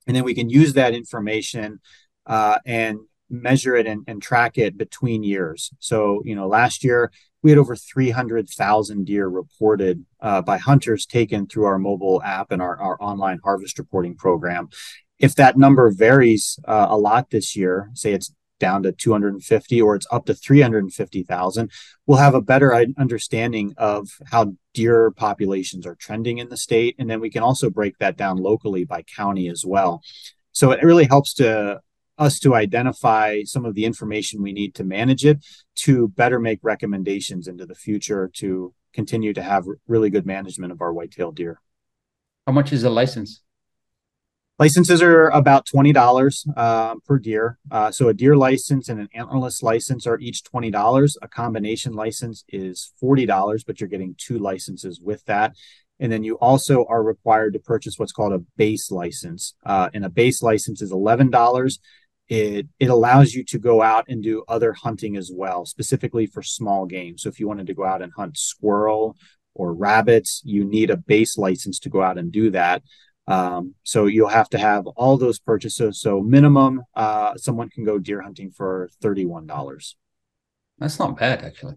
And 0.05 0.15
then 0.15 0.23
we 0.23 0.35
can 0.35 0.51
use 0.51 0.73
that 0.73 0.93
information 0.93 1.79
uh, 2.27 2.59
and 2.63 2.99
measure 3.31 3.75
it 3.75 3.87
and, 3.87 4.03
and, 4.05 4.21
track 4.21 4.59
it 4.59 4.77
between 4.77 5.23
years. 5.23 5.71
So, 5.79 6.21
you 6.25 6.35
know, 6.35 6.47
last 6.47 6.83
year 6.83 7.11
we 7.41 7.49
had 7.49 7.57
over 7.57 7.75
300,000 7.75 9.05
deer 9.05 9.27
reported 9.27 10.05
uh, 10.19 10.43
by 10.43 10.59
hunters 10.59 11.07
taken 11.07 11.47
through 11.47 11.65
our 11.65 11.79
mobile 11.79 12.21
app 12.21 12.51
and 12.51 12.61
our, 12.61 12.79
our 12.79 13.01
online 13.01 13.39
harvest 13.43 13.79
reporting 13.79 14.15
program. 14.15 14.69
If 15.17 15.33
that 15.35 15.57
number 15.57 15.89
varies 15.89 16.59
uh, 16.67 16.85
a 16.87 16.99
lot 16.99 17.31
this 17.31 17.55
year, 17.55 17.89
say 17.95 18.13
it's 18.13 18.31
down 18.61 18.83
to 18.83 18.93
250 18.93 19.81
or 19.81 19.95
it's 19.95 20.07
up 20.11 20.25
to 20.27 20.33
350,000, 20.33 21.69
we'll 22.05 22.17
have 22.17 22.35
a 22.35 22.41
better 22.41 22.73
understanding 22.97 23.73
of 23.75 24.07
how 24.31 24.53
deer 24.73 25.11
populations 25.11 25.85
are 25.85 25.95
trending 25.95 26.37
in 26.37 26.47
the 26.47 26.55
state. 26.55 26.95
And 26.97 27.09
then 27.09 27.19
we 27.19 27.29
can 27.29 27.43
also 27.43 27.69
break 27.69 27.97
that 27.97 28.15
down 28.15 28.37
locally 28.37 28.85
by 28.85 29.01
county 29.01 29.49
as 29.49 29.65
well. 29.65 30.01
So 30.53 30.71
it 30.71 30.83
really 30.83 31.05
helps 31.05 31.33
to 31.35 31.81
us 32.17 32.39
to 32.39 32.53
identify 32.53 33.41
some 33.43 33.65
of 33.65 33.73
the 33.73 33.83
information 33.83 34.41
we 34.43 34.53
need 34.53 34.75
to 34.75 34.83
manage 34.83 35.25
it 35.25 35.43
to 35.75 36.07
better 36.09 36.39
make 36.39 36.59
recommendations 36.61 37.47
into 37.47 37.65
the 37.65 37.75
future 37.75 38.29
to 38.35 38.73
continue 38.93 39.33
to 39.33 39.41
have 39.41 39.65
really 39.87 40.09
good 40.09 40.25
management 40.25 40.71
of 40.71 40.81
our 40.81 40.93
whitetail 40.93 41.31
deer. 41.31 41.59
How 42.45 42.53
much 42.53 42.71
is 42.71 42.83
a 42.83 42.89
license? 42.89 43.41
Licenses 44.61 45.01
are 45.01 45.29
about 45.29 45.65
twenty 45.65 45.91
dollars 45.91 46.45
uh, 46.55 46.93
per 47.07 47.17
deer. 47.17 47.57
Uh, 47.71 47.89
so 47.89 48.09
a 48.09 48.13
deer 48.13 48.37
license 48.37 48.89
and 48.89 48.99
an 48.99 49.09
antlerless 49.17 49.63
license 49.63 50.05
are 50.05 50.19
each 50.19 50.43
twenty 50.43 50.69
dollars. 50.69 51.17
A 51.23 51.27
combination 51.27 51.93
license 51.93 52.43
is 52.47 52.93
forty 52.99 53.25
dollars, 53.25 53.63
but 53.63 53.81
you're 53.81 53.89
getting 53.89 54.13
two 54.19 54.37
licenses 54.37 55.01
with 55.01 55.25
that. 55.25 55.55
And 55.99 56.11
then 56.11 56.23
you 56.23 56.35
also 56.35 56.85
are 56.85 57.01
required 57.01 57.53
to 57.53 57.59
purchase 57.59 57.95
what's 57.97 58.11
called 58.11 58.33
a 58.33 58.45
base 58.55 58.91
license. 58.91 59.55
Uh, 59.65 59.89
and 59.95 60.05
a 60.05 60.11
base 60.11 60.43
license 60.43 60.83
is 60.83 60.91
eleven 60.91 61.31
dollars. 61.31 61.79
It 62.29 62.67
it 62.79 62.91
allows 62.91 63.33
you 63.33 63.43
to 63.45 63.57
go 63.57 63.81
out 63.81 64.05
and 64.09 64.21
do 64.21 64.43
other 64.47 64.73
hunting 64.73 65.17
as 65.17 65.31
well, 65.33 65.65
specifically 65.65 66.27
for 66.27 66.43
small 66.43 66.85
game. 66.85 67.17
So 67.17 67.29
if 67.29 67.39
you 67.39 67.47
wanted 67.47 67.65
to 67.65 67.73
go 67.73 67.85
out 67.85 68.03
and 68.03 68.13
hunt 68.15 68.37
squirrel 68.37 69.17
or 69.55 69.73
rabbits, 69.73 70.43
you 70.45 70.63
need 70.63 70.91
a 70.91 70.97
base 70.97 71.35
license 71.35 71.79
to 71.79 71.89
go 71.89 72.03
out 72.03 72.19
and 72.19 72.31
do 72.31 72.51
that. 72.51 72.83
Um, 73.27 73.75
so 73.83 74.07
you'll 74.07 74.27
have 74.27 74.49
to 74.49 74.57
have 74.57 74.87
all 74.87 75.17
those 75.17 75.39
purchases. 75.39 76.01
So 76.01 76.21
minimum, 76.21 76.83
uh, 76.95 77.35
someone 77.37 77.69
can 77.69 77.85
go 77.85 77.99
deer 77.99 78.21
hunting 78.21 78.51
for 78.51 78.89
thirty-one 79.01 79.47
dollars. 79.47 79.95
That's 80.79 80.99
not 80.99 81.17
bad, 81.17 81.43
actually. 81.43 81.75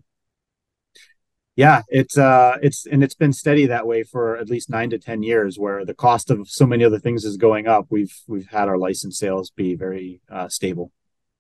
Yeah, 1.57 1.83
it's 1.89 2.19
uh, 2.19 2.57
it's 2.63 2.87
and 2.87 3.05
it's 3.05 3.15
been 3.15 3.33
steady 3.33 3.67
that 3.67 3.87
way 3.87 4.03
for 4.03 4.37
at 4.37 4.49
least 4.49 4.71
nine 4.71 4.91
to 4.91 4.99
ten 4.99 5.23
years. 5.23 5.57
Where 5.57 5.85
the 5.85 5.95
cost 5.95 6.31
of 6.31 6.49
so 6.49 6.67
many 6.67 6.83
other 6.83 6.99
things 6.99 7.25
is 7.25 7.37
going 7.37 7.69
up, 7.69 7.87
we've 7.91 8.17
we've 8.27 8.49
had 8.49 8.69
our 8.69 8.79
license 8.79 9.19
sales 9.19 9.51
be 9.51 9.77
very 9.77 10.21
uh, 10.29 10.49
stable. 10.49 10.91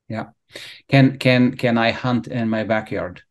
Yeah, 0.08 0.26
can 0.88 1.18
can 1.18 1.56
can 1.56 1.78
I 1.78 1.90
hunt 1.90 2.28
in 2.28 2.48
my 2.48 2.62
backyard? 2.62 3.22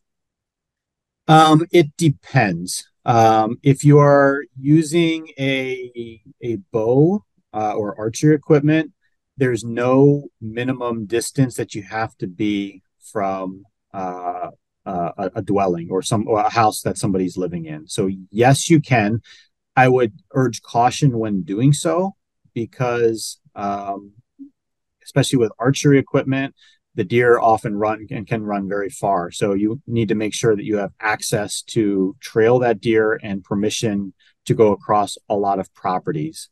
Um, 1.27 1.65
it 1.71 1.95
depends. 1.95 2.89
Um, 3.05 3.57
if 3.63 3.83
you 3.83 3.99
are 3.99 4.43
using 4.57 5.29
a 5.37 6.21
a 6.41 6.57
bow 6.71 7.23
uh, 7.53 7.73
or 7.73 7.99
archery 7.99 8.35
equipment, 8.35 8.91
there's 9.37 9.63
no 9.63 10.27
minimum 10.41 11.05
distance 11.05 11.55
that 11.55 11.75
you 11.75 11.83
have 11.83 12.15
to 12.17 12.27
be 12.27 12.81
from 13.11 13.63
uh, 13.93 14.49
uh, 14.85 15.29
a, 15.35 15.41
dwelling 15.41 15.87
or 15.89 16.01
some 16.01 16.27
or 16.27 16.39
a 16.39 16.49
house 16.49 16.81
that 16.81 16.97
somebody's 16.97 17.37
living 17.37 17.65
in. 17.65 17.87
So 17.87 18.09
yes, 18.31 18.69
you 18.69 18.79
can. 18.79 19.21
I 19.75 19.87
would 19.89 20.13
urge 20.33 20.61
caution 20.61 21.17
when 21.17 21.43
doing 21.43 21.73
so 21.73 22.15
because, 22.53 23.39
um, 23.55 24.13
especially 25.03 25.39
with 25.39 25.51
archery 25.57 25.97
equipment, 25.97 26.53
the 26.95 27.03
deer 27.03 27.39
often 27.39 27.75
run 27.75 28.07
and 28.11 28.27
can 28.27 28.43
run 28.43 28.67
very 28.67 28.89
far. 28.89 29.31
So 29.31 29.53
you 29.53 29.81
need 29.87 30.09
to 30.09 30.15
make 30.15 30.33
sure 30.33 30.55
that 30.55 30.65
you 30.65 30.77
have 30.77 30.91
access 30.99 31.61
to 31.63 32.15
trail 32.19 32.59
that 32.59 32.81
deer 32.81 33.19
and 33.23 33.43
permission 33.43 34.13
to 34.45 34.53
go 34.53 34.71
across 34.71 35.17
a 35.29 35.35
lot 35.35 35.59
of 35.59 35.73
properties 35.73 36.49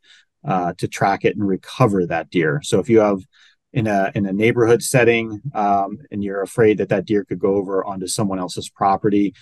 uh, 0.48 0.74
to 0.78 0.88
track 0.88 1.26
it 1.26 1.36
and 1.36 1.48
recover 1.48 2.06
that 2.06 2.30
deer. 2.30 2.62
So 2.64 2.80
if 2.80 2.90
you 2.90 3.00
have 3.00 3.20
in 3.74 3.88
a 3.88 4.12
in 4.16 4.26
a 4.26 4.34
neighborhood 4.34 4.84
setting 4.84 5.42
um, 5.54 6.00
and 6.12 6.24
you're 6.24 6.42
afraid 6.42 6.80
that 6.80 6.90
that 6.90 7.06
deer 7.06 7.24
could 7.24 7.40
go 7.40 7.56
over 7.56 7.86
onto 7.86 8.08
someone 8.08 8.40
else's 8.40 8.70
property, 8.70 9.34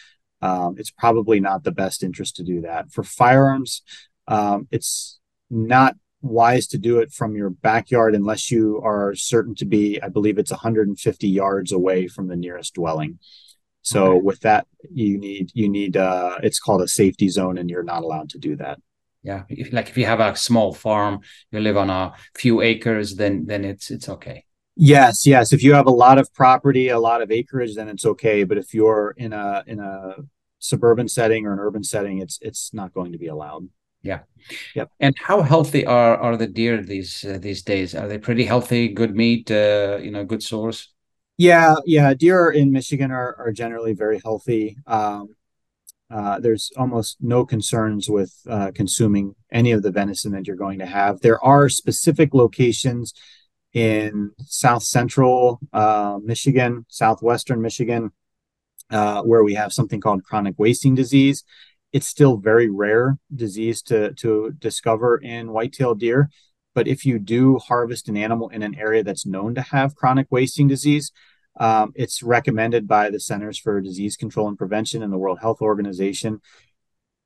um, 0.41 0.75
it's 0.77 0.91
probably 0.91 1.39
not 1.39 1.63
the 1.63 1.71
best 1.71 2.03
interest 2.03 2.35
to 2.35 2.43
do 2.43 2.61
that. 2.61 2.91
For 2.91 3.03
firearms, 3.03 3.81
um, 4.27 4.67
it's 4.71 5.19
not 5.49 5.95
wise 6.21 6.67
to 6.67 6.77
do 6.77 6.99
it 6.99 7.11
from 7.11 7.35
your 7.35 7.49
backyard 7.49 8.15
unless 8.15 8.51
you 8.51 8.81
are 8.83 9.15
certain 9.15 9.55
to 9.55 9.65
be, 9.65 10.01
I 10.01 10.09
believe 10.09 10.37
it's 10.37 10.51
150 10.51 11.27
yards 11.27 11.71
away 11.71 12.07
from 12.07 12.27
the 12.27 12.35
nearest 12.35 12.75
dwelling. 12.75 13.19
So 13.81 14.13
okay. 14.13 14.21
with 14.21 14.39
that, 14.41 14.67
you 14.93 15.17
need 15.17 15.51
you 15.53 15.69
need 15.69 15.95
uh, 15.97 16.37
it's 16.43 16.59
called 16.59 16.81
a 16.81 16.87
safety 16.87 17.29
zone, 17.29 17.57
and 17.57 17.69
you're 17.69 17.83
not 17.83 18.03
allowed 18.03 18.29
to 18.31 18.37
do 18.37 18.55
that. 18.57 18.79
Yeah, 19.23 19.43
if, 19.49 19.73
like 19.73 19.89
if 19.89 19.97
you 19.97 20.05
have 20.05 20.19
a 20.19 20.35
small 20.35 20.73
farm, 20.73 21.21
you 21.51 21.59
live 21.59 21.77
on 21.77 21.89
a 21.89 22.13
few 22.35 22.61
acres, 22.61 23.15
then 23.15 23.45
then 23.45 23.63
it's 23.65 23.89
it's 23.89 24.09
okay. 24.09 24.45
Yes, 24.75 25.25
yes. 25.25 25.51
If 25.51 25.63
you 25.63 25.73
have 25.73 25.87
a 25.87 25.91
lot 25.91 26.17
of 26.17 26.33
property, 26.33 26.89
a 26.89 26.99
lot 26.99 27.21
of 27.21 27.31
acreage, 27.31 27.75
then 27.75 27.89
it's 27.89 28.05
okay. 28.05 28.43
But 28.43 28.57
if 28.57 28.73
you're 28.73 29.13
in 29.17 29.33
a 29.33 29.63
in 29.65 29.79
a 29.79 30.15
suburban 30.59 31.07
setting 31.07 31.45
or 31.45 31.53
an 31.53 31.59
urban 31.59 31.83
setting, 31.83 32.19
it's 32.19 32.37
it's 32.41 32.73
not 32.73 32.93
going 32.93 33.11
to 33.11 33.17
be 33.17 33.27
allowed. 33.27 33.69
Yeah. 34.01 34.19
Yep. 34.75 34.89
And 34.99 35.15
how 35.17 35.41
healthy 35.41 35.85
are 35.85 36.17
are 36.17 36.37
the 36.37 36.47
deer 36.47 36.81
these 36.81 37.25
uh, 37.25 37.37
these 37.39 37.61
days? 37.61 37.93
Are 37.95 38.07
they 38.07 38.17
pretty 38.17 38.45
healthy? 38.45 38.87
Good 38.87 39.15
meat? 39.15 39.51
Uh, 39.51 39.99
you 40.01 40.11
know, 40.11 40.23
good 40.23 40.41
source. 40.41 40.91
Yeah, 41.37 41.75
yeah. 41.85 42.13
Deer 42.13 42.49
in 42.49 42.71
Michigan 42.71 43.11
are 43.11 43.35
are 43.39 43.51
generally 43.51 43.93
very 43.93 44.19
healthy. 44.23 44.77
Um, 44.87 45.35
uh, 46.09 46.39
there's 46.39 46.71
almost 46.75 47.17
no 47.21 47.45
concerns 47.45 48.09
with 48.09 48.33
uh, 48.49 48.71
consuming 48.73 49.35
any 49.51 49.71
of 49.71 49.83
the 49.83 49.91
venison 49.91 50.31
that 50.31 50.47
you're 50.47 50.55
going 50.55 50.79
to 50.79 50.85
have. 50.85 51.21
There 51.21 51.43
are 51.43 51.69
specific 51.69 52.33
locations 52.33 53.13
in 53.73 54.31
South 54.45 54.81
Central 54.81 55.59
uh, 55.71 56.17
Michigan, 56.23 56.85
Southwestern 56.89 57.61
Michigan, 57.61 58.11
uh, 58.89 59.21
where 59.21 59.43
we 59.43 59.53
have 59.53 59.71
something 59.71 60.01
called 60.01 60.23
chronic 60.23 60.55
wasting 60.57 60.95
disease 60.95 61.43
it's 61.91 62.07
still 62.07 62.37
very 62.37 62.69
rare 62.69 63.17
disease 63.33 63.81
to 63.83 64.13
to 64.15 64.51
discover 64.59 65.17
in 65.17 65.51
whitetail 65.51 65.95
deer. 65.95 66.29
But 66.75 66.87
if 66.87 67.05
you 67.05 67.19
do 67.19 67.57
harvest 67.57 68.09
an 68.09 68.17
animal 68.17 68.49
in 68.49 68.61
an 68.61 68.75
area 68.75 69.03
that's 69.03 69.25
known 69.25 69.55
to 69.55 69.61
have 69.61 69.95
chronic 69.95 70.27
wasting 70.29 70.67
disease, 70.67 71.11
um, 71.59 71.91
it's 71.95 72.23
recommended 72.23 72.87
by 72.87 73.09
the 73.09 73.19
Centers 73.19 73.57
for 73.57 73.81
Disease 73.81 74.15
Control 74.15 74.47
and 74.47 74.57
Prevention 74.57 75.03
and 75.03 75.11
the 75.11 75.17
World 75.17 75.39
Health 75.39 75.61
Organization 75.61 76.41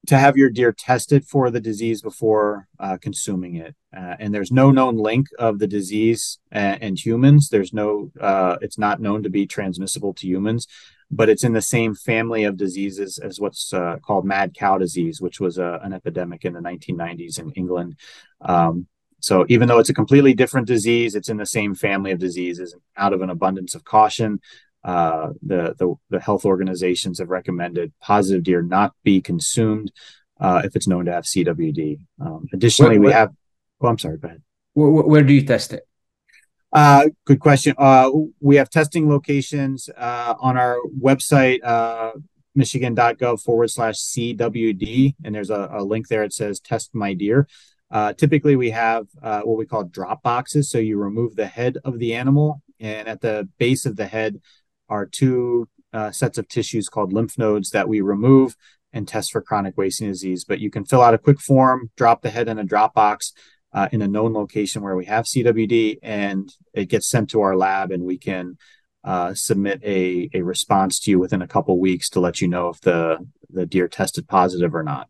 to 0.08 0.18
have 0.18 0.36
your 0.36 0.50
deer 0.50 0.74
tested 0.74 1.26
for 1.26 1.50
the 1.50 1.62
disease 1.62 2.02
before 2.02 2.68
uh, 2.80 2.98
consuming 2.98 3.56
it. 3.56 3.76
Uh, 3.96 4.16
and 4.20 4.34
there's 4.34 4.52
no 4.52 4.70
known 4.70 4.98
link 4.98 5.28
of 5.40 5.60
the 5.60 5.68
disease 5.68 6.40
and, 6.52 6.82
and 6.82 7.00
humans. 7.00 7.50
There's 7.50 7.74
no, 7.74 8.12
uh, 8.20 8.58
it's 8.62 8.78
not 8.78 9.00
known 9.00 9.24
to 9.24 9.30
be 9.30 9.48
transmissible 9.48 10.14
to 10.16 10.28
humans 10.28 10.68
but 11.16 11.30
it's 11.30 11.44
in 11.44 11.54
the 11.54 11.62
same 11.62 11.94
family 11.94 12.44
of 12.44 12.58
diseases 12.58 13.20
as 13.20 13.40
what's 13.40 13.74
uh, 13.74 13.98
called 14.02 14.26
mad 14.26 14.54
cow 14.54 14.78
disease, 14.78 15.22
which 15.22 15.40
was 15.40 15.60
uh, 15.60 15.80
an 15.84 15.94
epidemic 15.94 16.46
in 16.46 16.54
the 16.54 16.60
1990s 16.60 17.40
in 17.40 17.52
England. 17.52 17.96
Um, 18.42 18.88
so 19.20 19.46
even 19.48 19.68
though 19.68 19.80
it's 19.80 19.90
a 19.90 19.94
completely 19.94 20.34
different 20.34 20.68
disease, 20.68 21.16
it's 21.16 21.30
in 21.30 21.38
the 21.38 21.46
same 21.46 21.76
family 21.76 22.12
of 22.12 22.20
diseases. 22.20 22.76
Out 22.98 23.14
of 23.14 23.22
an 23.22 23.30
abundance 23.30 23.74
of 23.76 23.84
caution, 23.84 24.42
uh, 24.84 25.30
the, 25.42 25.76
the, 25.78 25.96
the 26.10 26.20
health 26.20 26.46
organizations 26.46 27.20
have 27.20 27.30
recommended 27.30 27.94
positive 28.02 28.44
deer 28.44 28.62
not 28.62 28.94
be 29.04 29.22
consumed 29.22 29.92
uh, 30.40 30.62
if 30.66 30.76
it's 30.76 30.88
known 30.88 31.06
to 31.06 31.14
have 31.14 31.24
CWD. 31.24 32.00
Um, 32.20 32.48
additionally, 32.54 33.00
where, 33.00 33.08
we 33.08 33.14
have. 33.14 33.32
Oh, 33.82 33.88
I'm 33.88 33.98
sorry. 33.98 34.18
Go 34.18 34.28
ahead. 34.28 34.42
Where, 34.74 34.90
where 34.90 35.24
do 35.24 35.34
you 35.34 35.46
test 35.46 35.74
it? 35.74 35.88
Uh, 36.74 37.06
good 37.26 37.40
question. 37.40 37.76
Uh, 37.78 38.10
we 38.40 38.56
have 38.56 38.70
testing 38.70 39.08
locations 39.08 39.90
uh, 39.96 40.34
on 40.40 40.58
our 40.58 40.78
website, 41.00 41.64
uh, 41.64 42.12
michigan.gov 42.56 43.42
forward 43.42 43.70
slash 43.70 43.96
CWD, 43.96 45.16
and 45.24 45.36
there's 45.36 45.52
a, 45.52 45.70
a, 45.72 45.84
link 45.84 46.08
there. 46.08 46.24
It 46.24 46.34
says 46.34 46.60
"Test 46.60 46.96
My 46.96 47.14
Deer." 47.14 47.48
Uh, 47.92 48.12
typically, 48.14 48.56
we 48.56 48.72
have 48.72 49.06
uh, 49.22 49.42
what 49.42 49.58
we 49.58 49.68
call 49.68 49.84
drop 49.84 50.24
boxes. 50.24 50.70
So 50.70 50.80
you 50.80 50.98
remove 50.98 51.36
the 51.36 51.46
head 51.46 51.78
of 51.86 52.00
the 52.00 52.16
animal, 52.16 52.64
and 52.80 53.08
at 53.08 53.22
the 53.22 53.48
base 53.60 53.86
of 53.86 53.96
the 53.96 54.08
head 54.08 54.42
are 54.94 55.08
two 55.08 55.68
uh, 55.92 56.12
sets 56.12 56.38
of 56.38 56.48
tissues 56.48 56.88
called 56.88 57.12
lymph 57.12 57.36
nodes 57.38 57.72
that 57.72 57.90
we 57.90 58.00
remove 58.00 58.56
and 58.94 59.08
test 59.08 59.32
for 59.32 59.42
chronic 59.42 59.76
wasting 59.76 60.08
disease. 60.08 60.46
But 60.46 60.60
you 60.60 60.70
can 60.70 60.86
fill 60.86 61.02
out 61.02 61.16
a 61.16 61.18
quick 61.18 61.40
form, 61.40 61.90
drop 61.98 62.22
the 62.22 62.30
head 62.30 62.48
in 62.48 62.60
a 62.60 62.64
drop 62.64 62.94
box 62.94 63.34
uh, 63.74 63.90
in 63.92 64.04
a 64.04 64.08
known 64.08 64.34
location 64.34 64.84
where 64.84 64.96
we 64.96 65.06
have 65.06 65.26
CWD, 65.26 65.98
and 66.04 66.54
it 66.74 66.90
gets 66.90 67.10
sent 67.10 67.32
to 67.32 67.42
our 67.42 67.58
lab, 67.58 67.92
and 67.92 68.04
we 68.04 68.20
can 68.20 68.58
uh, 69.04 69.34
submit 69.34 69.82
a, 69.84 70.30
a 70.36 70.44
response 70.44 71.00
to 71.00 71.12
you 71.12 71.18
within 71.18 71.42
a 71.42 71.48
couple 71.48 71.80
weeks 71.80 72.08
to 72.10 72.20
let 72.20 72.40
you 72.40 72.48
know 72.48 72.70
if 72.70 72.80
the 72.82 73.18
the 73.50 73.66
deer 73.66 73.88
tested 73.88 74.28
positive 74.28 74.76
or 74.76 74.84
not. 74.84 75.08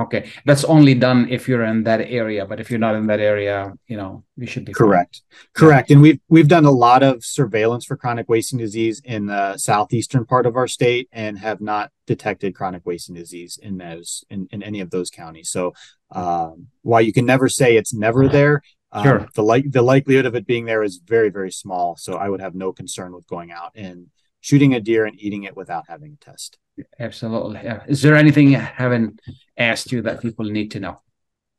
Okay, 0.00 0.30
that's 0.44 0.62
only 0.64 0.94
done 0.94 1.28
if 1.28 1.48
you're 1.48 1.64
in 1.64 1.82
that 1.82 2.00
area, 2.00 2.46
but 2.46 2.60
if 2.60 2.70
you're 2.70 2.78
not 2.78 2.94
in 2.94 3.08
that 3.08 3.18
area, 3.18 3.72
you 3.88 3.96
know, 3.96 4.22
you 4.36 4.46
should 4.46 4.64
be 4.64 4.72
correct. 4.72 5.22
Fine. 5.28 5.48
Correct, 5.54 5.90
and 5.90 6.00
we've 6.00 6.20
we've 6.28 6.46
done 6.46 6.64
a 6.64 6.70
lot 6.70 7.02
of 7.02 7.24
surveillance 7.24 7.84
for 7.84 7.96
chronic 7.96 8.28
wasting 8.28 8.60
disease 8.60 9.02
in 9.04 9.26
the 9.26 9.56
southeastern 9.56 10.24
part 10.24 10.46
of 10.46 10.54
our 10.54 10.68
state, 10.68 11.08
and 11.10 11.36
have 11.40 11.60
not 11.60 11.90
detected 12.06 12.54
chronic 12.54 12.86
wasting 12.86 13.16
disease 13.16 13.58
in 13.60 13.78
those 13.78 14.24
in, 14.30 14.46
in 14.52 14.62
any 14.62 14.80
of 14.80 14.90
those 14.90 15.10
counties. 15.10 15.50
So, 15.50 15.74
um, 16.12 16.68
while 16.82 17.02
you 17.02 17.12
can 17.12 17.26
never 17.26 17.48
say 17.48 17.76
it's 17.76 17.92
never 17.92 18.28
there, 18.28 18.62
um, 18.92 19.02
sure, 19.02 19.28
the 19.34 19.42
like 19.42 19.68
the 19.72 19.82
likelihood 19.82 20.26
of 20.26 20.36
it 20.36 20.46
being 20.46 20.64
there 20.64 20.84
is 20.84 21.00
very 21.04 21.28
very 21.28 21.50
small. 21.50 21.96
So, 21.96 22.14
I 22.14 22.28
would 22.28 22.40
have 22.40 22.54
no 22.54 22.72
concern 22.72 23.12
with 23.12 23.26
going 23.26 23.50
out 23.50 23.72
and 23.74 24.06
shooting 24.40 24.74
a 24.74 24.80
deer 24.80 25.06
and 25.06 25.20
eating 25.20 25.42
it 25.42 25.56
without 25.56 25.86
having 25.88 26.12
a 26.12 26.24
test. 26.24 26.56
Absolutely. 26.98 27.60
Is 27.86 28.02
there 28.02 28.14
anything 28.14 28.54
I 28.56 28.60
haven't 28.60 29.20
asked 29.56 29.92
you 29.92 30.02
that 30.02 30.20
people 30.20 30.44
need 30.44 30.70
to 30.72 30.80
know? 30.80 31.00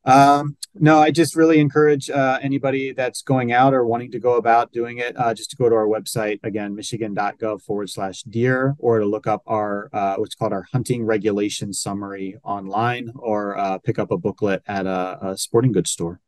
Um, 0.06 0.58
no, 0.74 1.00
I 1.00 1.12
just 1.12 1.36
really 1.36 1.60
encourage 1.60 2.10
uh, 2.10 2.40
anybody 2.42 2.94
that's 2.94 3.22
going 3.22 3.52
out 3.52 3.74
or 3.74 3.86
wanting 3.86 4.12
to 4.12 4.20
go 4.20 4.36
about 4.36 4.72
doing 4.72 5.00
it 5.00 5.14
uh, 5.18 5.34
just 5.34 5.52
to 5.52 5.56
go 5.56 5.68
to 5.68 5.76
our 5.76 5.88
website 5.88 6.40
again, 6.44 6.76
michigan.gov 6.76 7.62
forward 7.62 7.90
slash 7.90 8.24
deer, 8.24 8.76
or 8.80 9.00
to 9.00 9.06
look 9.06 9.28
up 9.28 9.44
our 9.46 9.90
uh, 9.94 10.16
what's 10.16 10.36
called 10.36 10.54
our 10.54 10.66
hunting 10.72 11.04
regulation 11.04 11.74
summary 11.74 12.38
online, 12.44 13.12
or 13.16 13.58
uh, 13.58 13.78
pick 13.80 14.00
up 14.00 14.12
a 14.12 14.18
booklet 14.18 14.64
at 14.68 14.86
a, 14.86 15.20
a 15.22 15.38
sporting 15.38 15.72
goods 15.72 15.92
store. 15.92 16.22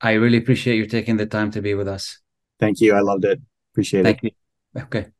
I 0.00 0.12
really 0.12 0.38
appreciate 0.38 0.76
you 0.76 0.86
taking 0.86 1.16
the 1.16 1.26
time 1.26 1.50
to 1.52 1.62
be 1.62 1.74
with 1.74 1.88
us. 1.88 2.20
Thank 2.60 2.80
you. 2.80 2.94
I 2.94 3.00
loved 3.00 3.24
it. 3.24 3.40
Appreciate 3.72 4.04
Thank 4.04 4.18
it. 4.24 4.34
Thank 4.74 4.92
you. 4.92 4.98
Okay. 4.98 5.15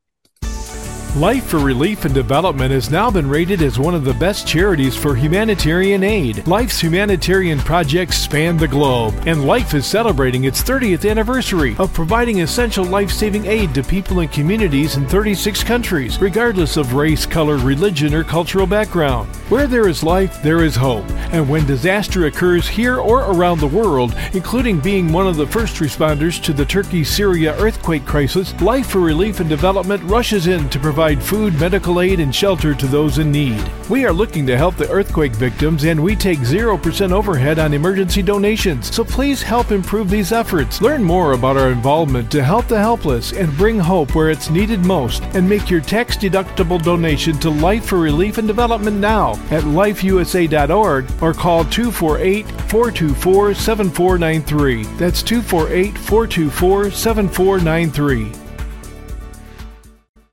Life 1.17 1.47
for 1.47 1.59
Relief 1.59 2.05
and 2.05 2.12
Development 2.12 2.71
has 2.71 2.91
now 2.91 3.11
been 3.11 3.27
rated 3.27 3.62
as 3.62 3.79
one 3.79 3.95
of 3.95 4.05
the 4.05 4.12
best 4.12 4.47
charities 4.47 4.95
for 4.95 5.14
humanitarian 5.14 6.03
aid. 6.03 6.47
Life's 6.47 6.79
humanitarian 6.79 7.59
projects 7.59 8.19
span 8.19 8.59
the 8.59 8.69
globe, 8.69 9.14
and 9.25 9.47
Life 9.47 9.73
is 9.73 9.87
celebrating 9.87 10.45
its 10.45 10.62
30th 10.62 11.11
anniversary 11.11 11.75
of 11.79 11.95
providing 11.95 12.43
essential 12.43 12.85
life 12.85 13.11
saving 13.11 13.47
aid 13.47 13.75
to 13.75 13.83
people 13.83 14.21
and 14.21 14.31
communities 14.31 14.97
in 14.99 15.09
36 15.09 15.64
countries, 15.64 16.21
regardless 16.21 16.77
of 16.77 16.93
race, 16.93 17.25
color, 17.25 17.57
religion, 17.57 18.12
or 18.12 18.23
cultural 18.23 18.67
background. 18.67 19.27
Where 19.49 19.67
there 19.67 19.89
is 19.89 20.03
life, 20.03 20.43
there 20.43 20.64
is 20.64 20.77
hope, 20.77 21.09
and 21.33 21.49
when 21.49 21.64
disaster 21.64 22.27
occurs 22.27 22.69
here 22.69 22.99
or 22.99 23.21
around 23.21 23.61
the 23.61 23.67
world, 23.67 24.14
including 24.35 24.81
being 24.81 25.11
one 25.11 25.27
of 25.27 25.37
the 25.37 25.47
first 25.47 25.77
responders 25.77 26.43
to 26.43 26.53
the 26.53 26.67
Turkey 26.67 27.05
Syria 27.05 27.57
earthquake 27.59 28.05
crisis, 28.05 28.53
Life 28.61 28.89
for 28.89 29.01
Relief 29.01 29.41
and 29.41 29.49
Development 29.49 30.03
rushes 30.03 30.47
in 30.47 30.69
to 30.69 30.79
provide 30.79 31.06
provide 31.07 31.25
food, 31.25 31.61
medical 31.61 32.01
aid, 32.01 32.19
and 32.19 32.35
shelter 32.35 32.75
to 32.75 32.87
those 32.89 33.19
in 33.19 33.31
need. 33.31 33.63
We 33.89 34.05
are 34.05 34.13
looking 34.13 34.45
to 34.49 34.57
help 34.57 34.75
the 34.75 34.91
earthquake 34.91 35.37
victims 35.37 35.85
and 35.85 36.03
we 36.03 36.17
take 36.17 36.41
0% 36.41 37.13
overhead 37.13 37.61
on 37.61 37.75
emergency 37.75 38.23
donations. 38.23 38.93
So 38.93 39.05
please 39.05 39.41
help 39.41 39.71
improve 39.71 40.11
these 40.11 40.33
efforts. 40.33 40.81
Learn 40.81 41.05
more 41.05 41.35
about 41.35 41.57
our 41.57 41.71
involvement 41.71 42.29
to 42.33 42.43
help 42.43 42.67
the 42.67 42.81
helpless 42.81 43.33
and 43.33 43.57
bring 43.57 43.79
hope 43.79 44.17
where 44.17 44.31
it's 44.31 44.51
needed 44.51 44.85
most 44.85 45.23
and 45.37 45.49
make 45.49 45.71
your 45.71 45.81
tax 45.81 46.17
deductible 46.17 46.83
donation 46.83 47.39
to 47.39 47.51
Life 47.51 47.85
for 47.85 47.99
Relief 47.99 48.39
and 48.39 48.49
Development 48.49 48.97
now 48.97 49.35
at 49.53 49.63
lifeusa.org 49.63 51.05
or 51.23 51.33
call 51.33 51.65
248 51.67 52.47
424 52.69 53.55
7493. 53.55 54.83
That's 54.99 55.23
248 55.23 55.99
424 55.99 56.91
7493. 56.91 58.46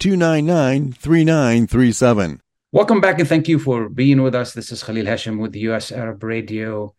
299 0.00 0.92
3937. 0.92 2.40
Welcome 2.72 3.02
back 3.02 3.18
and 3.18 3.28
thank 3.28 3.48
you 3.48 3.58
for 3.58 3.90
being 3.90 4.22
with 4.22 4.34
us. 4.34 4.54
This 4.54 4.72
is 4.72 4.82
Khalil 4.82 5.04
Hachem 5.04 5.36
with 5.38 5.54
US 5.56 5.92
Arab 5.92 6.24
Radio. 6.24 6.94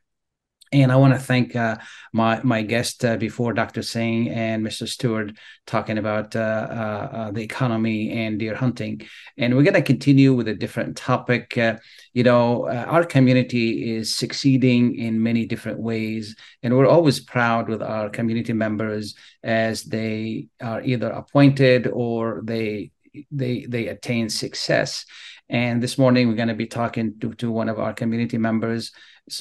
And 0.73 0.89
I 0.89 0.95
want 0.95 1.13
to 1.13 1.19
thank 1.19 1.53
uh, 1.53 1.77
my 2.13 2.41
my 2.43 2.61
guest 2.61 3.03
uh, 3.03 3.17
before 3.17 3.51
Dr. 3.51 3.81
Singh 3.81 4.29
and 4.29 4.65
Mr. 4.65 4.87
Stewart 4.87 5.33
talking 5.67 5.97
about 5.97 6.33
uh, 6.33 6.39
uh, 6.39 7.09
uh 7.13 7.31
the 7.31 7.41
economy 7.41 8.11
and 8.11 8.39
deer 8.39 8.55
hunting. 8.55 9.01
And 9.37 9.53
we're 9.53 9.63
going 9.63 9.73
to 9.73 9.81
continue 9.81 10.33
with 10.33 10.47
a 10.47 10.55
different 10.55 10.95
topic. 10.95 11.57
Uh, 11.57 11.77
you 12.13 12.23
know, 12.23 12.69
our 12.69 13.03
community 13.03 13.95
is 13.95 14.15
succeeding 14.15 14.95
in 14.95 15.21
many 15.21 15.45
different 15.45 15.79
ways, 15.79 16.37
and 16.63 16.75
we're 16.75 16.87
always 16.87 17.19
proud 17.19 17.67
with 17.67 17.81
our 17.81 18.09
community 18.09 18.53
members 18.53 19.15
as 19.43 19.83
they 19.83 20.47
are 20.61 20.81
either 20.83 21.09
appointed 21.09 21.87
or 21.87 22.41
they 22.45 22.91
they 23.29 23.65
they 23.67 23.87
attain 23.87 24.29
success. 24.29 25.05
And 25.49 25.83
this 25.83 25.97
morning 25.97 26.29
we're 26.29 26.35
going 26.35 26.47
to 26.47 26.53
be 26.53 26.67
talking 26.67 27.19
to, 27.19 27.33
to 27.33 27.51
one 27.51 27.67
of 27.67 27.77
our 27.77 27.93
community 27.93 28.37
members 28.37 28.93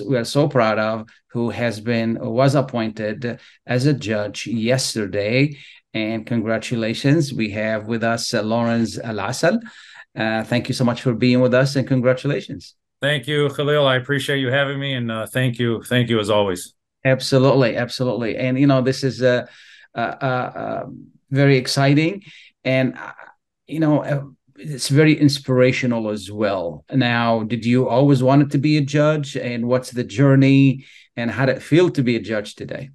we 0.07 0.17
are 0.17 0.25
so 0.25 0.49
proud 0.49 0.79
of 0.79 1.09
who 1.29 1.51
has 1.51 1.81
been 1.81 2.19
was 2.21 2.55
appointed 2.55 3.41
as 3.67 3.87
a 3.87 3.95
judge 3.95 4.47
yesterday. 4.47 5.57
And 5.93 6.27
congratulations, 6.27 7.33
we 7.33 7.51
have 7.51 7.89
with 7.89 8.05
us 8.05 8.33
uh, 8.33 8.43
Lawrence 8.43 8.99
Al 8.99 9.21
Uh, 9.21 10.45
thank 10.45 10.69
you 10.69 10.75
so 10.75 10.85
much 10.85 11.03
for 11.03 11.15
being 11.15 11.41
with 11.41 11.55
us, 11.55 11.77
and 11.77 11.87
congratulations. 11.87 12.75
Thank 13.01 13.27
you, 13.27 13.49
Khalil. 13.49 13.87
I 13.87 13.97
appreciate 13.97 14.39
you 14.39 14.51
having 14.51 14.79
me, 14.79 14.95
and 14.95 15.11
uh, 15.11 15.27
thank 15.27 15.59
you, 15.59 15.83
thank 15.85 16.11
you 16.11 16.21
as 16.21 16.31
always. 16.31 16.75
Absolutely, 17.05 17.77
absolutely. 17.77 18.37
And 18.37 18.59
you 18.59 18.67
know, 18.67 18.83
this 18.83 19.03
is 19.03 19.23
a, 19.23 19.49
a, 19.95 20.03
a 20.03 20.91
very 21.31 21.57
exciting, 21.57 22.23
and 22.65 22.97
uh, 22.97 23.13
you 23.67 23.81
know 23.81 24.35
it's 24.61 24.89
very 24.89 25.19
inspirational 25.19 26.11
as 26.11 26.31
well. 26.31 26.85
Now, 26.93 27.43
did 27.43 27.65
you 27.65 27.89
always 27.89 28.23
wanted 28.23 28.51
to 28.53 28.59
be 28.59 28.77
a 28.77 28.83
judge, 28.83 29.37
and 29.37 29.67
what's 29.67 29.91
the 29.91 30.05
journey, 30.05 30.85
and 31.17 31.31
how 31.31 31.47
did 31.47 31.57
it 31.57 31.63
feel 31.63 31.91
to 31.91 32.03
be 32.03 32.17
a 32.17 32.21
judge 32.21 32.55
today? 32.55 32.91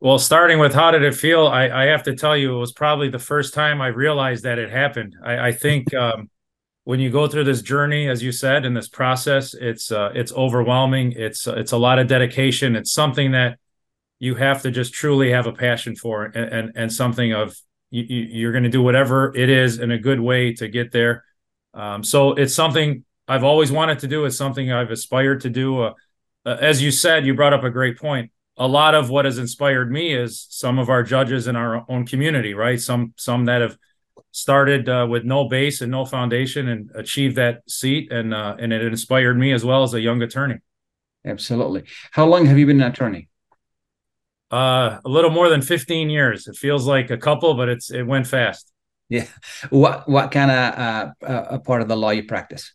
Well, 0.00 0.18
starting 0.18 0.58
with 0.58 0.74
how 0.74 0.90
did 0.90 1.02
it 1.02 1.14
feel, 1.14 1.46
I, 1.46 1.68
I 1.68 1.84
have 1.86 2.02
to 2.02 2.14
tell 2.14 2.36
you, 2.36 2.54
it 2.54 2.58
was 2.58 2.72
probably 2.72 3.08
the 3.08 3.18
first 3.18 3.54
time 3.54 3.80
I 3.80 3.86
realized 3.86 4.44
that 4.44 4.58
it 4.58 4.70
happened. 4.70 5.16
I, 5.24 5.48
I 5.48 5.52
think 5.52 5.94
um, 5.94 6.28
when 6.84 7.00
you 7.00 7.10
go 7.10 7.28
through 7.28 7.44
this 7.44 7.62
journey, 7.62 8.08
as 8.08 8.22
you 8.22 8.32
said, 8.32 8.64
in 8.64 8.74
this 8.74 8.88
process, 8.88 9.54
it's 9.54 9.90
uh, 9.90 10.10
it's 10.14 10.32
overwhelming. 10.32 11.12
It's 11.12 11.46
uh, 11.48 11.54
it's 11.54 11.72
a 11.72 11.78
lot 11.78 11.98
of 11.98 12.08
dedication. 12.08 12.76
It's 12.76 12.92
something 12.92 13.32
that 13.32 13.58
you 14.18 14.34
have 14.34 14.62
to 14.62 14.70
just 14.70 14.92
truly 14.92 15.30
have 15.30 15.46
a 15.46 15.52
passion 15.52 15.96
for, 15.96 16.24
and 16.24 16.52
and, 16.52 16.72
and 16.74 16.92
something 16.92 17.32
of 17.32 17.56
you, 17.90 18.48
are 18.48 18.52
going 18.52 18.64
to 18.64 18.70
do 18.70 18.82
whatever 18.82 19.34
it 19.36 19.48
is 19.48 19.78
in 19.78 19.90
a 19.90 19.98
good 19.98 20.20
way 20.20 20.52
to 20.54 20.68
get 20.68 20.92
there. 20.92 21.24
Um, 21.74 22.02
so 22.02 22.32
it's 22.32 22.54
something 22.54 23.04
I've 23.28 23.44
always 23.44 23.70
wanted 23.70 24.00
to 24.00 24.08
do. 24.08 24.24
It's 24.24 24.36
something 24.36 24.72
I've 24.72 24.90
aspired 24.90 25.42
to 25.42 25.50
do. 25.50 25.82
Uh, 25.82 25.94
uh, 26.44 26.56
as 26.60 26.82
you 26.82 26.90
said, 26.90 27.26
you 27.26 27.34
brought 27.34 27.52
up 27.52 27.64
a 27.64 27.70
great 27.70 27.98
point. 27.98 28.30
A 28.56 28.66
lot 28.66 28.94
of 28.94 29.10
what 29.10 29.24
has 29.24 29.38
inspired 29.38 29.90
me 29.90 30.14
is 30.14 30.46
some 30.48 30.78
of 30.78 30.88
our 30.88 31.02
judges 31.02 31.46
in 31.46 31.56
our 31.56 31.84
own 31.90 32.06
community, 32.06 32.54
right? 32.54 32.80
Some 32.80 33.12
some 33.16 33.44
that 33.44 33.60
have 33.60 33.76
started 34.36 34.86
uh, 34.86 35.06
with 35.08 35.24
no 35.24 35.48
base 35.48 35.80
and 35.80 35.90
no 35.90 36.04
foundation 36.04 36.68
and 36.68 36.90
achieved 36.94 37.36
that 37.36 37.62
seat 37.68 38.12
and 38.12 38.34
uh, 38.34 38.54
and 38.58 38.70
it 38.70 38.82
inspired 38.82 39.38
me 39.38 39.50
as 39.50 39.64
well 39.64 39.82
as 39.82 39.94
a 39.94 40.00
young 40.00 40.20
attorney 40.20 40.56
absolutely 41.24 41.84
how 42.10 42.26
long 42.26 42.44
have 42.44 42.58
you 42.58 42.66
been 42.66 42.82
an 42.82 42.92
attorney 42.92 43.30
uh, 44.50 44.98
a 45.04 45.08
little 45.08 45.30
more 45.30 45.48
than 45.48 45.62
15 45.62 46.10
years 46.10 46.46
it 46.46 46.56
feels 46.56 46.86
like 46.86 47.10
a 47.10 47.16
couple 47.16 47.54
but 47.54 47.68
it's 47.68 47.90
it 47.90 48.04
went 48.04 48.26
fast 48.26 48.72
yeah 49.08 49.26
what 49.70 50.08
what 50.08 50.30
kind 50.30 50.50
of 50.50 50.78
uh, 50.78 51.10
uh, 51.24 51.46
a 51.50 51.58
part 51.58 51.82
of 51.82 51.88
the 51.88 51.96
law 51.96 52.10
you 52.10 52.24
practice 52.24 52.72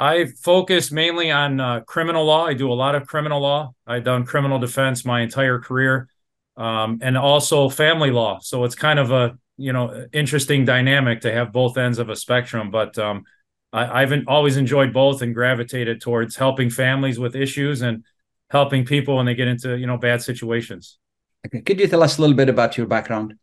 I 0.00 0.26
focus 0.42 0.90
mainly 0.90 1.30
on 1.30 1.60
uh, 1.60 1.80
criminal 1.86 2.24
law. 2.24 2.44
I 2.44 2.54
do 2.54 2.70
a 2.70 2.74
lot 2.74 2.96
of 2.96 3.06
criminal 3.06 3.40
law. 3.40 3.74
I've 3.86 4.02
done 4.02 4.26
criminal 4.26 4.58
defense 4.58 5.04
my 5.04 5.20
entire 5.20 5.60
career, 5.60 6.08
um, 6.56 6.98
and 7.00 7.16
also 7.16 7.68
family 7.68 8.10
law. 8.10 8.40
So 8.42 8.64
it's 8.64 8.74
kind 8.74 8.98
of 8.98 9.12
a 9.12 9.38
you 9.56 9.72
know 9.72 10.06
interesting 10.12 10.64
dynamic 10.64 11.20
to 11.22 11.32
have 11.32 11.52
both 11.52 11.76
ends 11.76 11.98
of 11.98 12.08
a 12.08 12.16
spectrum 12.16 12.70
but 12.70 12.98
um, 12.98 13.24
I, 13.72 14.00
have 14.00 14.12
always 14.28 14.56
enjoyed 14.56 14.92
both 14.92 15.22
and 15.22 15.34
gravitated 15.34 16.00
towards 16.00 16.36
helping 16.36 16.70
families 16.70 17.18
with 17.18 17.34
issues 17.34 17.82
and 17.82 18.04
helping 18.50 18.84
people 18.84 19.16
when 19.16 19.26
they 19.26 19.34
get 19.34 19.48
into 19.48 19.76
you 19.76 19.86
know 19.86 19.96
bad 19.96 20.22
situations 20.22 20.98
okay. 21.46 21.60
could 21.60 21.80
you 21.80 21.88
tell 21.88 22.02
us 22.02 22.18
a 22.18 22.20
little 22.20 22.36
bit 22.36 22.48
about 22.48 22.76
your 22.76 22.86
background 22.86 23.34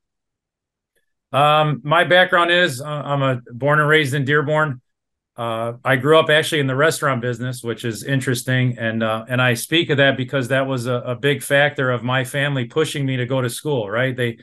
um, 1.33 1.79
my 1.83 2.03
background 2.03 2.51
is 2.51 2.81
uh, 2.81 2.85
i'm 2.85 3.21
a 3.21 3.41
born 3.53 3.79
and 3.79 3.87
raised 3.87 4.13
in 4.13 4.25
dearborn 4.25 4.81
uh, 5.37 5.77
I 5.85 5.95
grew 5.95 6.19
up 6.19 6.29
actually 6.29 6.59
in 6.59 6.67
the 6.67 6.75
restaurant 6.75 7.21
business, 7.21 7.63
which 7.63 7.85
is 7.85 8.03
interesting, 8.03 8.77
and 8.77 9.01
uh, 9.01 9.23
and 9.29 9.41
I 9.41 9.53
speak 9.53 9.89
of 9.89 9.97
that 9.97 10.17
because 10.17 10.49
that 10.49 10.67
was 10.67 10.87
a, 10.87 10.95
a, 10.95 11.15
big 11.15 11.41
factor 11.41 11.89
of 11.89 12.03
my 12.03 12.25
family 12.25 12.65
pushing 12.65 13.05
me 13.05 13.15
to 13.15 13.25
go 13.25 13.41
to 13.41 13.49
school. 13.49 13.89
Right? 13.89 14.15
They 14.15 14.37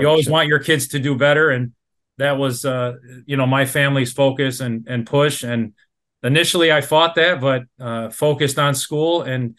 you 0.00 0.08
always 0.08 0.28
want 0.28 0.48
your 0.48 0.58
kids 0.58 0.88
to 0.88 0.98
do 0.98 1.16
better 1.16 1.50
and 1.50 1.72
that 2.18 2.38
was 2.38 2.64
uh, 2.64 2.94
you 3.26 3.36
know 3.36 3.46
my 3.46 3.64
family's 3.64 4.12
focus 4.12 4.60
and 4.60 4.86
and 4.88 5.06
push 5.06 5.42
and 5.42 5.74
initially 6.22 6.70
i 6.70 6.80
fought 6.80 7.14
that 7.16 7.40
but 7.40 7.64
uh, 7.80 8.10
focused 8.10 8.58
on 8.58 8.74
school 8.74 9.22
and 9.22 9.56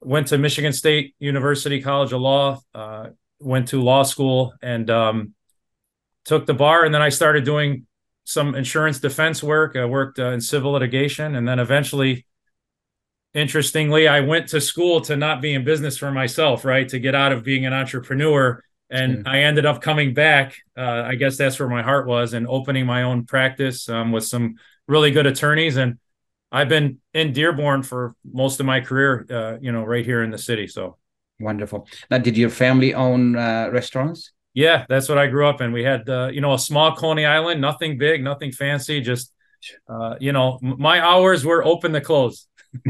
went 0.00 0.28
to 0.28 0.38
michigan 0.38 0.72
state 0.72 1.14
university 1.18 1.80
college 1.80 2.12
of 2.12 2.20
law 2.20 2.60
uh, 2.74 3.08
went 3.40 3.68
to 3.68 3.80
law 3.80 4.02
school 4.02 4.54
and 4.62 4.90
um, 4.90 5.34
took 6.24 6.46
the 6.46 6.54
bar 6.54 6.84
and 6.84 6.94
then 6.94 7.02
i 7.02 7.08
started 7.08 7.44
doing 7.44 7.86
some 8.24 8.54
insurance 8.54 8.98
defense 8.98 9.42
work 9.42 9.76
i 9.76 9.84
worked 9.84 10.18
uh, 10.18 10.30
in 10.30 10.40
civil 10.40 10.72
litigation 10.72 11.34
and 11.34 11.46
then 11.46 11.58
eventually 11.58 12.26
interestingly 13.34 14.08
i 14.08 14.20
went 14.20 14.48
to 14.48 14.60
school 14.60 15.00
to 15.00 15.16
not 15.16 15.40
be 15.40 15.54
in 15.54 15.64
business 15.64 15.96
for 15.98 16.10
myself 16.10 16.64
right 16.64 16.88
to 16.88 16.98
get 16.98 17.14
out 17.14 17.32
of 17.32 17.42
being 17.44 17.66
an 17.66 17.72
entrepreneur 17.72 18.62
and 18.90 19.24
mm. 19.24 19.28
I 19.28 19.40
ended 19.40 19.66
up 19.66 19.82
coming 19.82 20.14
back. 20.14 20.56
Uh, 20.76 21.02
I 21.06 21.16
guess 21.16 21.36
that's 21.36 21.58
where 21.58 21.68
my 21.68 21.82
heart 21.82 22.06
was, 22.06 22.32
and 22.32 22.46
opening 22.46 22.86
my 22.86 23.02
own 23.02 23.24
practice 23.24 23.88
um, 23.88 24.12
with 24.12 24.24
some 24.24 24.56
really 24.86 25.10
good 25.10 25.26
attorneys. 25.26 25.76
And 25.76 25.98
I've 26.52 26.68
been 26.68 26.98
in 27.12 27.32
Dearborn 27.32 27.82
for 27.82 28.14
most 28.24 28.60
of 28.60 28.66
my 28.66 28.80
career, 28.80 29.26
uh, 29.30 29.58
you 29.60 29.72
know, 29.72 29.82
right 29.84 30.04
here 30.04 30.22
in 30.22 30.30
the 30.30 30.38
city. 30.38 30.66
So 30.66 30.96
wonderful. 31.40 31.88
Now, 32.10 32.18
did 32.18 32.36
your 32.36 32.50
family 32.50 32.94
own 32.94 33.36
uh, 33.36 33.70
restaurants? 33.72 34.32
Yeah, 34.54 34.86
that's 34.88 35.08
what 35.08 35.18
I 35.18 35.26
grew 35.26 35.46
up 35.46 35.60
in. 35.60 35.72
We 35.72 35.84
had, 35.84 36.08
uh, 36.08 36.30
you 36.32 36.40
know, 36.40 36.54
a 36.54 36.58
small 36.58 36.96
Coney 36.96 37.26
Island, 37.26 37.60
nothing 37.60 37.98
big, 37.98 38.24
nothing 38.24 38.52
fancy. 38.52 39.02
Just, 39.02 39.32
uh, 39.88 40.14
you 40.18 40.32
know, 40.32 40.58
my 40.62 41.00
hours 41.00 41.44
were 41.44 41.62
open 41.64 41.92
to 41.92 42.00
close. 42.00 42.46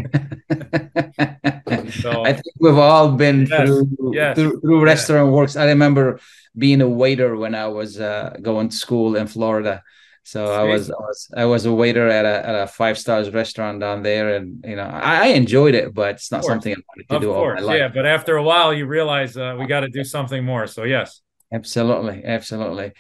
so, 2.01 2.25
I 2.25 2.33
think 2.35 2.55
we've 2.61 2.79
all 2.79 3.13
been 3.13 3.47
yes, 3.47 3.67
through, 3.67 4.15
yes, 4.15 4.37
through, 4.37 4.61
through 4.61 4.85
restaurant 4.85 5.29
yeah. 5.29 5.33
works. 5.33 5.57
I 5.57 5.67
remember 5.67 6.21
being 6.57 6.81
a 6.83 6.89
waiter 6.89 7.37
when 7.37 7.55
I 7.55 7.67
was 7.67 7.99
uh, 7.99 8.37
going 8.41 8.69
to 8.69 8.77
school 8.77 9.17
in 9.17 9.27
Florida. 9.27 9.83
So 10.27 10.53
I 10.53 10.65
was, 10.65 10.91
I 10.91 10.95
was 10.95 11.31
I 11.37 11.45
was 11.45 11.67
a 11.67 11.73
waiter 11.73 12.09
at 12.09 12.25
a 12.25 12.49
at 12.49 12.55
a 12.65 12.67
five 12.67 12.99
stars 12.99 13.31
restaurant 13.31 13.79
down 13.79 14.03
there, 14.03 14.35
and 14.35 14.65
you 14.67 14.75
know 14.75 14.83
I, 14.83 15.27
I 15.27 15.27
enjoyed 15.27 15.77
it, 15.77 15.95
but 15.95 16.17
it's 16.17 16.33
not 16.33 16.43
something 16.43 16.75
I 16.75 16.83
wanted 16.89 17.09
to 17.09 17.15
of 17.15 17.23
do 17.23 17.33
course, 17.33 17.61
all 17.61 17.67
my 17.69 17.73
life. 17.73 17.79
Yeah, 17.79 17.89
but 17.95 18.07
after 18.07 18.37
a 18.37 18.43
while, 18.43 18.75
you 18.75 18.87
realize 18.87 19.37
uh, 19.37 19.55
we 19.57 19.67
got 19.67 19.81
to 19.81 19.89
do 19.89 20.03
something 20.03 20.45
more. 20.45 20.67
So 20.67 20.83
yes, 20.83 21.21
absolutely, 21.53 22.25
absolutely, 22.25 22.91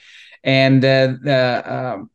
and 0.44 0.84
uh, 0.84 1.14
the 1.20 1.62
um, 1.66 2.10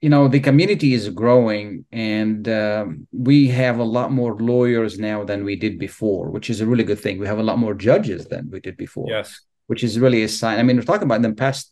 you 0.00 0.08
know 0.08 0.28
the 0.28 0.40
community 0.40 0.94
is 0.94 1.10
growing 1.10 1.84
and 1.92 2.48
um, 2.48 3.06
we 3.12 3.48
have 3.48 3.78
a 3.78 3.84
lot 3.84 4.12
more 4.12 4.34
lawyers 4.40 4.98
now 4.98 5.24
than 5.24 5.44
we 5.44 5.56
did 5.56 5.78
before 5.78 6.30
which 6.30 6.48
is 6.48 6.62
a 6.62 6.66
really 6.66 6.84
good 6.84 7.00
thing. 7.00 7.18
We 7.18 7.26
have 7.26 7.38
a 7.38 7.42
lot 7.42 7.58
more 7.58 7.74
judges 7.74 8.24
than 8.28 8.48
we 8.50 8.60
did 8.60 8.78
before 8.78 9.08
yes. 9.10 9.40
which 9.66 9.84
is 9.84 9.98
really 9.98 10.22
a 10.22 10.28
sign. 10.28 10.58
I 10.58 10.62
mean 10.62 10.76
we're 10.76 10.84
talking 10.84 11.02
about 11.02 11.16
in 11.16 11.28
the 11.30 11.34
past 11.34 11.70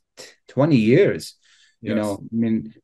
20 0.49 0.77
years 0.77 1.37
yes. 1.87 1.91
you 1.91 1.95
know 1.95 2.18
i 2.20 2.37
mean 2.37 2.74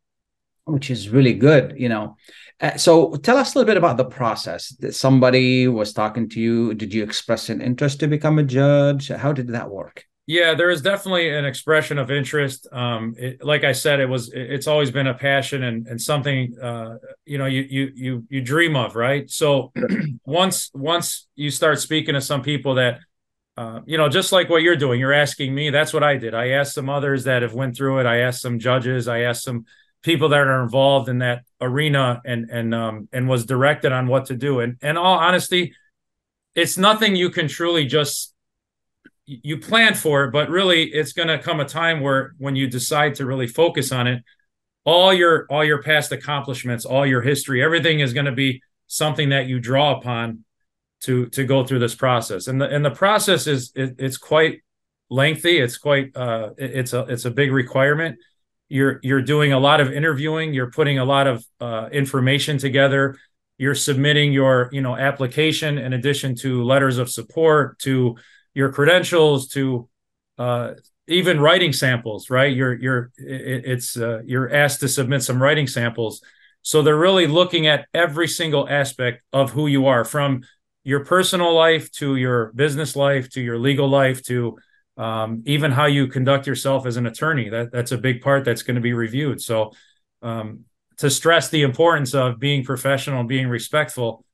which 0.65 0.91
is 0.91 1.09
really 1.09 1.35
good 1.35 1.75
you 1.77 1.89
know 1.89 2.17
uh, 2.61 2.77
so 2.77 3.15
tell 3.17 3.37
us 3.37 3.55
a 3.55 3.59
little 3.59 3.67
bit 3.67 3.77
about 3.77 3.97
the 3.97 4.05
process 4.05 4.69
that 4.81 4.95
somebody 4.95 5.67
was 5.67 5.93
talking 5.93 6.29
to 6.29 6.41
you 6.41 6.75
did 6.75 6.95
you 6.95 7.03
express 7.03 7.49
an 7.49 7.61
interest 7.61 8.01
to 8.01 8.07
become 8.07 8.39
a 8.39 8.43
judge 8.43 9.09
how 9.09 9.33
did 9.33 9.49
that 9.49 9.71
work 9.71 10.07
yeah, 10.27 10.55
there 10.55 10.71
is 10.71 10.83
definitely 10.83 11.31
an 11.31 11.45
expression 11.45 11.99
of 11.99 12.11
interest. 12.11 12.69
Um, 12.71 13.15
it, 13.19 13.45
like 13.45 13.65
I 13.65 13.73
said, 13.73 13.99
it 13.99 14.09
was 14.09 14.31
it's 14.33 14.69
always 14.69 14.91
been 14.91 15.09
a 15.09 15.15
passion 15.15 15.65
and 15.65 15.87
and 15.89 16.01
something 16.01 16.57
uh, 16.63 16.99
you 17.25 17.39
know 17.39 17.47
you 17.47 17.67
you 17.69 17.91
you 17.95 18.27
you 18.31 18.41
dream 18.41 18.77
of, 18.77 18.95
right? 18.95 19.29
So 19.29 19.73
once 20.25 20.71
once 20.75 21.27
you 21.35 21.51
start 21.51 21.81
speaking 21.81 22.15
to 22.15 22.21
some 22.21 22.43
people 22.43 22.77
that 22.77 23.01
uh, 23.57 23.81
you 23.85 23.99
know, 23.99 24.09
just 24.09 24.33
like 24.33 24.49
what 24.49 24.63
you're 24.63 24.77
doing, 24.77 24.99
you're 24.99 25.13
asking 25.13 25.55
me. 25.55 25.71
That's 25.71 25.93
what 25.93 26.03
I 26.03 26.17
did. 26.17 26.35
I 26.35 26.49
asked 26.51 26.75
some 26.75 26.89
others 26.89 27.25
that 27.25 27.43
have 27.43 27.55
went 27.55 27.77
through 27.77 27.99
it. 27.99 28.07
I 28.07 28.19
asked 28.19 28.41
some 28.41 28.59
judges. 28.59 29.09
I 29.09 29.21
asked 29.21 29.45
some 29.45 29.67
people 30.03 30.31
that 30.31 30.41
are 30.41 30.63
involved 30.63 31.09
in 31.09 31.19
that 31.19 31.45
arena 31.61 32.21
and 32.25 32.51
and 32.51 32.75
um 32.75 33.09
and 33.13 33.29
was 33.29 33.47
directed 33.47 33.93
on 33.93 34.07
what 34.07 34.27
to 34.27 34.37
do. 34.37 34.61
And 34.61 34.77
and 34.81 34.97
all 34.97 35.19
honesty, 35.19 35.75
it's 36.55 36.79
nothing 36.79 37.15
you 37.15 37.31
can 37.31 37.47
truly 37.47 37.87
just 37.87 38.35
you 39.27 39.59
plan 39.59 39.95
for 39.95 40.25
it, 40.25 40.33
but 40.33 40.49
really 40.49 40.85
it's 40.85 41.13
going 41.13 41.29
to 41.29 41.39
come 41.39 41.61
a 41.61 41.65
time 41.65 42.01
where 42.01 42.35
when 42.39 42.57
you 42.57 42.67
decide 42.67 43.15
to 43.15 43.25
really 43.25 43.47
focus 43.47 43.93
on 43.93 44.07
it, 44.07 44.23
all 44.85 45.13
your 45.13 45.47
all 45.51 45.65
your 45.65 45.83
past 45.83 46.11
accomplishments, 46.11 46.85
all 46.85 47.07
your 47.07 47.21
history, 47.21 47.63
everything 47.63 48.01
is 48.01 48.13
going 48.13 48.27
to 48.27 48.33
be 48.33 48.63
something 48.87 49.29
that 49.29 49.47
you 49.47 49.61
draw 49.61 49.97
upon 49.97 50.45
to 51.03 51.27
to 51.27 51.45
go 51.45 51.65
through 51.65 51.81
this 51.81 51.95
process. 51.95 52.47
And 52.47 52.61
the 52.61 52.69
and 52.69 52.85
the 52.85 52.91
process 52.91 53.47
is 53.47 53.73
it, 53.75 53.97
it's 53.99 54.17
quite 54.17 54.63
lengthy. 55.11 55.59
It's 55.59 55.79
quite 55.79 56.17
uh 56.17 56.51
it's 56.57 56.93
a 56.93 57.01
it's 57.03 57.25
a 57.25 57.31
big 57.31 57.53
requirement. 57.53 58.19
You're 58.69 59.01
you're 59.03 59.23
doing 59.23 59.53
a 59.53 59.59
lot 59.59 59.81
of 59.81 59.93
interviewing. 59.93 60.55
You're 60.55 60.71
putting 60.71 60.99
a 60.99 61.05
lot 61.05 61.27
of 61.27 61.45
uh, 61.61 61.89
information 61.93 62.59
together. 62.59 63.17
You're 63.59 63.75
submitting 63.75 64.33
your 64.33 64.71
you 64.73 64.81
know 64.81 64.97
application 64.97 65.79
in 65.79 65.93
addition 65.93 66.35
to 66.37 66.65
letters 66.65 66.99
of 66.99 67.11
support 67.11 67.79
to 67.81 68.17
your 68.55 68.73
credentials 68.73 69.49
to 69.49 69.89
uh, 70.39 70.75
even 71.09 71.41
writing 71.41 71.73
samples, 71.73 72.31
right? 72.31 72.55
You're 72.55 72.75
you're 72.75 73.13
it's 73.19 73.97
uh, 73.97 74.23
you're 74.25 74.53
asked 74.53 74.81
to 74.81 74.89
submit 74.89 75.23
some 75.23 75.43
writing 75.43 75.67
samples. 75.67 76.23
So 76.63 76.81
they're 76.81 76.97
really 76.97 77.27
looking 77.27 77.67
at 77.67 77.87
every 77.93 78.29
single 78.29 78.69
aspect 78.69 79.23
of 79.33 79.51
who 79.51 79.67
you 79.67 79.87
are, 79.87 80.05
from 80.05 80.45
your 80.85 81.05
personal 81.05 81.55
life 81.55 81.91
to 81.93 82.17
your 82.17 82.53
business 82.55 82.97
life 82.97 83.31
to 83.31 83.41
your 83.41 83.59
legal 83.59 83.89
life 83.89 84.23
to 84.25 84.59
um, 84.97 85.43
even 85.47 85.71
how 85.71 85.87
you 85.87 86.07
conduct 86.07 86.47
yourself 86.47 86.87
as 86.87 86.97
an 86.97 87.07
attorney. 87.07 87.49
That 87.49 87.73
that's 87.73 87.93
a 87.93 87.99
big 87.99 88.21
part 88.21 88.45
that's 88.45 88.63
going 88.63 88.75
to 88.75 88.81
be 88.81 88.93
reviewed. 88.93 89.41
So 89.41 89.73
um, 90.21 90.65
to 90.99 91.11
stress 91.11 91.49
the 91.49 91.63
importance 91.63 92.15
of 92.15 92.39
being 92.39 92.65
professional, 92.65 93.21
and 93.21 93.29
being 93.29 93.49
respectful, 93.49 94.25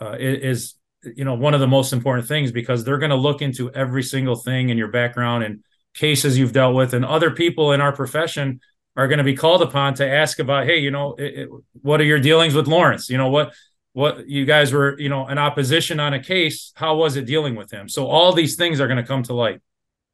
uh, 0.00 0.16
is 0.18 0.74
you 1.02 1.24
know 1.24 1.34
one 1.34 1.54
of 1.54 1.60
the 1.60 1.66
most 1.66 1.92
important 1.92 2.26
things 2.26 2.50
because 2.50 2.84
they're 2.84 2.98
going 2.98 3.10
to 3.10 3.16
look 3.16 3.42
into 3.42 3.70
every 3.72 4.02
single 4.02 4.36
thing 4.36 4.70
in 4.70 4.78
your 4.78 4.88
background 4.88 5.44
and 5.44 5.62
cases 5.94 6.38
you've 6.38 6.52
dealt 6.52 6.74
with 6.74 6.92
and 6.94 7.04
other 7.04 7.30
people 7.30 7.72
in 7.72 7.80
our 7.80 7.92
profession 7.92 8.60
are 8.96 9.08
going 9.08 9.18
to 9.18 9.24
be 9.24 9.36
called 9.36 9.62
upon 9.62 9.94
to 9.94 10.06
ask 10.06 10.38
about 10.38 10.66
hey 10.66 10.78
you 10.78 10.90
know 10.90 11.14
it, 11.14 11.38
it, 11.38 11.48
what 11.80 12.00
are 12.00 12.04
your 12.04 12.18
dealings 12.18 12.54
with 12.54 12.66
lawrence 12.66 13.08
you 13.08 13.16
know 13.16 13.28
what 13.28 13.54
what 13.96 14.28
you 14.28 14.44
guys 14.44 14.74
were 14.74 14.94
you 15.00 15.08
know 15.08 15.24
an 15.26 15.38
opposition 15.38 15.98
on 16.00 16.12
a 16.12 16.22
case 16.22 16.70
how 16.74 16.94
was 16.96 17.16
it 17.16 17.24
dealing 17.24 17.54
with 17.54 17.70
him? 17.70 17.88
So 17.88 18.06
all 18.06 18.34
these 18.34 18.54
things 18.54 18.78
are 18.78 18.86
going 18.86 19.02
to 19.02 19.10
come 19.12 19.22
to 19.22 19.32
light. 19.32 19.60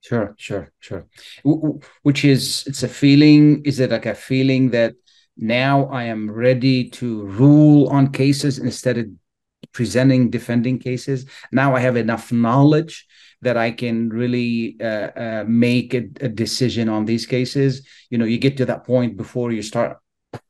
Sure 0.02 0.36
sure 0.38 0.70
sure. 0.78 1.06
Which 2.02 2.24
is 2.24 2.62
it's 2.68 2.84
a 2.84 2.88
feeling 2.88 3.64
is 3.64 3.80
it 3.80 3.90
like 3.90 4.06
a 4.06 4.14
feeling 4.14 4.70
that 4.70 4.94
now 5.36 5.86
i 5.86 6.04
am 6.04 6.30
ready 6.30 6.90
to 6.90 7.22
rule 7.40 7.88
on 7.88 8.12
cases 8.12 8.58
instead 8.58 8.98
of 8.98 9.06
presenting 9.72 10.30
defending 10.30 10.78
cases? 10.78 11.26
Now 11.50 11.74
i 11.74 11.80
have 11.80 11.96
enough 11.96 12.30
knowledge 12.30 13.04
that 13.40 13.56
i 13.56 13.72
can 13.72 14.10
really 14.10 14.76
uh, 14.80 15.10
uh, 15.24 15.44
make 15.48 15.92
a, 15.92 16.04
a, 16.20 16.28
decision 16.28 16.88
on 16.88 17.04
these 17.04 17.26
cases. 17.26 17.84
You 18.10 18.18
know 18.18 18.26
you 18.26 18.38
get 18.38 18.56
to 18.58 18.66
that 18.66 18.84
point 18.84 19.16
before 19.16 19.50
you 19.50 19.62
start 19.62 19.98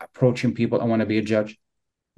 approaching 0.01 0.53
people. 0.53 0.83
I 0.83 0.85
want 0.85 1.01
to 1.01 1.07
be 1.07 1.17
a 1.17 1.23
judge 1.35 1.57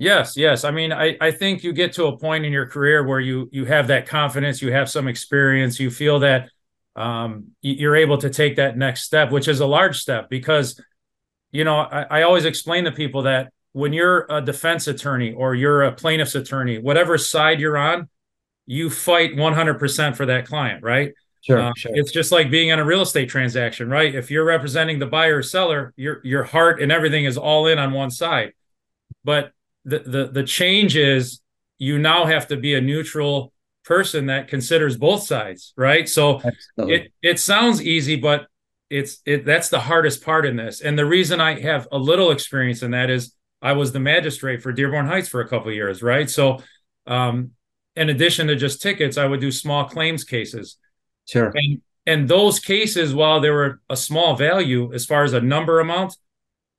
yes 0.05 0.37
yes 0.37 0.65
i 0.65 0.71
mean 0.71 0.93
i 0.93 1.17
i 1.21 1.31
think 1.31 1.65
you 1.65 1.73
get 1.73 1.93
to 1.93 2.07
a 2.07 2.19
point 2.19 2.45
in 2.45 2.53
your 2.53 2.67
career 2.67 3.05
where 3.05 3.21
you 3.21 3.49
you 3.53 3.65
have 3.65 3.89
that 3.89 4.07
confidence 4.07 4.63
you 4.63 4.73
have 4.73 4.89
some 4.89 5.09
experience 5.09 5.81
you 5.81 5.91
feel 5.91 6.21
that 6.21 6.51
um, 6.97 7.49
you're 7.61 7.97
able 7.97 8.19
to 8.19 8.31
take 8.31 8.57
that 8.57 8.77
next 8.77 9.03
step 9.03 9.33
which 9.33 9.49
is 9.49 9.59
a 9.59 9.67
large 9.67 9.99
step 9.99 10.31
because 10.31 10.81
you 11.55 11.63
know, 11.63 11.77
I, 11.79 12.03
I 12.11 12.23
always 12.23 12.45
explain 12.45 12.83
to 12.85 12.93
people 12.93 13.23
that 13.23 13.53
when 13.73 13.93
you're 13.93 14.27
a 14.29 14.41
defense 14.41 14.89
attorney 14.89 15.33
or 15.33 15.55
you're 15.55 15.85
a 15.85 15.93
plaintiff's 15.93 16.35
attorney, 16.35 16.79
whatever 16.79 17.17
side 17.17 17.61
you're 17.61 17.79
on, 17.79 18.09
you 18.67 18.91
fight 18.91 19.37
100% 19.37 20.17
for 20.17 20.27
that 20.27 20.47
client, 20.47 20.83
right? 20.83 21.13
Sure, 21.43 21.61
uh, 21.61 21.73
sure. 21.77 21.93
It's 21.95 22.11
just 22.11 22.33
like 22.33 22.51
being 22.51 22.71
in 22.71 22.81
a 22.81 22.85
real 22.85 23.03
estate 23.03 23.29
transaction, 23.29 23.89
right? 23.89 24.13
If 24.13 24.33
you're 24.33 24.45
representing 24.45 24.99
the 24.99 25.07
buyer 25.07 25.39
or 25.39 25.43
seller, 25.43 25.93
your 25.97 26.21
your 26.25 26.43
heart 26.43 26.83
and 26.83 26.91
everything 26.91 27.25
is 27.25 27.39
all 27.39 27.69
in 27.69 27.79
on 27.79 27.93
one 27.93 28.11
side. 28.11 28.53
But 29.23 29.53
the 29.85 29.99
the 30.01 30.27
the 30.29 30.45
change 30.45 30.97
is 30.97 31.41
you 31.79 31.99
now 31.99 32.25
have 32.25 32.49
to 32.49 32.57
be 32.57 32.75
a 32.75 32.81
neutral 32.81 33.53
person 33.85 34.27
that 34.27 34.49
considers 34.49 34.97
both 34.97 35.23
sides, 35.25 35.73
right? 35.77 36.09
So 36.09 36.37
Absolutely. 36.37 36.95
it 36.95 37.13
it 37.23 37.39
sounds 37.39 37.83
easy, 37.83 38.17
but 38.17 38.47
it's 38.91 39.19
it 39.27 39.45
that's 39.45 39.69
the 39.69 39.81
hardest 39.81 40.25
part 40.25 40.47
in 40.47 40.57
this. 40.57 40.81
And 40.81 40.99
the 40.99 41.07
reason 41.07 41.41
I 41.41 41.61
have 41.61 41.89
a 41.93 41.99
little 41.99 42.31
experience 42.31 42.83
in 42.83 42.93
that 42.93 43.11
is 43.11 43.35
I 43.61 43.73
was 43.73 43.93
the 43.93 44.01
magistrate 44.01 44.63
for 44.63 44.73
Dearborn 44.73 45.07
Heights 45.07 45.29
for 45.29 45.41
a 45.41 45.49
couple 45.49 45.73
years, 45.73 46.03
right? 46.03 46.29
So 46.29 46.61
um 47.07 47.51
in 47.97 48.09
addition 48.09 48.49
to 48.49 48.57
just 48.57 48.83
tickets, 48.83 49.17
I 49.17 49.27
would 49.27 49.41
do 49.41 49.53
small 49.53 49.85
claims 49.85 50.25
cases. 50.25 50.79
Sure. 51.27 51.53
And 51.55 51.83
and 52.07 52.29
those 52.29 52.61
cases, 52.61 53.15
while 53.15 53.41
they 53.41 53.51
were 53.51 53.81
a 53.89 53.97
small 53.97 54.37
value 54.37 54.93
as 54.93 55.07
far 55.07 55.25
as 55.25 55.33
a 55.33 55.41
number 55.41 55.81
amount, 55.81 56.17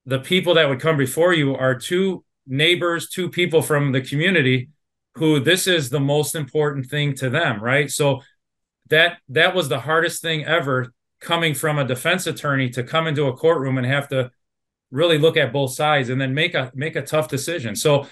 the 0.05 0.19
people 0.19 0.53
that 0.55 0.69
would 0.69 0.79
come 0.79 0.97
before 0.97 1.33
you 1.33 1.55
are 1.55 1.75
two 1.75 2.23
neighbors, 2.47 3.09
two 3.09 3.29
people 3.29 3.61
from 3.61 3.91
the 3.91 4.01
community 4.01 4.69
who 5.15 5.39
this 5.39 5.67
is 5.67 5.89
the 5.89 5.99
most 5.99 6.35
important 6.35 6.87
thing 6.87 7.13
to 7.15 7.29
them, 7.29 7.61
right? 7.61 7.89
So 7.89 8.21
that 8.89 9.17
that 9.29 9.55
was 9.55 9.69
the 9.69 9.79
hardest 9.79 10.21
thing 10.21 10.45
ever 10.45 10.93
coming 11.21 11.53
from 11.53 11.79
a 11.79 11.85
defense 11.85 12.27
attorney 12.27 12.69
to 12.69 12.83
come 12.83 13.07
into 13.07 13.25
a 13.25 13.35
courtroom 13.35 13.77
and 13.77 13.87
have 13.87 14.07
to 14.09 14.31
really 14.91 15.17
look 15.17 15.37
at 15.37 15.53
both 15.53 15.73
sides 15.73 16.09
and 16.09 16.19
then 16.19 16.33
make 16.33 16.53
a 16.53 16.71
make 16.75 16.95
a 16.95 17.01
tough 17.01 17.27
decision. 17.27 17.75
So 17.75 18.07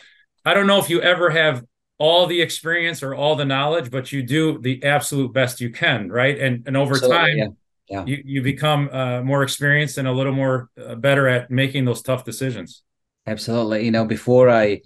I 0.46 0.54
don't 0.54 0.68
know 0.68 0.80
if 0.80 0.90
you 0.90 1.02
ever 1.02 1.30
have 1.30 1.64
all 2.00 2.26
the 2.26 2.42
experience 2.42 3.04
or 3.04 3.14
all 3.14 3.36
the 3.36 3.46
knowledge, 3.46 3.92
but 3.92 4.12
you 4.12 4.24
do 4.24 4.60
the 4.60 4.84
absolute 4.84 5.32
best 5.34 5.62
you 5.62 5.70
can, 5.70 6.10
right? 6.12 6.40
And 6.40 6.68
and 6.68 6.76
over 6.76 6.96
Absolutely, 6.96 7.18
time, 7.18 7.38
yeah. 7.38 7.48
Yeah. 7.90 8.06
you 8.06 8.22
you 8.26 8.42
become 8.42 8.90
uh, 8.92 9.22
more 9.22 9.44
experienced 9.44 9.98
and 9.98 10.08
a 10.08 10.12
little 10.12 10.34
more 10.34 10.70
uh, 10.82 10.96
better 10.96 11.28
at 11.28 11.52
making 11.52 11.86
those 11.86 12.02
tough 12.02 12.24
decisions. 12.24 12.84
Absolutely, 13.26 13.86
you 13.86 13.92
know, 13.92 14.06
before 14.06 14.50
I, 14.50 14.82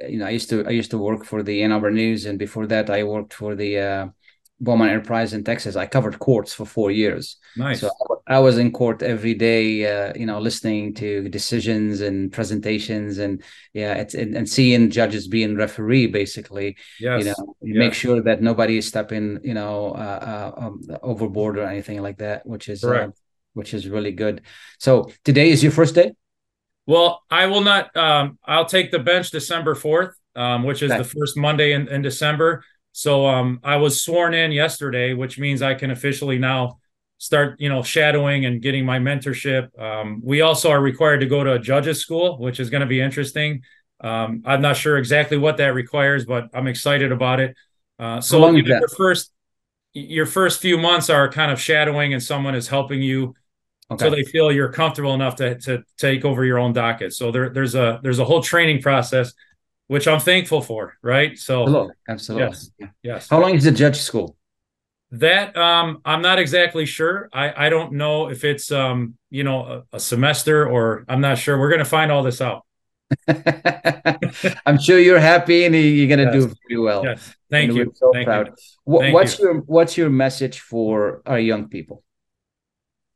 you 0.00 0.18
know, 0.18 0.26
I 0.26 0.30
used 0.30 0.50
to 0.50 0.66
I 0.66 0.70
used 0.70 0.90
to 0.90 0.98
work 0.98 1.24
for 1.24 1.42
the 1.42 1.62
Ann 1.62 1.72
Arbor 1.72 1.90
News, 1.90 2.26
and 2.26 2.38
before 2.38 2.66
that, 2.66 2.90
I 2.90 3.04
worked 3.04 3.32
for 3.32 3.54
the 3.54 3.78
uh, 3.78 4.08
Beaumont 4.60 4.90
Enterprise 4.90 5.32
in 5.32 5.44
Texas. 5.44 5.76
I 5.76 5.86
covered 5.86 6.18
courts 6.18 6.52
for 6.52 6.64
four 6.64 6.90
years. 6.90 7.36
Nice. 7.56 7.80
So 7.80 7.90
I 8.26 8.38
was 8.38 8.58
in 8.58 8.72
court 8.72 9.02
every 9.02 9.34
day, 9.34 9.86
uh, 9.86 10.12
you 10.16 10.26
know, 10.26 10.40
listening 10.40 10.94
to 10.94 11.28
decisions 11.28 12.00
and 12.00 12.32
presentations, 12.32 13.18
and 13.18 13.42
yeah, 13.72 13.94
it's 13.94 14.14
and, 14.14 14.34
and 14.34 14.48
seeing 14.48 14.90
judges 14.90 15.28
being 15.28 15.56
referee 15.56 16.08
basically. 16.08 16.76
Yes. 16.98 17.20
You 17.20 17.24
know, 17.26 17.56
yes. 17.62 17.78
make 17.78 17.94
sure 17.94 18.22
that 18.22 18.42
nobody 18.42 18.78
is 18.78 18.88
stepping, 18.88 19.40
you 19.44 19.54
know, 19.54 19.92
uh, 19.92 20.52
uh, 20.56 20.60
um, 20.66 20.82
overboard 21.02 21.58
or 21.58 21.66
anything 21.66 22.02
like 22.02 22.18
that, 22.18 22.46
which 22.46 22.68
is 22.68 22.82
uh, 22.82 23.08
which 23.52 23.74
is 23.74 23.88
really 23.88 24.12
good. 24.12 24.42
So 24.78 25.10
today 25.24 25.50
is 25.50 25.62
your 25.62 25.72
first 25.72 25.94
day. 25.94 26.12
Well, 26.86 27.22
I 27.30 27.46
will 27.46 27.62
not. 27.62 27.94
Um, 27.96 28.38
I'll 28.44 28.64
take 28.66 28.90
the 28.90 29.00
bench 29.00 29.30
December 29.30 29.74
fourth, 29.74 30.14
um, 30.34 30.62
which 30.62 30.82
is 30.82 30.90
okay. 30.90 31.02
the 31.02 31.08
first 31.08 31.36
Monday 31.36 31.72
in, 31.72 31.88
in 31.88 32.02
December. 32.02 32.64
So 32.92 33.26
um, 33.26 33.60
I 33.62 33.76
was 33.76 34.02
sworn 34.02 34.32
in 34.34 34.52
yesterday, 34.52 35.12
which 35.12 35.38
means 35.38 35.62
I 35.62 35.74
can 35.74 35.90
officially 35.90 36.38
now 36.38 36.78
start, 37.18 37.60
you 37.60 37.68
know, 37.68 37.82
shadowing 37.82 38.44
and 38.44 38.62
getting 38.62 38.86
my 38.86 38.98
mentorship. 38.98 39.78
Um, 39.78 40.20
we 40.24 40.40
also 40.42 40.70
are 40.70 40.80
required 40.80 41.20
to 41.20 41.26
go 41.26 41.42
to 41.44 41.52
a 41.52 41.58
judges 41.58 42.00
school, 42.00 42.38
which 42.38 42.60
is 42.60 42.70
going 42.70 42.82
to 42.82 42.86
be 42.86 43.00
interesting. 43.00 43.62
Um, 44.00 44.42
I'm 44.44 44.60
not 44.60 44.76
sure 44.76 44.98
exactly 44.98 45.38
what 45.38 45.56
that 45.56 45.74
requires, 45.74 46.24
but 46.24 46.50
I'm 46.54 46.66
excited 46.66 47.12
about 47.12 47.40
it. 47.40 47.56
Uh, 47.98 48.20
so 48.20 48.50
your 48.50 48.88
first 48.88 49.32
your 49.94 50.26
first 50.26 50.60
few 50.60 50.76
months 50.76 51.08
are 51.08 51.30
kind 51.30 51.50
of 51.50 51.58
shadowing, 51.58 52.12
and 52.12 52.22
someone 52.22 52.54
is 52.54 52.68
helping 52.68 53.00
you, 53.00 53.34
okay. 53.90 54.04
so 54.04 54.10
they 54.10 54.22
feel 54.22 54.52
you're 54.52 54.72
comfortable 54.72 55.14
enough 55.14 55.36
to 55.36 55.58
to 55.60 55.82
take 55.98 56.24
over 56.24 56.44
your 56.44 56.58
own 56.58 56.72
docket. 56.72 57.12
So 57.12 57.30
there, 57.30 57.48
there's 57.50 57.74
a 57.74 58.00
there's 58.02 58.18
a 58.18 58.24
whole 58.24 58.42
training 58.42 58.82
process 58.82 59.32
which 59.88 60.08
I'm 60.08 60.20
thankful 60.20 60.60
for. 60.62 60.96
Right. 61.02 61.38
So 61.38 61.64
Hello. 61.64 61.90
absolutely. 62.08 62.56
Yes. 62.78 62.90
yes. 63.02 63.28
How 63.28 63.40
long 63.40 63.54
is 63.54 63.64
the 63.64 63.70
judge 63.70 63.96
school? 63.96 64.36
That 65.12 65.56
um, 65.56 66.00
I'm 66.04 66.20
not 66.20 66.38
exactly 66.38 66.84
sure. 66.84 67.28
I, 67.32 67.66
I 67.66 67.68
don't 67.68 67.92
know 67.92 68.28
if 68.28 68.42
it's 68.42 68.72
um, 68.72 69.14
you 69.30 69.44
know 69.44 69.84
a, 69.92 69.96
a 69.96 70.00
semester 70.00 70.68
or 70.68 71.04
I'm 71.08 71.20
not 71.20 71.38
sure. 71.38 71.58
We're 71.58 71.68
going 71.68 71.78
to 71.78 71.84
find 71.84 72.10
all 72.10 72.24
this 72.24 72.40
out. 72.40 72.66
I'm 74.66 74.80
sure 74.80 74.98
you're 74.98 75.20
happy 75.20 75.64
and 75.64 75.74
you're 75.76 76.08
going 76.08 76.26
to 76.26 76.36
yes. 76.36 76.46
do 76.46 76.54
pretty 76.66 76.76
well. 76.78 77.04
Yes. 77.04 77.34
Thank 77.48 77.68
and 77.68 77.78
you. 77.78 77.92
so 77.94 78.10
Thank 78.12 78.26
proud. 78.26 78.48
You. 78.86 78.98
Thank 78.98 79.14
what's 79.14 79.38
you. 79.38 79.44
your 79.44 79.54
What's 79.60 79.96
your 79.96 80.10
message 80.10 80.58
for 80.58 81.22
our 81.24 81.38
young 81.38 81.68
people? 81.68 82.02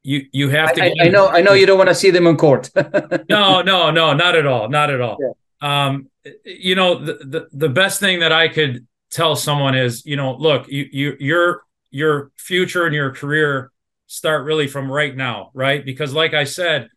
You 0.02 0.26
you 0.32 0.48
have 0.48 0.74
to. 0.74 0.84
I, 0.84 0.94
I 1.02 1.08
know 1.08 1.28
I 1.28 1.42
know 1.42 1.52
you 1.52 1.66
don't 1.66 1.78
want 1.78 1.90
to 1.90 1.94
see 1.94 2.10
them 2.10 2.26
in 2.26 2.36
court. 2.36 2.70
no 3.28 3.62
no 3.62 3.90
no 3.90 4.14
not 4.14 4.34
at 4.34 4.46
all 4.46 4.68
not 4.68 4.90
at 4.90 5.00
all. 5.00 5.18
Yeah. 5.20 5.32
Um, 5.62 6.08
you 6.44 6.74
know, 6.74 7.04
the, 7.04 7.14
the, 7.14 7.48
the 7.52 7.68
best 7.68 8.00
thing 8.00 8.20
that 8.20 8.32
I 8.32 8.48
could 8.48 8.86
tell 9.10 9.36
someone 9.36 9.74
is, 9.74 10.04
you 10.06 10.16
know, 10.16 10.34
look, 10.34 10.68
you, 10.68 10.88
you, 10.90 11.16
your, 11.18 11.62
your 11.90 12.30
future 12.36 12.86
and 12.86 12.94
your 12.94 13.12
career 13.12 13.70
start 14.06 14.44
really 14.44 14.66
from 14.66 14.90
right 14.90 15.14
now, 15.14 15.50
right? 15.54 15.84
Because 15.84 16.12
like 16.12 16.34
I 16.34 16.44
said, 16.44 16.88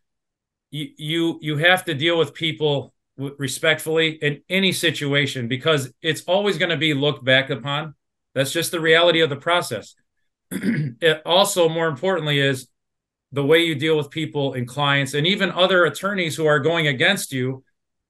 you, 0.72 0.89
you, 0.97 1.39
you 1.41 1.58
have 1.58 1.86
to 1.86 1.93
deal 1.93 2.18
with 2.18 2.34
people 2.34 2.93
respectfully 3.18 4.12
in 4.12 4.41
any 4.49 4.72
situation 4.72 5.47
because 5.47 5.93
it's 6.01 6.24
always 6.24 6.58
going 6.58 6.72
to 6.72 6.78
be 6.78 6.93
looked 6.93 7.24
back 7.24 7.49
upon. 7.49 7.95
That's 8.34 8.51
just 8.51 8.72
the 8.72 8.80
reality 8.80 9.22
of 9.22 9.30
the 9.30 9.36
process. 9.36 9.95
it 10.51 11.22
also, 11.26 11.70
more 11.70 11.88
importantly, 11.88 12.39
is 12.39 12.68
the 13.34 13.44
way 13.44 13.66
you 13.66 13.76
deal 13.76 13.98
with 13.98 14.10
people 14.10 14.54
and 14.54 14.68
clients 14.68 15.14
and 15.14 15.28
even 15.28 15.52
other 15.52 15.86
attorneys 15.86 16.36
who 16.36 16.46
are 16.46 16.60
going 16.60 16.88
against 16.88 17.34
you 17.34 17.64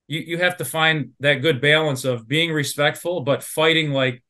you 0.07 0.19
you 0.19 0.37
have 0.37 0.57
to 0.57 0.65
find 0.65 1.11
that 1.19 1.35
good 1.35 1.59
balance 1.59 2.05
of 2.05 2.27
being 2.27 2.51
respectful 2.51 3.21
but 3.21 3.41
fighting 3.41 3.91
like 3.91 4.21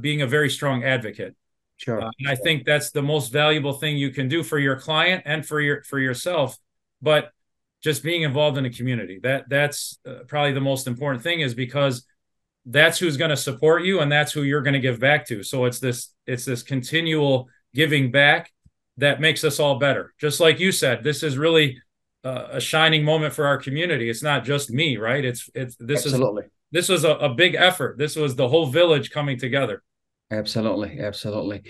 being 0.00 0.22
a 0.22 0.26
very 0.26 0.50
strong 0.50 0.84
advocate. 0.84 1.34
Sure. 1.76 2.00
Uh, 2.00 2.10
and 2.18 2.28
I 2.28 2.34
think 2.34 2.64
that's 2.64 2.90
the 2.90 3.02
most 3.02 3.32
valuable 3.32 3.74
thing 3.74 3.96
you 3.96 4.10
can 4.10 4.28
do 4.28 4.42
for 4.42 4.58
your 4.58 4.76
client 4.76 5.22
and 5.26 5.44
for 5.44 5.60
your 5.60 5.82
for 5.82 5.98
yourself. 5.98 6.56
But 7.02 7.30
just 7.82 8.02
being 8.02 8.22
involved 8.22 8.56
in 8.56 8.64
a 8.64 8.70
community 8.70 9.20
that 9.22 9.48
that's 9.48 9.98
uh, 10.08 10.20
probably 10.26 10.52
the 10.52 10.60
most 10.60 10.86
important 10.86 11.22
thing 11.22 11.40
is 11.40 11.54
because 11.54 12.06
that's 12.64 12.98
who's 12.98 13.16
going 13.16 13.30
to 13.30 13.36
support 13.36 13.84
you 13.84 14.00
and 14.00 14.10
that's 14.10 14.32
who 14.32 14.42
you're 14.42 14.62
going 14.62 14.74
to 14.74 14.80
give 14.80 14.98
back 14.98 15.26
to. 15.26 15.42
So 15.42 15.66
it's 15.66 15.78
this 15.78 16.12
it's 16.26 16.44
this 16.44 16.62
continual 16.62 17.48
giving 17.74 18.10
back 18.10 18.50
that 18.98 19.20
makes 19.20 19.44
us 19.44 19.60
all 19.60 19.78
better. 19.78 20.14
Just 20.18 20.40
like 20.40 20.58
you 20.58 20.72
said, 20.72 21.04
this 21.04 21.22
is 21.22 21.36
really 21.36 21.80
uh, 22.24 22.48
a 22.52 22.60
shining 22.60 23.04
moment 23.04 23.34
for 23.34 23.46
our 23.46 23.58
community. 23.58 24.10
It's 24.10 24.22
not 24.22 24.44
just 24.44 24.70
me, 24.70 24.96
right? 24.96 25.24
It's 25.24 25.48
it's 25.54 25.76
this 25.78 26.04
absolutely. 26.06 26.44
is 26.44 26.50
this 26.72 26.88
was 26.88 27.04
a, 27.04 27.12
a 27.16 27.34
big 27.34 27.54
effort. 27.54 27.98
This 27.98 28.16
was 28.16 28.34
the 28.34 28.48
whole 28.48 28.66
village 28.66 29.10
coming 29.10 29.38
together. 29.38 29.82
Absolutely, 30.30 30.98
absolutely. 30.98 31.62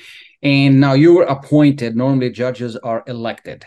And 0.43 0.81
now 0.81 0.95
you 0.95 1.14
were 1.14 1.24
appointed. 1.24 1.95
Normally, 1.95 2.31
judges 2.31 2.77
are 2.77 3.05
elected. 3.07 3.66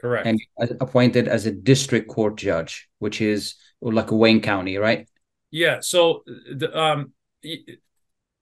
Correct. 0.00 0.26
And 0.26 0.40
appointed 0.80 1.28
as 1.28 1.46
a 1.46 1.50
district 1.50 2.08
court 2.08 2.36
judge, 2.36 2.88
which 2.98 3.20
is 3.20 3.54
like 3.80 4.10
Wayne 4.10 4.40
County, 4.40 4.76
right? 4.76 5.08
Yeah. 5.50 5.80
So, 5.80 6.22
the, 6.26 6.78
um, 6.78 7.12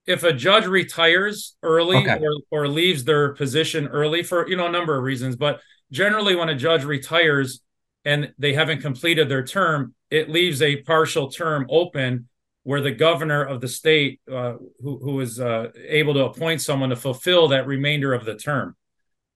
if 0.06 0.24
a 0.24 0.32
judge 0.32 0.66
retires 0.66 1.56
early 1.62 1.98
okay. 1.98 2.18
or, 2.50 2.62
or 2.62 2.68
leaves 2.68 3.04
their 3.04 3.34
position 3.34 3.86
early 3.88 4.22
for 4.22 4.48
you 4.48 4.56
know 4.56 4.66
a 4.66 4.72
number 4.72 4.96
of 4.96 5.04
reasons, 5.04 5.36
but 5.36 5.60
generally 5.90 6.34
when 6.34 6.48
a 6.48 6.54
judge 6.54 6.84
retires, 6.84 7.60
and 8.04 8.32
they 8.38 8.52
haven't 8.52 8.80
completed 8.80 9.28
their 9.28 9.44
term, 9.44 9.94
it 10.10 10.28
leaves 10.28 10.60
a 10.60 10.76
partial 10.82 11.30
term 11.30 11.66
open 11.70 12.28
where 12.64 12.80
the 12.80 12.92
governor 12.92 13.42
of 13.42 13.60
the 13.60 13.68
state, 13.68 14.20
uh, 14.30 14.54
who, 14.80 14.98
who 14.98 15.20
is 15.20 15.40
uh, 15.40 15.70
able 15.88 16.14
to 16.14 16.24
appoint 16.24 16.60
someone 16.60 16.90
to 16.90 16.96
fulfill 16.96 17.48
that 17.48 17.66
remainder 17.66 18.14
of 18.14 18.24
the 18.24 18.36
term. 18.36 18.76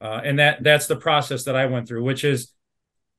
Uh, 0.01 0.21
and 0.25 0.39
that 0.39 0.63
that's 0.63 0.87
the 0.87 0.97
process 0.97 1.45
that 1.45 1.57
I 1.57 1.67
went 1.67 1.89
through, 1.89 2.03
which 2.03 2.25
is 2.25 2.53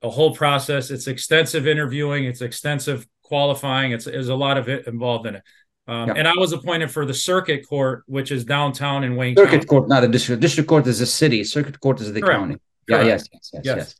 a 0.01 0.09
whole 0.09 0.35
process. 0.35 0.91
It's 0.91 1.07
extensive 1.07 1.67
interviewing, 1.67 2.25
it's 2.25 2.41
extensive 2.41 3.07
qualifying. 3.23 3.91
It's 3.91 4.05
there's 4.05 4.29
a 4.29 4.35
lot 4.35 4.57
of 4.57 4.69
it 4.69 4.87
involved 4.87 5.25
in 5.25 5.35
it. 5.35 5.43
Um, 5.87 6.09
yeah. 6.09 6.15
And 6.17 6.27
I 6.27 6.33
was 6.37 6.51
appointed 6.51 6.91
for 6.91 7.05
the 7.05 7.13
circuit 7.13 7.67
court, 7.67 8.03
which 8.07 8.31
is 8.31 8.43
downtown 8.43 9.03
in 9.03 9.15
Wayne. 9.15 9.35
Circuit 9.37 9.51
County. 9.51 9.65
court, 9.65 9.89
not 9.89 10.03
a 10.03 10.07
district. 10.07 10.41
District 10.41 10.67
court 10.67 10.85
is 10.87 10.99
a 10.99 11.05
city. 11.05 11.43
Circuit 11.43 11.79
court 11.79 12.01
is 12.01 12.11
the 12.11 12.21
Correct. 12.21 12.39
county. 12.39 12.55
Correct. 12.89 13.05
Yeah. 13.05 13.11
Yes. 13.13 13.25
Yes. 13.31 13.51
Yes. 13.53 13.61
yes. 13.63 13.77
yes. 13.77 13.95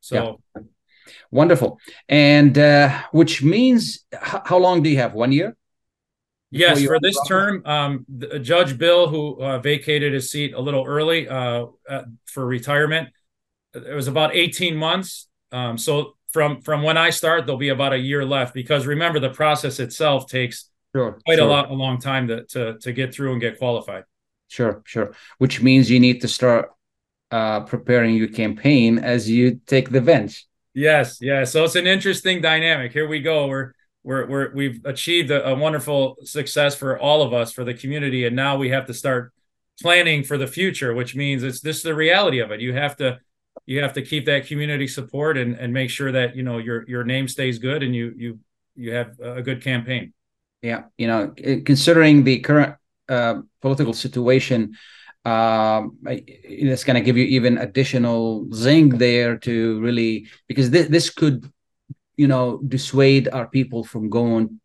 So. 0.00 0.40
Yeah. 0.54 0.62
Wonderful. 1.30 1.78
And 2.08 2.56
uh, 2.56 3.02
which 3.12 3.42
means 3.42 4.06
h- 4.12 4.40
how 4.46 4.56
long 4.56 4.82
do 4.82 4.88
you 4.88 4.96
have? 4.96 5.12
One 5.12 5.30
year? 5.30 5.56
Yes, 6.50 6.82
for 6.82 6.98
this 6.98 7.18
term, 7.26 7.62
um, 7.66 8.06
the, 8.08 8.38
Judge 8.38 8.78
Bill, 8.78 9.08
who 9.08 9.42
uh, 9.42 9.58
vacated 9.58 10.14
his 10.14 10.30
seat 10.30 10.54
a 10.54 10.60
little 10.60 10.86
early 10.86 11.28
uh, 11.28 11.66
for 12.24 12.46
retirement, 12.46 13.10
it 13.74 13.94
was 13.94 14.08
about 14.08 14.34
18 14.34 14.74
months. 14.74 15.28
Um, 15.52 15.76
so 15.76 16.16
from 16.32 16.62
from 16.62 16.82
when 16.82 16.96
I 16.96 17.10
start, 17.10 17.44
there'll 17.44 17.58
be 17.58 17.68
about 17.68 17.92
a 17.92 17.98
year 17.98 18.24
left 18.24 18.54
because 18.54 18.86
remember 18.86 19.20
the 19.20 19.30
process 19.30 19.78
itself 19.78 20.28
takes 20.28 20.70
sure, 20.98 21.20
quite 21.24 21.38
sure. 21.38 21.46
a 21.46 21.50
lot 21.50 21.70
a 21.70 21.74
long 21.74 21.98
time 22.00 22.28
to, 22.28 22.44
to 22.46 22.78
to 22.78 22.92
get 22.92 23.14
through 23.14 23.32
and 23.32 23.40
get 23.40 23.58
qualified. 23.58 24.04
Sure, 24.48 24.82
sure. 24.84 25.12
Which 25.38 25.62
means 25.62 25.90
you 25.90 26.00
need 26.00 26.20
to 26.22 26.28
start 26.28 26.70
uh, 27.30 27.60
preparing 27.60 28.14
your 28.14 28.28
campaign 28.28 28.98
as 28.98 29.28
you 29.28 29.60
take 29.66 29.90
the 29.90 30.00
bench. 30.00 30.46
Yes, 30.74 31.18
yeah. 31.20 31.44
So 31.44 31.64
it's 31.64 31.74
an 31.76 31.86
interesting 31.86 32.40
dynamic. 32.40 32.92
Here 32.92 33.08
we 33.08 33.20
go. 33.20 33.46
We're 33.46 33.72
we're, 34.02 34.26
we're 34.26 34.54
we've 34.54 34.80
achieved 34.84 35.30
a, 35.30 35.48
a 35.48 35.54
wonderful 35.54 36.16
success 36.24 36.74
for 36.74 36.98
all 36.98 37.22
of 37.22 37.32
us 37.32 37.52
for 37.52 37.64
the 37.64 37.74
community, 37.74 38.24
and 38.26 38.34
now 38.34 38.56
we 38.56 38.70
have 38.70 38.86
to 38.86 38.94
start 38.94 39.32
planning 39.80 40.24
for 40.24 40.38
the 40.38 40.46
future, 40.46 40.94
which 40.94 41.14
means 41.14 41.42
it's 41.42 41.60
this 41.60 41.78
is 41.78 41.82
the 41.82 41.94
reality 41.94 42.38
of 42.38 42.50
it. 42.50 42.60
You 42.60 42.74
have 42.74 42.96
to 42.96 43.18
you 43.66 43.82
have 43.82 43.92
to 43.94 44.02
keep 44.02 44.24
that 44.26 44.46
community 44.46 44.86
support 44.86 45.36
and 45.36 45.56
and 45.56 45.72
make 45.72 45.90
sure 45.90 46.12
that 46.12 46.36
you 46.36 46.42
know 46.42 46.58
your 46.58 46.88
your 46.88 47.04
name 47.04 47.28
stays 47.28 47.58
good 47.58 47.82
and 47.82 47.94
you 47.94 48.14
you 48.16 48.38
you 48.76 48.92
have 48.92 49.18
a 49.20 49.42
good 49.42 49.62
campaign. 49.62 50.12
Yeah, 50.62 50.84
you 50.96 51.06
know, 51.06 51.32
considering 51.64 52.24
the 52.24 52.40
current 52.40 52.74
uh, 53.08 53.42
political 53.60 53.92
situation, 53.92 54.76
um, 55.24 55.98
it's 56.06 56.84
going 56.84 56.96
to 56.96 57.00
give 57.00 57.16
you 57.16 57.24
even 57.24 57.58
additional 57.58 58.48
zinc 58.52 58.96
there 58.96 59.36
to 59.38 59.80
really 59.80 60.26
because 60.48 60.70
this 60.70 60.88
this 60.88 61.10
could, 61.10 61.50
you 62.16 62.26
know, 62.26 62.60
dissuade 62.66 63.28
our 63.28 63.46
people 63.46 63.84
from 63.84 64.08
going 64.08 64.60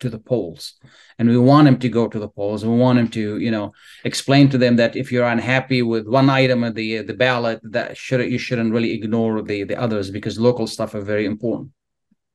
to 0.00 0.10
the 0.10 0.18
polls. 0.18 0.74
And 1.18 1.28
we 1.28 1.38
want 1.38 1.66
them 1.66 1.78
to 1.78 1.88
go 1.88 2.08
to 2.08 2.18
the 2.18 2.28
polls. 2.28 2.64
We 2.64 2.76
want 2.76 2.98
them 2.98 3.08
to 3.08 3.38
you 3.38 3.50
know 3.50 3.72
explain 4.04 4.48
to 4.50 4.58
them 4.58 4.76
that 4.76 4.96
if 4.96 5.10
you're 5.10 5.26
unhappy 5.26 5.82
with 5.82 6.06
one 6.06 6.28
item 6.28 6.64
of 6.64 6.74
the 6.74 7.02
the 7.02 7.14
ballot 7.14 7.60
that 7.62 7.96
should 7.96 8.20
you 8.30 8.38
shouldn't 8.38 8.72
really 8.72 8.92
ignore 8.92 9.42
the 9.42 9.64
the 9.64 9.76
others 9.76 10.10
because 10.10 10.38
local 10.38 10.66
stuff 10.66 10.94
are 10.94 11.00
very 11.00 11.24
important. 11.24 11.70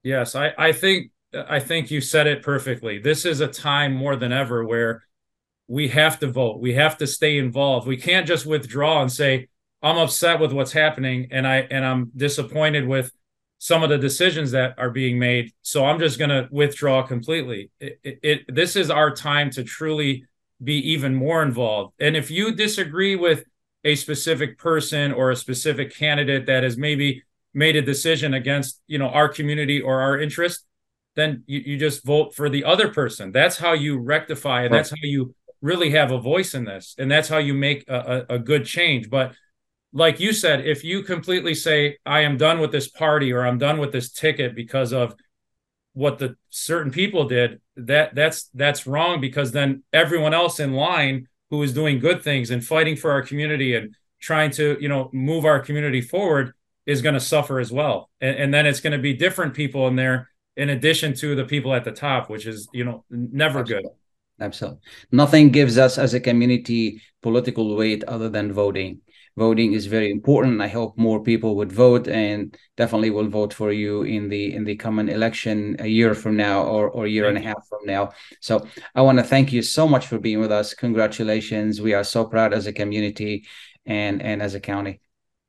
Yes 0.04 0.34
i 0.34 0.54
i 0.58 0.72
think 0.72 1.12
i 1.34 1.59
think 1.59 1.91
you 1.91 2.01
said 2.01 2.27
it 2.27 2.43
perfectly 2.43 2.99
this 2.99 3.25
is 3.25 3.39
a 3.41 3.47
time 3.47 3.93
more 3.93 4.15
than 4.15 4.32
ever 4.32 4.65
where 4.65 5.03
we 5.67 5.88
have 5.88 6.19
to 6.19 6.27
vote 6.27 6.59
we 6.59 6.73
have 6.73 6.97
to 6.97 7.07
stay 7.07 7.38
involved 7.38 7.88
we 7.88 7.97
can't 7.97 8.27
just 8.27 8.45
withdraw 8.45 9.01
and 9.01 9.11
say 9.11 9.47
i'm 9.82 9.97
upset 9.97 10.39
with 10.39 10.51
what's 10.51 10.71
happening 10.71 11.27
and 11.32 11.47
i 11.47 11.57
and 11.69 11.86
i'm 11.86 12.11
disappointed 12.15 12.88
with 12.88 13.11
some 13.59 13.84
of 13.84 13.89
the 13.89 13.97
decisions 13.97 14.51
that 14.51 14.73
are 14.77 14.89
being 14.89 15.19
made. 15.19 15.51
So 15.61 15.86
I'm 15.86 15.99
just 15.99 16.17
going 16.17 16.30
to 16.30 16.47
withdraw 16.49 17.03
completely. 17.03 17.69
It, 17.80 17.99
it, 18.03 18.19
it, 18.23 18.55
this 18.55 18.75
is 18.75 18.89
our 18.89 19.13
time 19.13 19.51
to 19.51 19.63
truly 19.63 20.25
be 20.63 20.75
even 20.91 21.13
more 21.13 21.43
involved. 21.43 21.93
And 21.99 22.15
if 22.15 22.32
you 22.32 22.53
disagree 22.53 23.17
with 23.17 23.43
a 23.84 23.95
specific 23.95 24.57
person 24.57 25.11
or 25.11 25.30
a 25.30 25.36
specific 25.36 25.93
candidate 25.93 26.45
that 26.47 26.63
has 26.63 26.77
maybe 26.77 27.23
made 27.53 27.75
a 27.75 27.82
decision 27.82 28.34
against, 28.34 28.82
you 28.88 28.97
know, 28.97 29.09
our 29.09 29.27
community 29.27 29.82
or 29.82 30.01
our 30.01 30.19
interest, 30.19 30.65
then 31.20 31.43
you, 31.45 31.59
you 31.59 31.78
just 31.78 32.05
vote 32.05 32.34
for 32.34 32.49
the 32.49 32.63
other 32.63 32.89
person. 32.89 33.32
That's 33.32 33.57
how 33.57 33.74
you 33.74 33.99
rectify 33.99 34.63
and 34.63 34.74
that's 34.74 34.89
how 34.91 34.95
you 35.01 35.36
really 35.61 35.91
have 35.91 36.11
a 36.11 36.20
voice 36.20 36.53
in 36.53 36.65
this. 36.65 36.95
And 36.97 37.11
that's 37.11 37.28
how 37.28 37.38
you 37.38 37.53
make 37.53 37.84
a, 37.88 38.26
a, 38.30 38.36
a 38.36 38.39
good 38.39 38.65
change. 38.65 39.09
But 39.09 39.34
like 39.91 40.20
you 40.20 40.34
said, 40.34 40.65
if 40.65 40.84
you 40.84 41.03
completely 41.03 41.55
say, 41.55 41.97
I 42.05 42.22
am 42.22 42.38
done 42.38 42.59
with 42.59 42.72
this 42.72 42.88
party 42.88 43.34
or 43.34 43.45
I'm 43.45 43.57
done 43.57 43.80
with 43.80 43.91
this 43.91 44.11
ticket 44.11 44.55
because 44.55 44.93
of 44.93 45.15
what 45.93 46.20
the 46.20 46.36
certain 46.49 46.91
people 46.91 47.26
did, 47.26 47.59
that 47.76 48.13
that's 48.13 48.49
that's 48.53 48.86
wrong 48.86 49.20
because 49.20 49.51
then 49.51 49.84
everyone 49.91 50.34
else 50.34 50.59
in 50.59 50.74
line 50.74 51.28
who 51.49 51.63
is 51.63 51.74
doing 51.74 51.99
good 51.99 52.24
things 52.24 52.51
and 52.51 52.63
fighting 52.63 52.95
for 52.95 53.11
our 53.11 53.24
community 53.24 53.76
and 53.76 53.95
trying 54.22 54.51
to, 54.51 54.78
you 54.80 54.88
know, 54.88 55.09
move 55.11 55.45
our 55.45 55.59
community 55.59 56.01
forward 56.01 56.53
is 56.86 57.01
going 57.01 57.13
to 57.13 57.20
suffer 57.20 57.59
as 57.59 57.72
well. 57.72 58.09
And, 58.22 58.36
and 58.36 58.53
then 58.53 58.65
it's 58.65 58.82
going 58.82 58.93
to 58.93 58.99
be 58.99 59.13
different 59.13 59.53
people 59.53 59.88
in 59.88 59.95
there 59.95 60.30
in 60.60 60.70
addition 60.70 61.14
to 61.16 61.36
the 61.36 61.45
people 61.45 61.74
at 61.74 61.84
the 61.84 61.91
top, 61.91 62.30
which 62.30 62.45
is, 62.45 62.68
you 62.74 62.84
know, 62.84 63.03
never 63.10 63.60
Absolutely. 63.60 63.89
good. 63.89 64.45
Absolutely. 64.45 64.80
Nothing 65.12 65.49
gives 65.49 65.78
us 65.78 65.97
as 65.97 66.14
a 66.14 66.20
community 66.20 67.01
political 67.22 67.76
weight 67.76 68.03
other 68.05 68.30
than 68.30 68.53
voting 68.53 69.01
voting 69.39 69.74
is 69.74 69.86
very 69.88 70.12
important. 70.12 70.62
I 70.62 70.68
hope 70.68 70.97
more 70.97 71.24
people 71.24 71.55
would 71.55 71.72
vote 71.72 72.07
and 72.07 72.55
definitely 72.76 73.10
will 73.10 73.30
vote 73.30 73.53
for 73.53 73.72
you 73.72 74.03
in 74.03 74.30
the 74.30 74.53
in 74.53 74.66
the 74.66 74.76
coming 74.76 75.10
election 75.10 75.78
a 75.80 75.88
year 75.88 76.14
from 76.14 76.36
now 76.36 76.64
or 76.64 76.89
or 76.89 77.05
a 77.05 77.10
year 77.10 77.28
and 77.30 77.38
a 77.38 77.41
half 77.49 77.62
from 77.70 77.84
now. 77.86 78.12
So 78.41 78.68
I 78.93 79.01
want 79.01 79.18
to 79.20 79.24
thank 79.24 79.53
you 79.53 79.62
so 79.62 79.88
much 79.88 80.05
for 80.07 80.20
being 80.20 80.41
with 80.41 80.51
us. 80.51 80.74
Congratulations. 80.74 81.82
We 81.82 81.93
are 81.93 82.03
so 82.03 82.26
proud 82.26 82.53
as 82.53 82.68
a 82.68 82.74
community 82.74 83.47
and 83.86 84.22
and 84.22 84.41
as 84.41 84.53
a 84.55 84.60
county. 84.60 84.99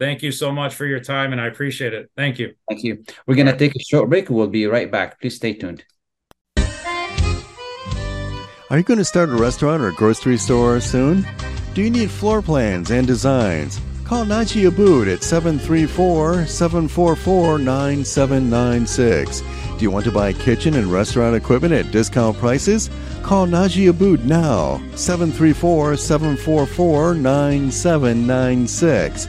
Thank 0.01 0.23
you 0.23 0.33
so 0.33 0.51
much 0.51 0.75
for 0.75 0.87
your 0.87 0.99
time 0.99 1.33
and 1.33 1.41
I 1.41 1.47
appreciate 1.47 1.93
it. 1.93 2.11
Thank 2.17 2.39
you. 2.39 2.55
Thank 2.71 2.83
you. 2.83 3.05
We're 3.27 3.35
going 3.35 3.49
to 3.49 3.57
take 3.57 3.77
a 3.77 3.81
short 3.81 4.09
break. 4.09 4.31
We'll 4.31 4.49
be 4.49 4.67
right 4.67 4.91
back. 4.91 5.21
Please 5.21 5.37
stay 5.37 5.53
tuned. 5.53 5.85
Are 8.71 8.79
you 8.79 8.85
going 8.85 8.99
to 8.99 9.05
start 9.05 9.29
a 9.29 9.35
restaurant 9.35 9.83
or 9.83 9.89
a 9.89 9.93
grocery 9.93 10.39
store 10.39 10.81
soon? 10.81 11.27
Do 11.75 11.83
you 11.83 11.91
need 11.91 12.11
floor 12.11 12.41
plans 12.41 12.91
and 12.91 13.07
designs? 13.07 13.79
Call 14.05 14.25
Naji 14.25 14.67
Abood 14.69 15.13
at 15.13 15.23
734 15.23 16.47
744 16.47 17.59
9796. 17.59 19.41
Do 19.41 19.47
you 19.81 19.91
want 19.91 20.07
to 20.07 20.13
buy 20.13 20.33
kitchen 20.33 20.75
and 20.75 20.91
restaurant 20.91 21.37
equipment 21.37 21.75
at 21.75 21.91
discount 21.91 22.39
prices? 22.39 22.89
Call 23.23 23.47
Naji 23.47 23.93
Abood 23.93 24.25
now, 24.25 24.79
734 24.95 25.97
744 25.97 27.15
9796. 27.15 29.29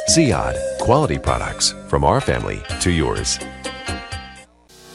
Ziad, 0.11 0.57
quality 0.77 1.17
products 1.17 1.73
from 1.87 2.03
our 2.03 2.19
family 2.19 2.61
to 2.81 2.91
yours. 2.91 3.39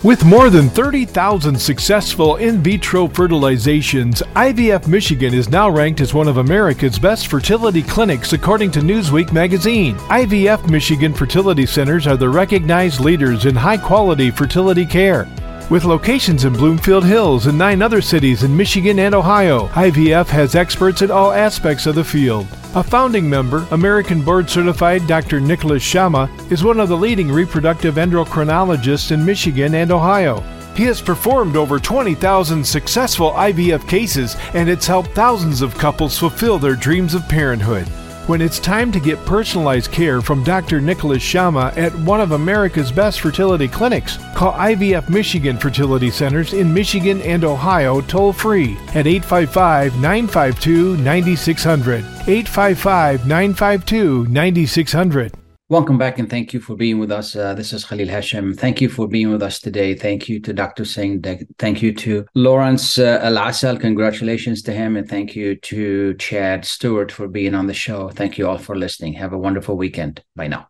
With 0.03 0.27
more 0.27 0.51
than 0.51 0.69
30,000 0.69 1.59
successful 1.59 2.37
in 2.37 2.63
vitro 2.63 3.09
fertilizations, 3.09 4.23
IVF 4.35 4.87
Michigan 4.87 5.33
is 5.33 5.49
now 5.49 5.71
ranked 5.71 6.03
as 6.03 6.13
one 6.13 6.29
of 6.29 6.37
America's 6.37 6.99
best 6.99 7.29
fertility 7.29 7.83
clinics 7.83 8.35
according 8.35 8.71
to 8.73 8.81
Newsweek 8.81 9.33
magazine. 9.33 9.97
IVF 10.11 10.69
Michigan 10.69 11.15
fertility 11.15 11.65
centers 11.65 12.07
are 12.07 12.19
the 12.19 12.29
recognized 12.29 13.01
leaders 13.01 13.47
in 13.47 13.55
high 13.57 13.79
quality 13.79 14.31
fertility 14.31 14.85
care. 14.85 15.27
With 15.69 15.85
locations 15.85 16.45
in 16.45 16.53
Bloomfield 16.53 17.05
Hills 17.05 17.49
and 17.49 17.59
nine 17.59 17.83
other 17.83 18.01
cities 18.01 18.45
in 18.45 18.57
Michigan 18.57 19.01
and 19.01 19.17
Ohio, 19.17 19.67
IVF 19.69 20.29
has 20.29 20.55
experts 20.55 21.03
in 21.03 21.11
all 21.11 21.33
aspects 21.33 21.87
of 21.87 21.97
the 21.97 22.05
field. 22.05 22.47
A 22.77 22.85
founding 22.85 23.29
member, 23.29 23.67
American 23.73 24.23
board 24.23 24.49
certified 24.49 25.09
Dr. 25.09 25.41
Nicholas 25.41 25.83
Shama, 25.83 26.31
is 26.51 26.63
one 26.63 26.79
of 26.79 26.89
the 26.89 26.97
leading 26.97 27.33
reproductive 27.33 27.97
endocrinologists 27.97 29.11
in 29.11 29.27
Michigan 29.27 29.75
and 29.75 29.91
Ohio. 29.91 30.39
He 30.77 30.85
has 30.85 31.03
performed 31.03 31.57
over 31.57 31.81
20,000 31.81 32.65
successful 32.65 33.33
IVF 33.33 33.89
cases 33.89 34.37
and 34.55 34.69
it's 34.69 34.87
helped 34.87 35.11
thousands 35.17 35.63
of 35.63 35.77
couples 35.77 36.17
fulfill 36.17 36.61
their 36.61 36.77
dreams 36.77 37.13
of 37.13 37.29
parenthood. 37.29 37.89
When 38.27 38.43
it's 38.43 38.59
time 38.59 38.91
to 38.91 38.99
get 38.99 39.25
personalized 39.25 39.93
care 39.93 40.21
from 40.21 40.43
Dr. 40.43 40.81
Nicholas 40.81 41.23
Shama 41.23 41.73
at 41.77 41.95
one 42.01 42.21
of 42.21 42.33
America's 42.33 42.91
best 42.91 43.21
fertility 43.21 43.69
clinics, 43.69 44.19
call 44.35 44.53
IVF 44.55 45.09
Michigan 45.09 45.57
Fertility 45.57 46.11
Centers 46.11 46.53
in 46.53 46.75
Michigan 46.75 47.23
and 47.23 47.45
Ohio 47.45 48.01
toll 48.01 48.33
free 48.33 48.77
at 48.95 49.07
855 49.07 49.95
952 50.01 50.97
9600. 50.97 51.99
855 52.27 53.29
952 53.29 54.27
9600. 54.27 55.46
Welcome 55.69 55.99
back 55.99 56.21
and 56.21 56.31
thank 56.31 56.53
you 56.53 56.61
for 56.61 56.77
being 56.77 57.01
with 57.01 57.11
us. 57.11 57.35
Uh, 57.35 57.53
this 57.53 57.73
is 57.73 57.85
Khalil 57.85 58.07
Hachem. 58.07 58.55
Thank 58.55 58.81
you 58.81 58.89
for 58.89 59.09
being 59.09 59.33
with 59.33 59.43
us 59.43 59.59
today. 59.59 59.97
Thank 59.97 60.29
you 60.29 60.39
to 60.43 60.53
Dr. 60.53 60.85
Singh. 60.85 61.21
Thank 61.59 61.83
you 61.83 61.93
to 61.93 62.25
Lawrence 62.37 63.01
uh, 63.01 63.21
Elassal. 63.25 63.81
Congratulations 63.81 64.63
to 64.63 64.73
him. 64.73 64.97
And 64.97 65.09
thank 65.09 65.35
you 65.35 65.57
to 65.57 66.15
Chad 66.19 66.65
Stewart 66.65 67.11
for 67.11 67.27
being 67.27 67.57
on 67.57 67.67
the 67.67 67.75
show. 67.75 68.11
Thank 68.11 68.39
you 68.39 68.47
all 68.49 68.59
for 68.59 68.77
listening. 68.77 69.15
Have 69.15 69.33
a 69.33 69.39
wonderful 69.39 69.77
weekend. 69.77 70.23
Bye 70.37 70.47
now. 70.47 70.69